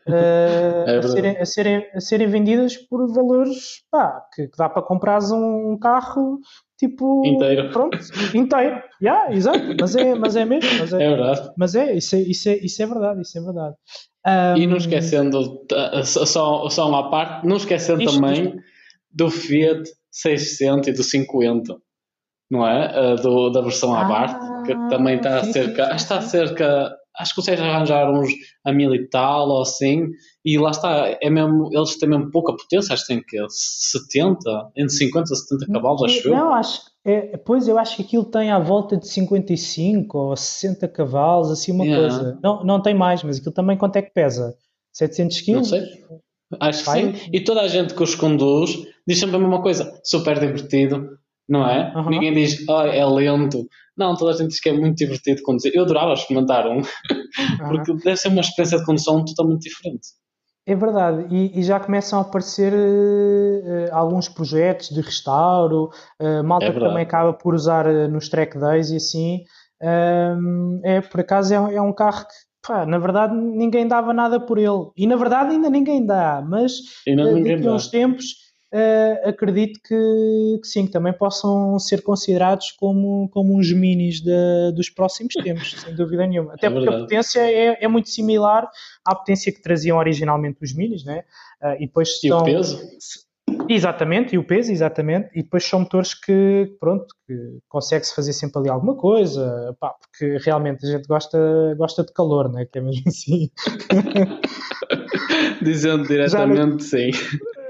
[0.07, 4.69] uh, é a, serem, a, serem, a serem vendidas por valores pá, que, que dá
[4.69, 6.39] para comprar um, carro
[6.77, 7.71] tipo inteiro.
[7.71, 7.97] Pronto,
[8.33, 8.81] inteiro.
[9.01, 10.69] Yeah, exato, mas é, mas é mesmo.
[10.79, 11.51] Mas é, é verdade.
[11.57, 13.75] Mas é, isso é, isso é, isso é verdade, isso é verdade.
[14.25, 15.65] Um, e não esquecendo,
[16.05, 18.57] só, só uma parte, não esquecendo isto, também isto.
[19.11, 21.75] do Fiat 600 e do 50,
[22.49, 23.13] não é?
[23.13, 27.31] Uh, do, da versão ah, Abarth, que também está cerca, sim, está a cerca acho
[27.31, 28.31] que consegues arranjar uns
[28.65, 30.07] a mil e tal ou assim,
[30.43, 34.71] e lá está, é mesmo, eles têm mesmo pouca potência, acho que têm que 70,
[34.75, 36.35] entre 50 e 70 cavalos, acho eu.
[36.35, 40.87] Não, acho, é, pois eu acho que aquilo tem à volta de 55 ou 60
[40.87, 42.07] cavalos, assim uma yeah.
[42.07, 42.39] coisa.
[42.41, 44.55] Não, não tem mais, mas aquilo também quanto é que pesa?
[44.93, 45.71] 700 quilos?
[45.71, 46.03] Não sei.
[46.59, 47.13] Acho que sim.
[47.31, 51.67] E toda a gente que os conduz diz sempre a mesma coisa, super divertido, não
[51.67, 51.93] é?
[51.95, 52.09] Uhum.
[52.09, 53.67] Ninguém diz, oh, é lento.
[53.97, 55.71] Não, toda a gente diz que é muito divertido conduzir.
[55.75, 56.81] Eu adorava experimentar um,
[57.67, 57.97] porque uhum.
[57.97, 60.07] deve ser uma experiência de condução totalmente diferente.
[60.65, 65.89] É verdade, e, e já começam a aparecer uh, alguns projetos de restauro,
[66.21, 69.43] uh, malta é que também acaba por usar uh, nos track days e assim.
[69.81, 72.33] É, por acaso é, é um carro que,
[72.65, 74.89] pá, na verdade, ninguém dava nada por ele.
[74.95, 76.75] E na verdade ainda ninguém dá, mas
[77.05, 78.42] daqui a uns tempos
[78.73, 84.71] uh, acredito que, que, sim, que também possam ser considerados como, como uns minis de,
[84.75, 86.53] dos próximos tempos, sem dúvida nenhuma.
[86.53, 88.67] Até é porque a potência é, é, muito similar
[89.05, 91.23] à potência que traziam originalmente os minis, né?
[91.61, 92.81] Uh, e depois e são, o peso?
[93.69, 98.59] Exatamente, e o peso, exatamente, e depois são motores que, pronto, que consegue-se fazer sempre
[98.59, 101.37] ali alguma coisa, pá, porque realmente a gente gosta,
[101.77, 102.65] gosta de calor, né?
[102.65, 103.49] Que é mesmo assim.
[105.61, 107.11] Dizendo diretamente, sim.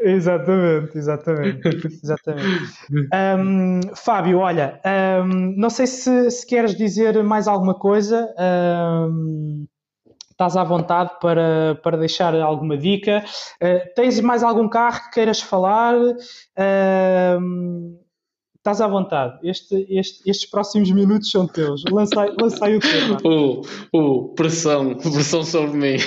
[0.06, 1.62] Exatamente, exatamente,
[2.04, 2.74] exatamente.
[2.92, 4.82] Um, Fábio, olha,
[5.24, 8.28] um, não sei se, se, queres dizer mais alguma coisa.
[8.38, 9.66] Um,
[10.30, 13.24] estás à vontade para, para deixar alguma dica.
[13.62, 15.96] Uh, tens mais algum carro que queiras falar?
[18.58, 19.40] estás à vontade.
[19.42, 21.84] Este, este, estes próximos minutos são teus.
[21.90, 23.18] Lançai, lançai o tema.
[23.24, 23.62] Oh,
[23.94, 25.98] oh, pressão, pressão sobre mim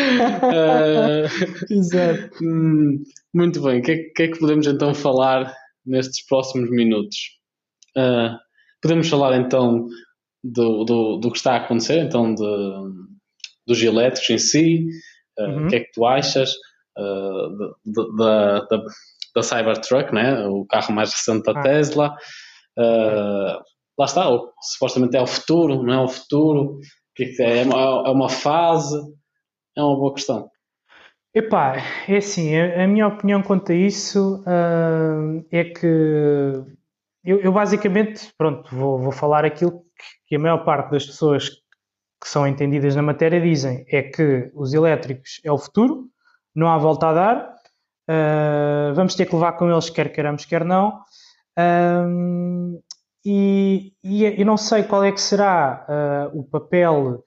[0.00, 2.44] uh, Exato.
[2.44, 3.02] Hum,
[3.34, 7.16] muito bem, o que, é, que, é, que podemos então falar nestes próximos minutos?
[7.96, 8.36] Uh,
[8.82, 9.86] podemos falar então
[10.42, 12.42] do, do, do, que está a acontecer, então de,
[13.66, 14.86] dos elétricos em si,
[15.38, 15.66] uh, uhum.
[15.66, 16.52] o que é que tu achas
[16.96, 18.82] da, da,
[19.34, 20.44] da Cybertruck, né?
[20.48, 21.62] o carro mais recente da ah.
[21.62, 22.16] Tesla.
[22.76, 24.28] lá está,
[24.60, 26.78] supostamente é o futuro, não é o futuro,
[27.18, 28.96] é, é, é uma fase,
[29.80, 30.50] é uma boa questão.
[31.32, 31.76] Epá,
[32.08, 35.86] é assim, a, minha opinião quanto a isso uh, é que
[37.24, 41.48] eu, eu, basicamente, pronto, vou, vou falar aquilo que, que, a maior parte das pessoas
[41.48, 46.08] que são entendidas na matéria dizem, é que os elétricos é o futuro,
[46.54, 47.54] não há volta a dar,
[48.10, 51.00] uh, vamos ter que levar com eles quer queiramos, quer não,
[51.58, 52.82] uh,
[53.24, 57.22] e, e eu não sei qual é que será o papel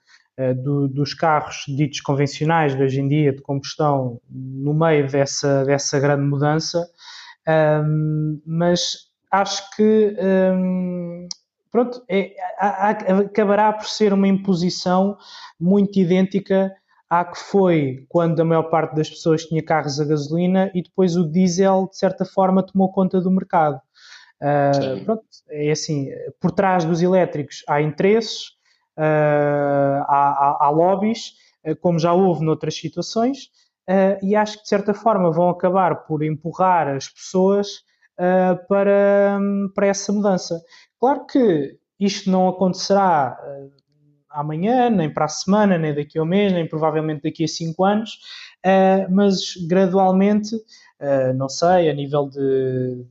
[0.64, 5.99] do, dos carros ditos convencionais de hoje em dia de combustão no meio dessa, dessa
[5.99, 6.88] grande mudança,
[7.85, 10.15] um, mas acho que
[10.55, 11.27] um,
[11.72, 15.18] pronto, é, acabará por ser uma imposição
[15.60, 16.72] muito idêntica
[17.10, 21.15] à que foi quando a maior parte das pessoas tinha carros a gasolina e depois
[21.15, 23.80] o diesel, de certa forma, tomou conta do mercado.
[24.41, 28.51] Uh, pronto, é assim, por trás dos elétricos há interesses,
[28.98, 31.34] há, há, há lobbies,
[31.65, 33.49] uh, como já houve noutras situações,
[33.90, 37.82] uh, e acho que de certa forma vão acabar por empurrar as pessoas
[38.70, 39.40] para,
[39.74, 40.61] para essa mudança.
[40.99, 43.36] Claro que isto não acontecerá
[44.30, 47.84] amanhã, nem para a semana, nem daqui a um mês, nem provavelmente daqui a cinco
[47.84, 48.20] anos,
[49.10, 50.56] mas gradualmente,
[51.36, 53.03] não sei, a nível de,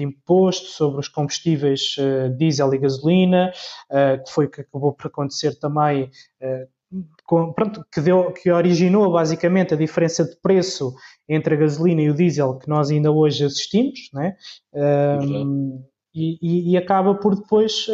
[0.00, 3.52] de imposto sobre os combustíveis uh, diesel e gasolina,
[3.90, 6.04] uh, que foi que acabou por acontecer também
[6.42, 6.68] uh,
[7.24, 10.92] com, pronto, que, deu, que originou basicamente a diferença de preço
[11.28, 14.34] entre a gasolina e o diesel que nós ainda hoje assistimos, né?
[14.74, 17.86] Um, e, e, e, acaba por depois,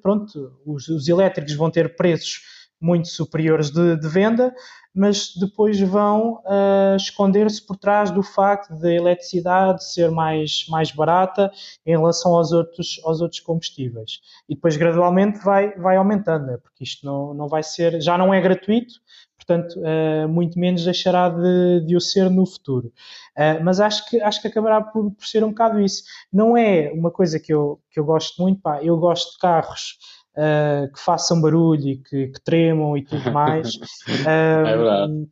[0.00, 2.40] pronto, os, os, elétricos vão ter preços
[2.84, 4.54] muito superiores de, de venda,
[4.94, 11.50] mas depois vão uh, esconder-se por trás do facto da eletricidade ser mais, mais barata
[11.84, 14.20] em relação aos outros, aos outros combustíveis.
[14.48, 16.58] E depois gradualmente vai, vai aumentando, né?
[16.58, 18.94] porque isto não, não vai ser, já não é gratuito,
[19.36, 22.92] portanto, uh, muito menos deixará de, de o ser no futuro.
[23.36, 26.04] Uh, mas acho que, acho que acabará por, por, ser um bocado isso.
[26.30, 29.98] Não é uma coisa que eu, que eu gosto muito, pá, eu gosto de carros
[30.36, 33.78] uh, que façam barulho e que, que tremam e tudo mais.
[34.26, 35.28] é verdade.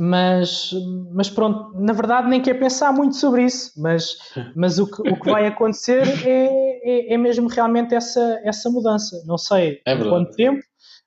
[0.00, 0.70] Mas,
[1.12, 4.16] mas pronto, na verdade nem quer pensar muito sobre isso, mas,
[4.54, 9.20] mas o, que, o que vai acontecer é, é, é mesmo realmente essa, essa mudança.
[9.26, 10.62] Não sei é quanto tempo,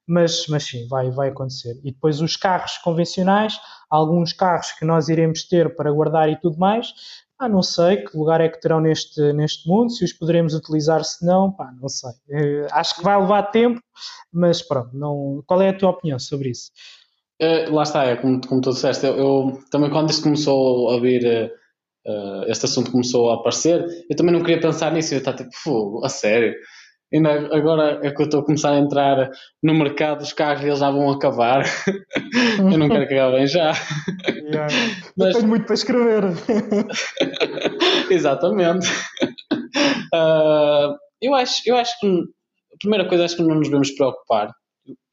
[0.05, 1.79] mas, mas sim, vai, vai acontecer.
[1.83, 3.57] E depois os carros convencionais,
[3.89, 6.93] alguns carros que nós iremos ter para guardar e tudo mais,
[7.41, 11.03] ah, não sei que lugar é que terão neste, neste mundo, se os poderemos utilizar,
[11.03, 12.11] se não, pá, não sei.
[12.29, 13.81] Uh, acho que vai levar tempo,
[14.31, 15.43] mas pronto, não...
[15.47, 16.71] qual é a tua opinião sobre isso?
[17.41, 20.99] Uh, lá está, é como, como tu disseste, eu, eu, também quando isto começou a
[20.99, 21.51] vir,
[22.05, 25.49] uh, este assunto começou a aparecer, eu também não queria pensar nisso, eu estava tipo,
[25.55, 26.53] fogo, a sério,
[27.13, 29.29] Ainda agora é que eu estou a começar a entrar
[29.61, 31.65] no mercado dos carros e eles já vão acabar.
[32.57, 33.73] eu não quero que acabem já.
[34.27, 34.67] Yeah.
[35.17, 35.35] Mas...
[35.35, 36.23] tenho muito para escrever.
[38.09, 38.87] Exatamente.
[40.13, 44.49] Uh, eu, acho, eu acho que a primeira coisa acho que não nos devemos preocupar.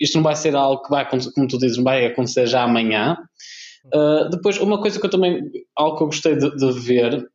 [0.01, 2.63] Isto não vai ser algo que vai acontecer, como tu dizes, não vai acontecer já
[2.63, 3.17] amanhã.
[3.93, 5.43] Uh, depois, uma coisa que eu também,
[5.77, 7.27] algo que eu gostei de, de ver,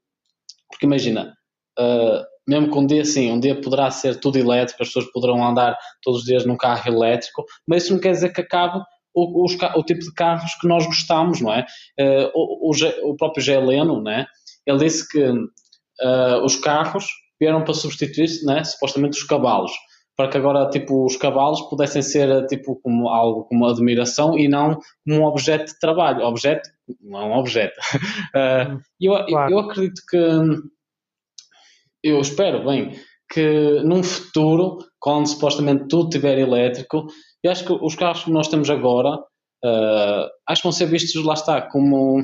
[0.70, 1.34] porque imagina,
[1.80, 5.46] uh, mesmo que um dia sim, um dia poderá ser tudo elétrico, as pessoas poderão
[5.46, 8.82] andar todos os dias num carro elétrico, mas isso não quer dizer que acabe
[9.14, 11.66] o, o, o tipo de carros que nós gostamos, não é?
[12.00, 14.26] Uh, o, o, o, próprio Geleno, né?
[14.66, 17.06] ele disse que uh, os carros
[17.40, 19.72] vieram para substituir, né, supostamente, os cavalos,
[20.16, 24.80] para que agora tipo, os cavalos pudessem ser tipo, como algo como admiração e não
[25.08, 26.26] um objeto de trabalho.
[26.26, 26.70] Objeto,
[27.02, 27.80] não é um objeto.
[28.34, 29.52] Uh, eu, claro.
[29.52, 30.18] eu acredito que
[32.04, 32.92] eu espero bem
[33.32, 37.08] que num futuro, quando supostamente tudo estiver elétrico,
[37.44, 41.24] eu acho que os carros que nós temos agora, uh, acho que vão ser vistos,
[41.24, 42.22] lá está, como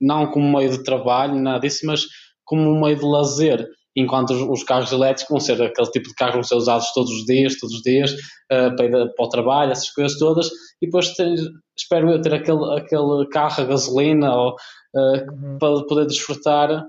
[0.00, 2.04] não como meio de trabalho, nada disso, mas
[2.44, 3.66] como um meio de lazer.
[3.96, 6.92] Enquanto os, os carros elétricos vão ser aquele tipo de carros que vão ser usados
[6.92, 10.46] todos os dias, todos os dias, uh, para ir para o trabalho, essas coisas todas,
[10.80, 11.34] e depois ter,
[11.76, 15.58] espero eu ter aquele, aquele carro a gasolina ou, uh, uhum.
[15.58, 16.84] para poder desfrutar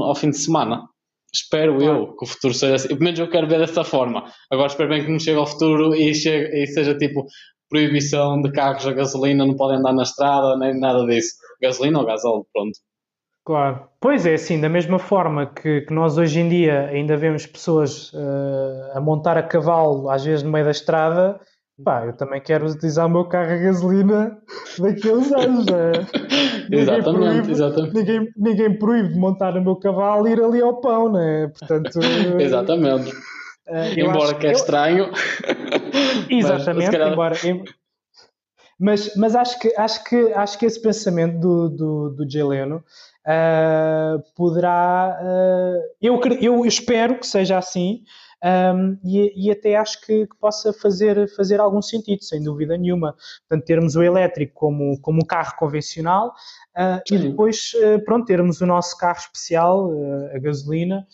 [0.00, 0.82] ao fim de semana.
[1.34, 1.98] Espero claro.
[1.98, 2.88] eu que o futuro seja assim.
[2.88, 4.24] Pelo menos eu quero ver dessa forma.
[4.50, 7.26] Agora espero bem que não chegue ao futuro e, chegue, e seja tipo
[7.70, 11.30] proibição de carros a gasolina, não podem andar na estrada, nem nada disso.
[11.60, 12.78] Gasolina ou gasóleo, pronto.
[13.44, 13.88] Claro.
[13.98, 18.12] Pois é, assim, da mesma forma que, que nós hoje em dia ainda vemos pessoas
[18.12, 21.40] uh, a montar a cavalo, às vezes no meio da estrada,
[21.82, 24.38] Pá, eu também quero utilizar o meu carro a gasolina
[24.78, 25.66] uns anos.
[25.68, 25.92] É?
[26.70, 27.94] exatamente, proíbe, exatamente.
[27.94, 31.50] Ninguém, ninguém proíbe de montar o meu cavalo e ir ali ao pão, né?
[31.58, 31.98] Portanto,
[32.40, 33.10] exatamente.
[33.68, 34.54] Uh, embora que é eu...
[34.54, 35.10] estranho.
[36.28, 37.12] Exatamente, mas, calhar...
[37.12, 37.36] embora.
[38.78, 42.82] Mas, mas acho, que, acho, que, acho que esse pensamento do, do, do Geleno
[43.26, 45.18] uh, poderá.
[45.22, 48.02] Uh, eu, eu espero que seja assim,
[48.44, 53.14] um, e, e, até acho que, que, possa fazer, fazer algum sentido, sem dúvida nenhuma.
[53.48, 56.34] Portanto, termos o elétrico como, como um carro convencional
[56.76, 61.06] uh, e depois, uh, pronto, termos o nosso carro especial, uh, a gasolina,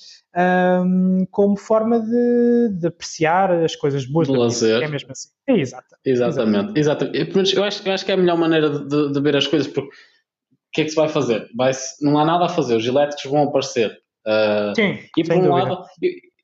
[0.86, 4.26] um, como forma de, de, apreciar as coisas boas.
[4.26, 4.82] Do lazer.
[4.82, 5.28] É mesmo assim.
[5.46, 6.78] É, exato, exatamente.
[6.78, 7.54] exatamente.
[7.54, 9.88] Eu, acho, eu acho que é a melhor maneira de, de ver as coisas, porque
[9.88, 11.46] o que é que se vai fazer?
[11.54, 13.90] Vai não há nada a fazer, os elétricos vão aparecer.
[14.26, 15.54] Uh, Sim, e por um dúvida.
[15.54, 15.84] lado,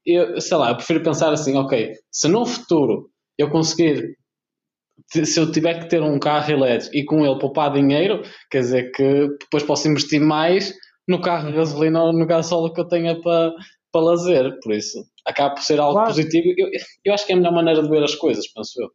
[0.07, 4.17] eu, sei lá, eu prefiro pensar assim, ok, se no futuro eu conseguir,
[5.11, 8.91] se eu tiver que ter um carro elétrico e com ele poupar dinheiro, quer dizer
[8.93, 10.73] que depois posso investir mais
[11.09, 13.53] no carro de gasolina ou no gasóleo que eu tenha para,
[13.93, 16.09] para lazer, por isso acaba por ser algo claro.
[16.09, 16.55] positivo.
[16.57, 16.69] Eu,
[17.05, 18.91] eu acho que é a melhor maneira de ver as coisas, penso eu.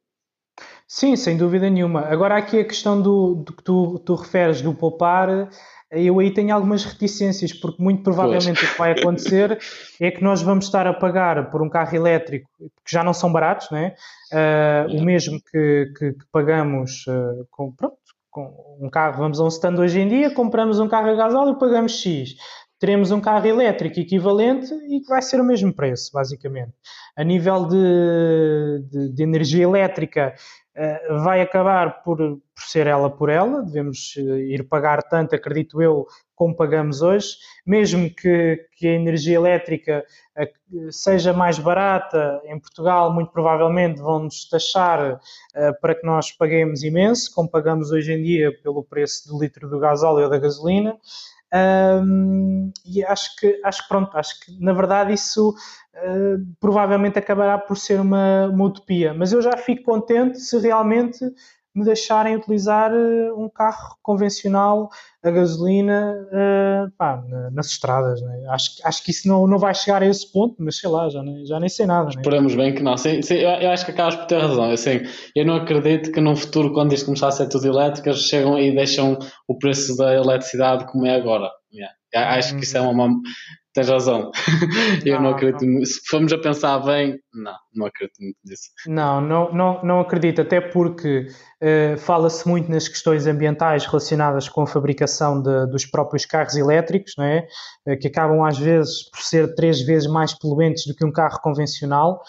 [0.88, 2.02] Sim, sem dúvida nenhuma.
[2.02, 5.50] Agora, aqui a questão do, do que tu, tu referes do poupar,
[5.92, 8.70] eu aí tenho algumas reticências, porque muito provavelmente pois.
[8.70, 9.60] o que vai acontecer
[10.00, 13.32] é que nós vamos estar a pagar por um carro elétrico, que já não são
[13.32, 13.96] baratos, né?
[14.32, 17.98] Uh, o mesmo que, que, que pagamos uh, com, pronto,
[18.30, 21.56] com um carro, vamos a um stand hoje em dia, compramos um carro a gasóleo
[21.56, 22.36] e pagamos X.
[22.80, 26.74] teremos um carro elétrico equivalente e que vai ser o mesmo preço, basicamente.
[27.18, 30.36] A nível de, de, de energia elétrica,
[31.24, 36.08] vai acabar por, por ser ela por ela, devemos ir pagar tanto, acredito eu,
[36.40, 37.36] como pagamos hoje,
[37.66, 40.06] mesmo que, que a energia elétrica
[40.38, 40.50] eh,
[40.90, 47.30] seja mais barata em Portugal, muito provavelmente vão-nos taxar uh, para que nós paguemos imenso,
[47.36, 50.98] como pagamos hoje em dia pelo preço do litro do gasóleo ou da gasolina.
[51.52, 57.76] Um, e acho que, acho pronto, acho que na verdade isso uh, provavelmente acabará por
[57.78, 61.26] ser uma, uma utopia, mas eu já fico contente se realmente
[61.80, 64.90] me deixarem utilizar uh, um carro convencional
[65.24, 68.22] a gasolina uh, pá, nas estradas.
[68.22, 68.46] Né?
[68.50, 71.22] Acho, acho que isso não, não vai chegar a esse ponto, mas sei lá, já,
[71.24, 72.06] nem, já nem sei nada.
[72.06, 72.16] Né?
[72.16, 72.96] Esperamos bem que não.
[72.96, 74.72] Sim, sim, eu, acho que acabas por ter razão.
[74.72, 75.02] Assim,
[75.36, 78.58] eu não acredito que no futuro, quando isto começar a ser tudo elétrico, eles chegam
[78.58, 81.50] e deixam o preço da eletricidade como é agora.
[81.74, 81.94] Yeah.
[82.38, 83.08] Acho que isso é uma,
[83.74, 84.32] tens razão.
[85.06, 85.66] eu não, não acredito.
[85.66, 85.86] Não.
[85.86, 88.70] Se formos a pensar bem, não, não acredito muito nisso.
[88.88, 91.28] Não, não, não, não acredito, até porque
[91.62, 97.14] uh, fala-se muito nas questões ambientais relacionadas com a fabricação de, dos próprios carros elétricos,
[97.18, 97.48] não é?
[97.88, 101.40] Uh, que acabam às vezes por ser três vezes mais poluentes do que um carro
[101.42, 102.22] convencional.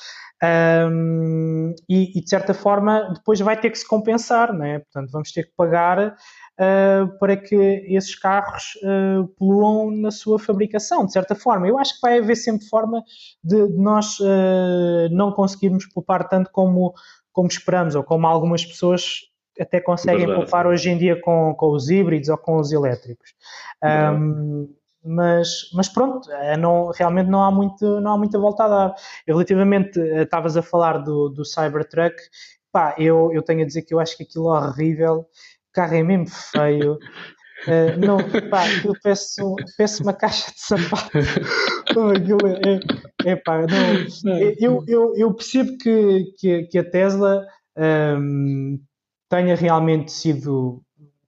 [0.43, 4.79] Um, e, e, de certa forma depois vai ter que se compensar, não é?
[4.79, 6.17] Portanto, vamos ter que pagar
[6.61, 11.67] uh, para que esses carros uh, poluam na sua fabricação, de certa forma.
[11.67, 13.03] Eu acho que vai haver sempre forma
[13.43, 16.93] de, de nós uh, não conseguirmos poupar tanto como,
[17.33, 19.21] como esperamos, ou como algumas pessoas
[19.59, 20.43] até conseguem Verdade.
[20.43, 23.35] poupar hoje em dia com, com os híbridos ou com os elétricos.
[23.83, 24.73] Um,
[25.03, 26.29] mas, mas pronto,
[26.59, 28.95] não, realmente não há, muito, não há muita volta a dar.
[29.27, 32.17] Eu, relativamente, estavas a falar do, do Cybertruck,
[32.71, 35.27] pá, eu, eu tenho a dizer que eu acho que aquilo é horrível
[35.81, 36.99] carro é mesmo feio.
[37.67, 38.19] Uh, não,
[38.51, 41.11] pá, eu peço, peço uma caixa de sapato.
[43.25, 47.47] é, é, pá, não, eu, eu, eu percebo que, que, que a Tesla
[47.77, 48.79] um,
[49.29, 50.83] tenha realmente sido,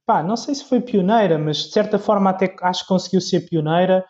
[0.07, 3.49] pá, não sei se foi pioneira, mas de certa forma até acho que conseguiu ser
[3.49, 4.05] pioneira.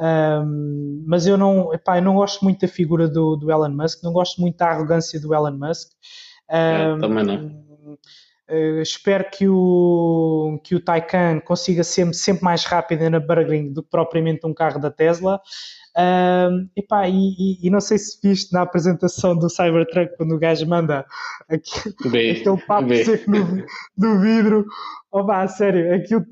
[0.00, 4.00] Um, mas eu não, epá, eu não gosto muito da figura do, do Elon Musk,
[4.04, 5.88] não gosto muito da arrogância do Elon Musk.
[6.48, 7.68] Um, é, também não
[8.50, 13.82] Uh, espero que o, que o Taycan consiga ser sempre mais rápido na Nürburgring do
[13.82, 15.38] que propriamente um carro da Tesla.
[15.94, 20.38] Uh, epá, e, e, e, não sei se viste na apresentação do Cybertruck quando o
[20.38, 21.04] gajo manda
[21.48, 23.04] aquele, aquele papo bem.
[23.04, 23.66] seco no,
[23.96, 24.64] no vidro.
[25.10, 26.24] Oh, pá, sério, aquilo,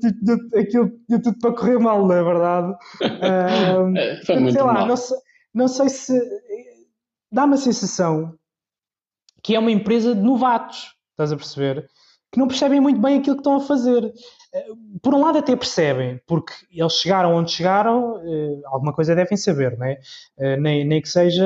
[0.55, 2.71] aquilo tinha tudo para correr mal, não é verdade?
[3.01, 4.87] Uh, Foi muito sei lá, mal.
[4.87, 5.17] Não sei,
[5.53, 6.19] não sei se
[7.31, 8.33] dá uma sensação
[9.43, 11.89] que é uma empresa de novatos, estás a perceber?
[12.31, 14.13] Que não percebem muito bem aquilo que estão a fazer.
[14.53, 14.65] Eh,
[15.01, 19.77] por um lado, até percebem, porque eles chegaram onde chegaram, eh, alguma coisa devem saber,
[19.77, 19.97] né?
[20.59, 21.45] nem, nem que seja,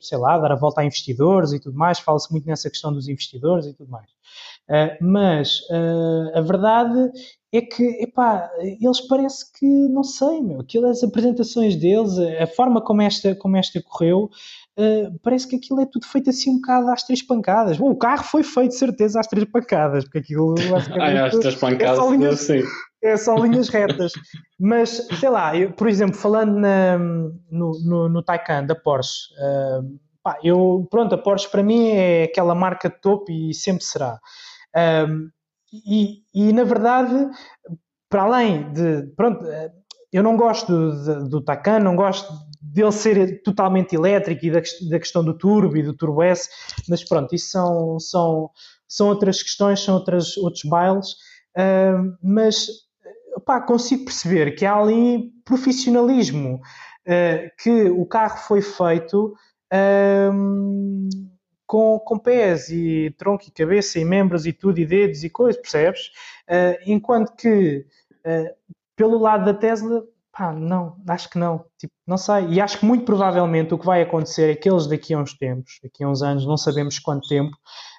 [0.00, 3.08] sei lá, dar a volta a investidores e tudo mais, fala-se muito nessa questão dos
[3.08, 4.08] investidores e tudo mais.
[5.00, 5.60] Mas
[6.34, 7.10] a verdade
[7.52, 12.80] é que, epá, eles parece que, não sei, meu, aquilo, as apresentações deles, a forma
[12.80, 14.30] como esta, como esta correu,
[14.80, 17.76] uh, parece que aquilo é tudo feito assim um bocado às três pancadas.
[17.76, 21.92] Bom, o carro foi feito, certeza, às três pancadas, porque aquilo basicamente às três pancadas,
[21.92, 22.50] é só linhas,
[23.02, 24.12] é só linhas retas.
[24.58, 30.00] Mas, sei lá, eu, por exemplo, falando na, no, no, no Taycan da Porsche, uh,
[30.22, 34.18] pá, eu, pronto, a Porsche para mim é aquela marca de topo e sempre será.
[35.08, 35.28] Um,
[35.72, 37.28] e, e, na verdade,
[38.08, 39.06] para além de.
[39.14, 39.44] Pronto,
[40.12, 44.60] eu não gosto do, do Tacan, não gosto dele ser totalmente elétrico e da,
[44.90, 46.48] da, questão do turbo e do turbo S,
[46.88, 48.50] mas pronto, isso são, são,
[48.86, 51.12] são outras questões, são outras, outros bailes,
[51.56, 52.66] uh, mas
[53.34, 59.34] opá, consigo perceber que há ali profissionalismo, uh, que o carro foi feito.
[59.72, 61.30] Uh,
[61.70, 65.62] com, com pés e tronco e cabeça e membros e tudo e dedos e coisas,
[65.62, 66.08] percebes?
[66.48, 67.86] Uh, enquanto que
[68.26, 70.02] uh, pelo lado da Tesla,
[70.32, 72.46] pá, não, acho que não, tipo, não sei.
[72.48, 75.34] E acho que muito provavelmente o que vai acontecer é que eles daqui a uns
[75.34, 77.56] tempos, daqui a uns anos, não sabemos quanto tempo,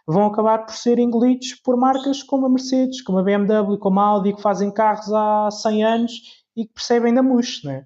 [0.07, 4.03] vão acabar por ser engolidos por marcas como a Mercedes, como a BMW, como a
[4.03, 6.11] Audi, que fazem carros há 100 anos
[6.55, 7.85] e que percebem da mousse, não é?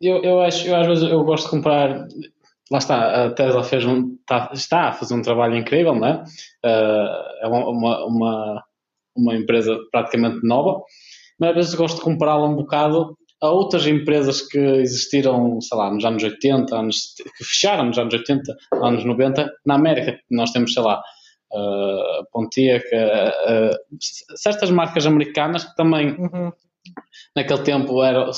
[0.00, 2.08] Eu, eu acho, eu às vezes eu gosto de comprar
[2.72, 6.24] lá está, a Tesla fez um, está, está a fazer um trabalho incrível, não é?
[6.64, 8.64] Uh, é uma, uma,
[9.14, 10.82] uma empresa praticamente nova,
[11.38, 15.92] mas às vezes gosto de compará-la um bocado a outras empresas que existiram, sei lá,
[15.92, 20.16] nos anos 80, anos, que fecharam nos anos 80, anos 90, na América.
[20.30, 21.02] Nós temos, sei lá,
[21.52, 26.52] uh, Pontiac, uh, uh, certas marcas americanas que também uhum.
[27.34, 28.30] naquele tempo era,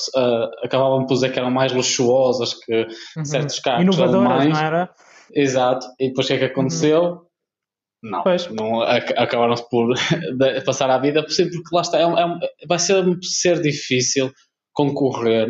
[0.63, 2.87] acabavam por dizer que eram mais luxuosas que
[3.17, 3.25] uhum.
[3.27, 4.59] certos carros Inovadoras, alemães.
[4.59, 4.91] não era?
[5.35, 5.87] Exato.
[6.01, 7.03] E depois o que é que aconteceu?
[7.03, 7.25] Uhum.
[8.05, 8.51] Não, pois.
[8.51, 9.95] não acabaram-se por
[10.67, 14.31] passar a vida porque lá está, é, é, vai ser, ser difícil
[14.75, 15.49] concorrer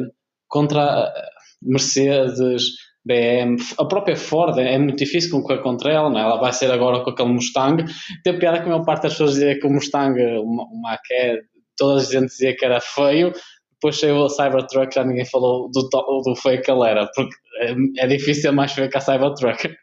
[0.49, 1.13] contra
[1.61, 2.63] Mercedes,
[3.05, 6.23] BM, a própria Ford é muito difícil concorrer contra ela, não é?
[6.23, 7.85] ela vai ser agora com aquele Mustang.
[8.23, 11.43] Tem piada que a maior parte das pessoas dizia que o Mustang, o Mach-E,
[11.77, 13.33] toda a gente dizia que era feio,
[13.73, 15.89] depois saiu a Cybertruck, já ninguém falou do,
[16.23, 19.77] do feio que ele era, porque é, é difícil mais feio que a Cybertruck.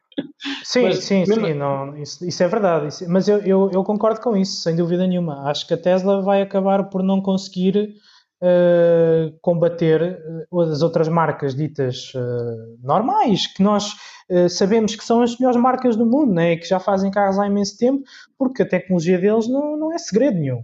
[0.63, 1.45] Sim, mas, sim, mesmo...
[1.45, 2.87] sim, não, isso, isso, é verdade.
[2.87, 5.49] Isso, mas eu, eu, eu, concordo com isso, sem dúvida nenhuma.
[5.49, 7.93] Acho que a Tesla vai acabar por não conseguir
[8.41, 13.93] uh, combater eh, as outras marcas ditas uh, normais, que nós
[14.29, 16.57] uh, sabemos que são as melhores marcas do mundo, né?
[16.57, 18.03] que já fazem carros há imenso tempo,
[18.37, 20.63] porque a tecnologia deles não, não é segredo nenhum,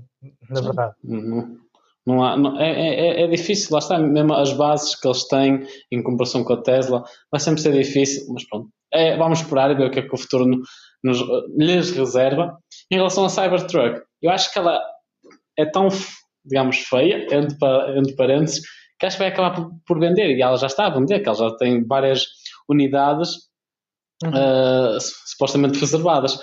[0.50, 0.96] na verdade.
[1.04, 1.58] Uhum.
[2.06, 5.68] Não há, não, é, é, é, difícil, lá está, mesmo as bases que eles têm
[5.92, 9.76] em comparação com a Tesla, vai sempre ser difícil, mas pronto, é, vamos esperar e
[9.76, 10.46] ver o que é que o futuro
[11.04, 11.20] nos,
[11.58, 12.58] lhes reserva.
[12.90, 14.82] Em relação à Cybertruck, eu acho que ela
[15.58, 15.90] é tão,
[16.48, 17.58] digamos, feia, entre,
[17.98, 18.62] entre parênteses,
[19.00, 21.30] que acho que vai acabar por, por, vender, e ela já está a vender, que
[21.30, 22.26] ela já tem várias
[22.70, 23.36] unidades
[24.24, 24.32] uhum.
[24.32, 26.40] uh, supostamente reservadas.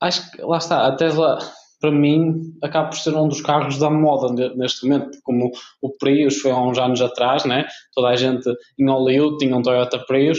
[0.00, 1.38] Acho que, lá está, a Tesla
[1.82, 5.50] para mim, acaba por ser um dos carros da moda neste momento, como
[5.82, 7.66] o Prius foi há uns anos atrás, né?
[7.92, 8.48] toda a gente
[8.78, 10.38] em Hollywood tinha um Toyota Prius,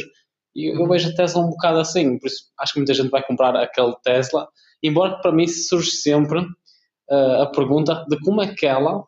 [0.56, 3.22] e eu vejo a Tesla um bocado assim, por isso acho que muita gente vai
[3.22, 4.48] comprar aquele Tesla,
[4.82, 6.46] embora para mim surge sempre
[7.10, 9.04] a pergunta de como é que ela,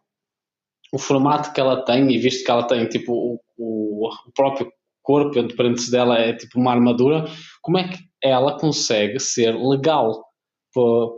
[0.93, 4.71] o formato que ela tem, e visto que ela tem tipo o, o, o próprio
[5.01, 7.25] corpo, entre parênteses dela é tipo uma armadura,
[7.61, 10.25] como é que ela consegue ser legal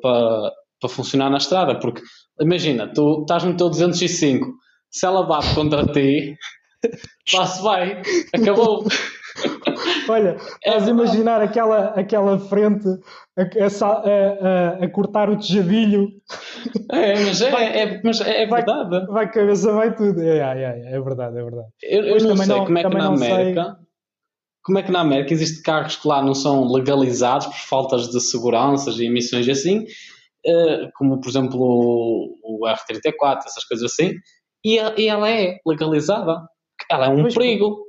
[0.01, 2.01] para, para funcionar na estrada, porque
[2.39, 4.45] imagina, tu estás no teu 205,
[4.91, 6.35] se ela bate contra ti,
[7.31, 8.01] passo vai,
[8.33, 8.85] acabou.
[10.09, 12.88] Olha, é estás a imaginar aquela, aquela frente
[13.38, 16.09] a, a, a, a, cortar o tejadilho.
[16.91, 18.89] É, mas é, vai, é, mas é, é verdade.
[18.89, 20.21] Vai, vai cabeça, vai tudo.
[20.21, 21.67] É, é, é, é verdade, é verdade.
[21.84, 23.63] Eu, eu não sei não, como é que na América.
[23.63, 23.88] Sei.
[24.63, 28.19] Como é que na América existem carros que lá não são legalizados por faltas de
[28.19, 29.85] seguranças e emissões assim,
[30.45, 34.11] eh, como por exemplo o, o R34, essas coisas assim,
[34.65, 36.41] e, e, ela é legalizada.
[36.91, 37.86] Ela é um pois, perigo.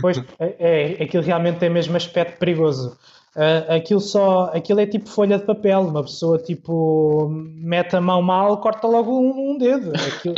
[0.00, 2.96] Pois, é, é, aquilo realmente tem mesmo aspecto perigoso.
[3.36, 8.20] Uh, aquilo só, aquilo é tipo folha de papel, uma pessoa tipo mete a mão
[8.20, 9.92] mal, corta logo um, um dedo.
[9.94, 10.34] Aquilo,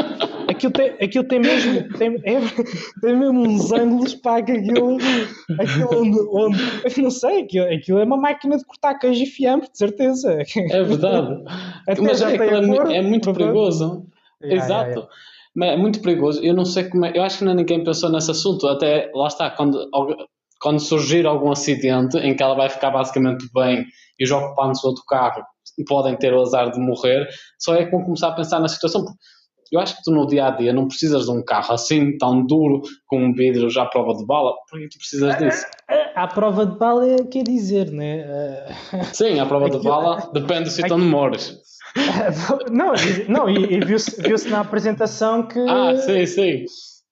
[0.50, 2.40] aquilo, tem, aquilo tem mesmo tem, é,
[3.00, 4.98] tem mesmo uns ângulos para que aquilo,
[5.58, 9.70] aquilo onde, onde não sei, aquilo, aquilo é uma máquina de cortar queijo e fiambre,
[9.70, 10.42] de certeza.
[10.70, 11.42] É verdade.
[11.88, 14.04] Até Mas já é, tem é, é muito perigoso.
[14.42, 14.90] Yeah, Exato.
[14.90, 15.08] Yeah, yeah.
[15.54, 16.42] Mas é muito perigoso.
[16.42, 17.12] Eu não sei como é.
[17.14, 18.66] Eu acho que não ninguém pensou nesse assunto.
[18.66, 19.88] Até lá está, quando
[20.60, 23.86] quando surgir algum acidente em que ela vai ficar basicamente bem
[24.18, 25.42] e os ocupantes do outro carro
[25.88, 27.26] podem ter o azar de morrer,
[27.58, 29.02] só é com começar a pensar na situação.
[29.72, 32.44] Eu acho que tu no dia a dia não precisas de um carro assim tão
[32.44, 35.64] duro com um vidro já à prova de bala, porque tu precisas disso.
[36.20, 38.26] À prova de bala é quer dizer, né?
[39.12, 41.58] Sim, à prova de bala depende do sítio onde mores.
[42.70, 42.92] Não,
[43.26, 45.58] não e, e viu-se viu na apresentação que.
[45.58, 46.64] Ah, sim, sim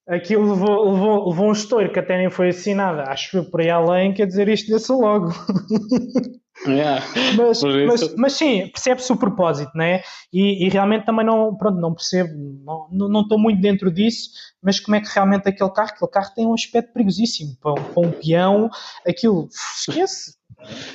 [0.08, 3.70] aquilo levou, levou, levou um estouro que até nem foi assinada, acho que por aí
[3.70, 5.28] além, quer dizer, isto desse logo.
[6.66, 7.04] Yeah,
[7.36, 10.02] mas, mas, mas, sim, percebe-se o propósito, né?
[10.32, 12.32] E, e realmente também não, pronto, não percebo,
[12.90, 14.30] não, não estou muito dentro disso,
[14.62, 18.02] mas como é que realmente aquele carro, aquele carro tem um aspecto perigosíssimo para, para
[18.02, 18.68] um peão,
[19.06, 20.36] aquilo, esquece.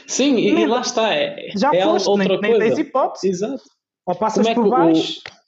[0.06, 2.58] Sim, e, nem, lá está, é, já é foste, outra nem, coisa.
[2.58, 3.30] nem tens hipótese.
[3.30, 3.64] Exato.
[4.06, 5.22] Ou passas é por baixo.
[5.28, 5.44] O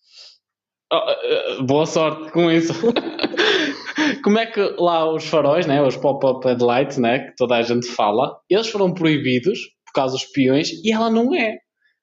[0.94, 2.74] Oh, boa sorte com isso.
[4.24, 7.88] Como é que lá os faróis, né, os pop-up headlights, né, que toda a gente
[7.88, 9.60] fala, eles foram proibidos
[9.96, 11.58] causa dos peões e ela não é.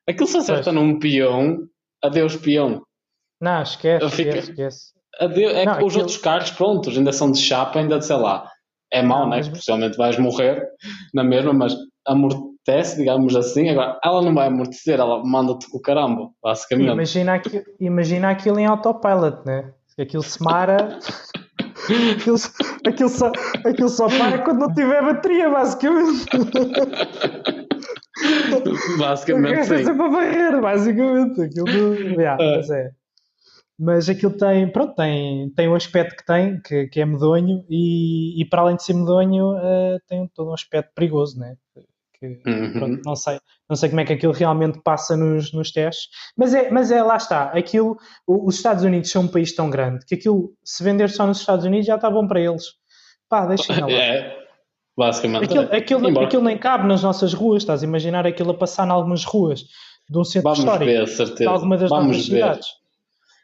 [0.08, 0.74] Aquilo se acerta pois.
[0.74, 1.58] num peão,
[2.02, 2.82] adeus peão.
[3.40, 4.30] Não, esquece, Fica...
[4.30, 4.92] esquece, esquece.
[5.20, 5.86] Adeus, é não, que aquilo...
[5.86, 8.48] os outros carros, prontos, ainda são de chapa, ainda de sei lá.
[8.92, 9.36] É mau, não, né?
[9.38, 9.48] Mas...
[9.48, 10.62] Possivelmente vais morrer
[11.14, 11.74] na mesma, mas
[12.06, 13.70] amortece, digamos assim.
[13.70, 16.90] Agora, ela não vai amortecer, ela manda-te com o caramba, basicamente.
[16.90, 19.72] Imagina, aqui, imagina aquilo em autopilot, né?
[19.98, 20.98] Aquilo se mara.
[22.16, 22.36] aquilo,
[22.86, 23.30] aquilo, só,
[23.64, 26.26] aquilo só para quando não tiver bateria, basicamente.
[28.98, 29.74] basicamente, é sim.
[29.74, 31.42] É sempre a barreira, basicamente.
[31.42, 31.68] Aquilo,
[32.20, 32.56] yeah, é.
[32.56, 32.90] mas é.
[33.78, 38.40] Mas aquilo tem, pronto, tem, tem o aspecto que tem, que, que é medonho, e,
[38.40, 41.56] e para além de ser medonho, uh, tem todo um aspecto perigoso, né?
[42.22, 42.72] que uhum.
[42.72, 46.54] pronto, não, sei, não sei como é que aquilo realmente passa nos, nos testes, mas
[46.54, 47.96] é, mas é, lá está, aquilo,
[48.26, 51.64] os Estados Unidos são um país tão grande que aquilo, se vender só nos Estados
[51.64, 52.64] Unidos já está bom para eles.
[53.28, 53.88] Pá, deixem lá.
[53.90, 54.41] É,
[54.96, 55.44] basicamente.
[55.44, 55.76] Aquilo, é.
[55.76, 59.24] aquilo, aquilo, nem cabe nas nossas ruas, estás a imaginar aquilo a passar em algumas
[59.24, 59.64] ruas
[60.08, 61.38] de um centro Vamos histórico ver, certeza.
[61.38, 62.34] de alguma das Vamos nossas ver.
[62.36, 62.68] cidades.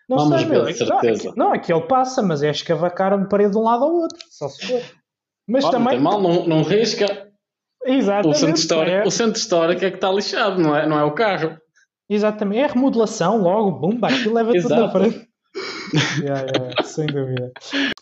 [0.09, 0.75] Não Vamos sei, ver, meu.
[0.75, 1.33] certeza.
[1.37, 4.67] Não, aquilo passa, mas é escavacar a parede de um lado ao outro, só se
[4.67, 4.83] for.
[5.47, 5.89] Mas não também.
[5.91, 7.29] tem mal, não, não risca.
[7.85, 8.37] Exatamente.
[8.37, 11.05] O centro, histórico, é, o centro histórico é que está lixado, não é, não é
[11.05, 11.57] o carro.
[12.09, 12.61] exatamente.
[12.61, 15.28] É a remodelação, logo, bumba, aquilo leva tudo na frente.
[16.23, 17.53] Yeah, yeah, sem dúvida.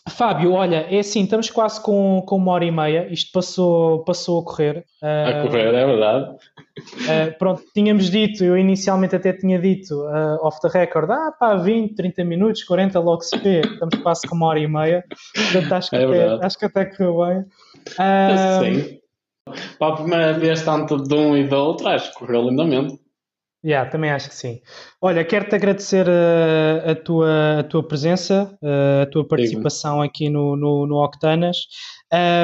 [0.09, 4.41] Fábio, olha, é assim, estamos quase com, com uma hora e meia, isto passou, passou
[4.41, 4.85] a correr.
[5.01, 6.35] A Ah, correr, é verdade.
[6.79, 11.55] Uh, pronto, tínhamos dito, eu inicialmente até tinha dito uh, off the record, ah pá,
[11.55, 15.03] 20, 30 minutos, 40 logo se vê, estamos quase com uma hora e meia,
[15.35, 16.45] portanto acho que, É até, verdade.
[16.45, 17.39] acho que até correu bem.
[17.93, 18.99] Uh, Sim.
[19.79, 22.99] Para a primeira vez, tanto de um e do outro, acho que correu lindamente.
[23.63, 24.61] Yeah, também acho que sim.
[25.01, 30.55] Olha, quero-te agradecer uh, a, tua, a tua presença, uh, a tua participação aqui no,
[30.55, 31.57] no, no Octanas.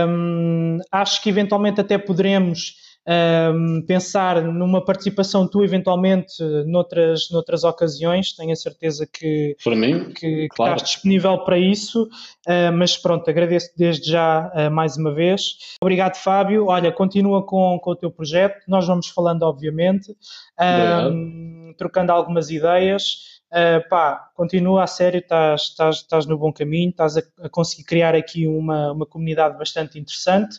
[0.08, 2.74] Um, acho que eventualmente até poderemos
[3.06, 10.06] um, pensar numa participação tua eventualmente noutras, noutras ocasiões, tenho a certeza que, Para mim,
[10.14, 10.76] que, que Claro.
[10.76, 15.58] estás disponível para isso, uh, mas pronto, agradeço desde já uh, mais uma vez.
[15.82, 16.68] Obrigado, Fábio.
[16.68, 20.16] Olha, continua com, com o teu projeto, nós vamos falando, obviamente,
[21.12, 23.34] um, trocando algumas ideias.
[23.54, 27.84] Uh, pá, continua a sério, estás, estás, estás no bom caminho, estás a, a conseguir
[27.84, 30.58] criar aqui uma, uma comunidade bastante interessante.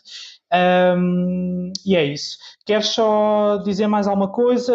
[0.97, 2.37] Um, e é isso.
[2.65, 4.73] Queres só dizer mais alguma coisa?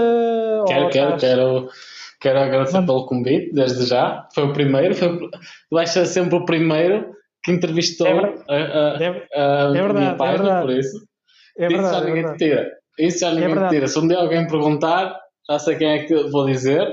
[0.66, 1.69] quero, quero, estás- quero,
[2.20, 4.28] quero agradecer pelo convite, desde já.
[4.35, 5.31] Foi o primeiro, foi, o-
[5.70, 7.12] vai ser sempre o primeiro
[7.43, 10.66] que entrevistou É ver- a, a, É, a é verdade, minha é página, verdade.
[10.66, 10.97] por isso.
[11.59, 12.70] é isso já verdade, é ninguém te tira.
[12.98, 13.74] Isso já ninguém verdade.
[13.74, 13.86] tira.
[13.89, 15.16] Se um dia alguém perguntar,
[15.51, 16.86] já sei quem é que vou dizer.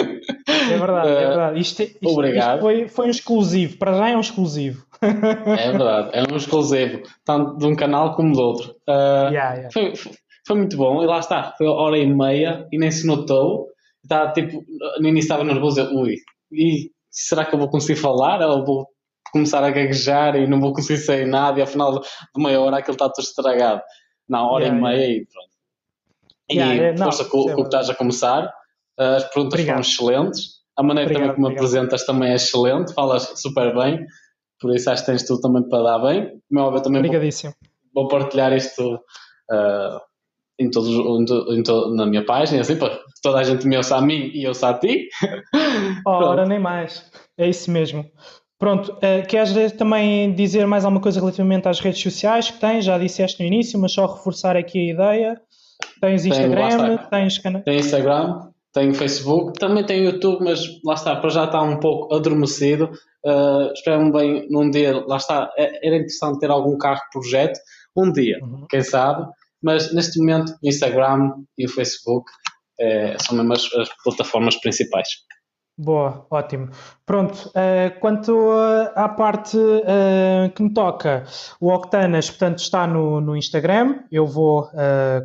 [0.00, 1.60] É verdade, é Eh, verdade.
[1.60, 2.54] Isto, isto- obrigado.
[2.56, 4.84] isto foi, foi um exclusivo, para já é um exclusivo.
[5.02, 8.74] É verdade, é um exclusivo, tanto de um canal como do outro.
[8.88, 9.70] Ah, Yeah, yeah.
[9.72, 9.92] Foi,
[10.46, 13.68] foi muito bom, e lá está, foi hora e meia e nem se notou.
[14.02, 14.62] Está, tipo,
[15.00, 16.14] no início estava nervoso, eu, ui,
[16.52, 18.86] e será que eu vou conseguir falar ou vou
[19.32, 22.78] começar a gaguejar e não vou conseguir sair nada e ao final de meia hora
[22.78, 23.82] aquilo está tudo estragado?
[24.28, 25.50] Não, hora Yeah, e meia e pronto.
[26.48, 28.52] E Yeah, yeah, não, força com, isso é o que estás a começar,
[28.96, 29.66] as perguntas Obrigado.
[29.66, 30.42] foram excelentes,
[30.78, 34.06] a maneira Obrigado, também como apresentas também é excelente, falas super bem,
[34.60, 36.40] por isso acho que tens tudo também para dar bem.
[36.48, 37.54] Como é óbvio, também vou Obrigadíssimo.
[37.94, 39.00] vou partilhar isto
[39.50, 40.00] ah,
[40.58, 40.90] em todos,
[41.50, 44.46] em na minha página, assim, para que toda a gente me ouça a mim e
[44.46, 45.08] ouça a ti.
[46.06, 47.10] Ora, nem mais.
[47.36, 48.04] É isso mesmo.
[48.58, 52.86] Pronto, eh, queres também dizer mais alguma coisa relativamente às redes sociais que tens?
[52.86, 55.40] Já disseste no início, mas só reforçar aqui a ideia.
[56.00, 57.60] Tens Instagram, tens cana...
[57.60, 62.14] Tenho Instagram, tenho Facebook, também tenho YouTube, mas lá está, para já está um pouco
[62.14, 62.90] adormecido.
[63.24, 67.58] Uh, Espero-me bem num dia, lá está, é- era interessante ter algum carro projeto,
[67.96, 68.66] um dia, Uhum.
[68.68, 69.26] quem sabe,
[69.62, 72.30] mas neste momento o Instagram e o Facebook
[72.78, 75.08] eh, são mesmo as, as plataformas principais.
[75.78, 76.68] Boa, ótimo.
[77.06, 78.50] Pronto, eh, quanto
[78.94, 81.24] à parte eh, que me toca,
[81.58, 84.00] o Octanas, portanto, está no, no Instagram.
[84.12, 84.68] Eu vou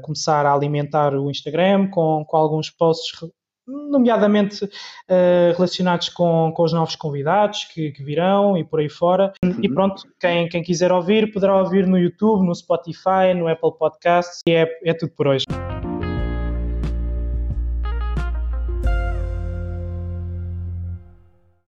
[0.01, 3.19] começar a alimentar o Instagram com, com alguns posts,
[3.67, 4.69] nomeadamente
[5.07, 9.33] eh, relacionados com, com os novos convidados que, que virão e por aí fora.
[9.61, 14.41] E pronto, quem, quem quiser ouvir, poderá ouvir no YouTube, no Spotify, no Apple Podcasts.
[14.47, 15.45] E é, é tudo por hoje.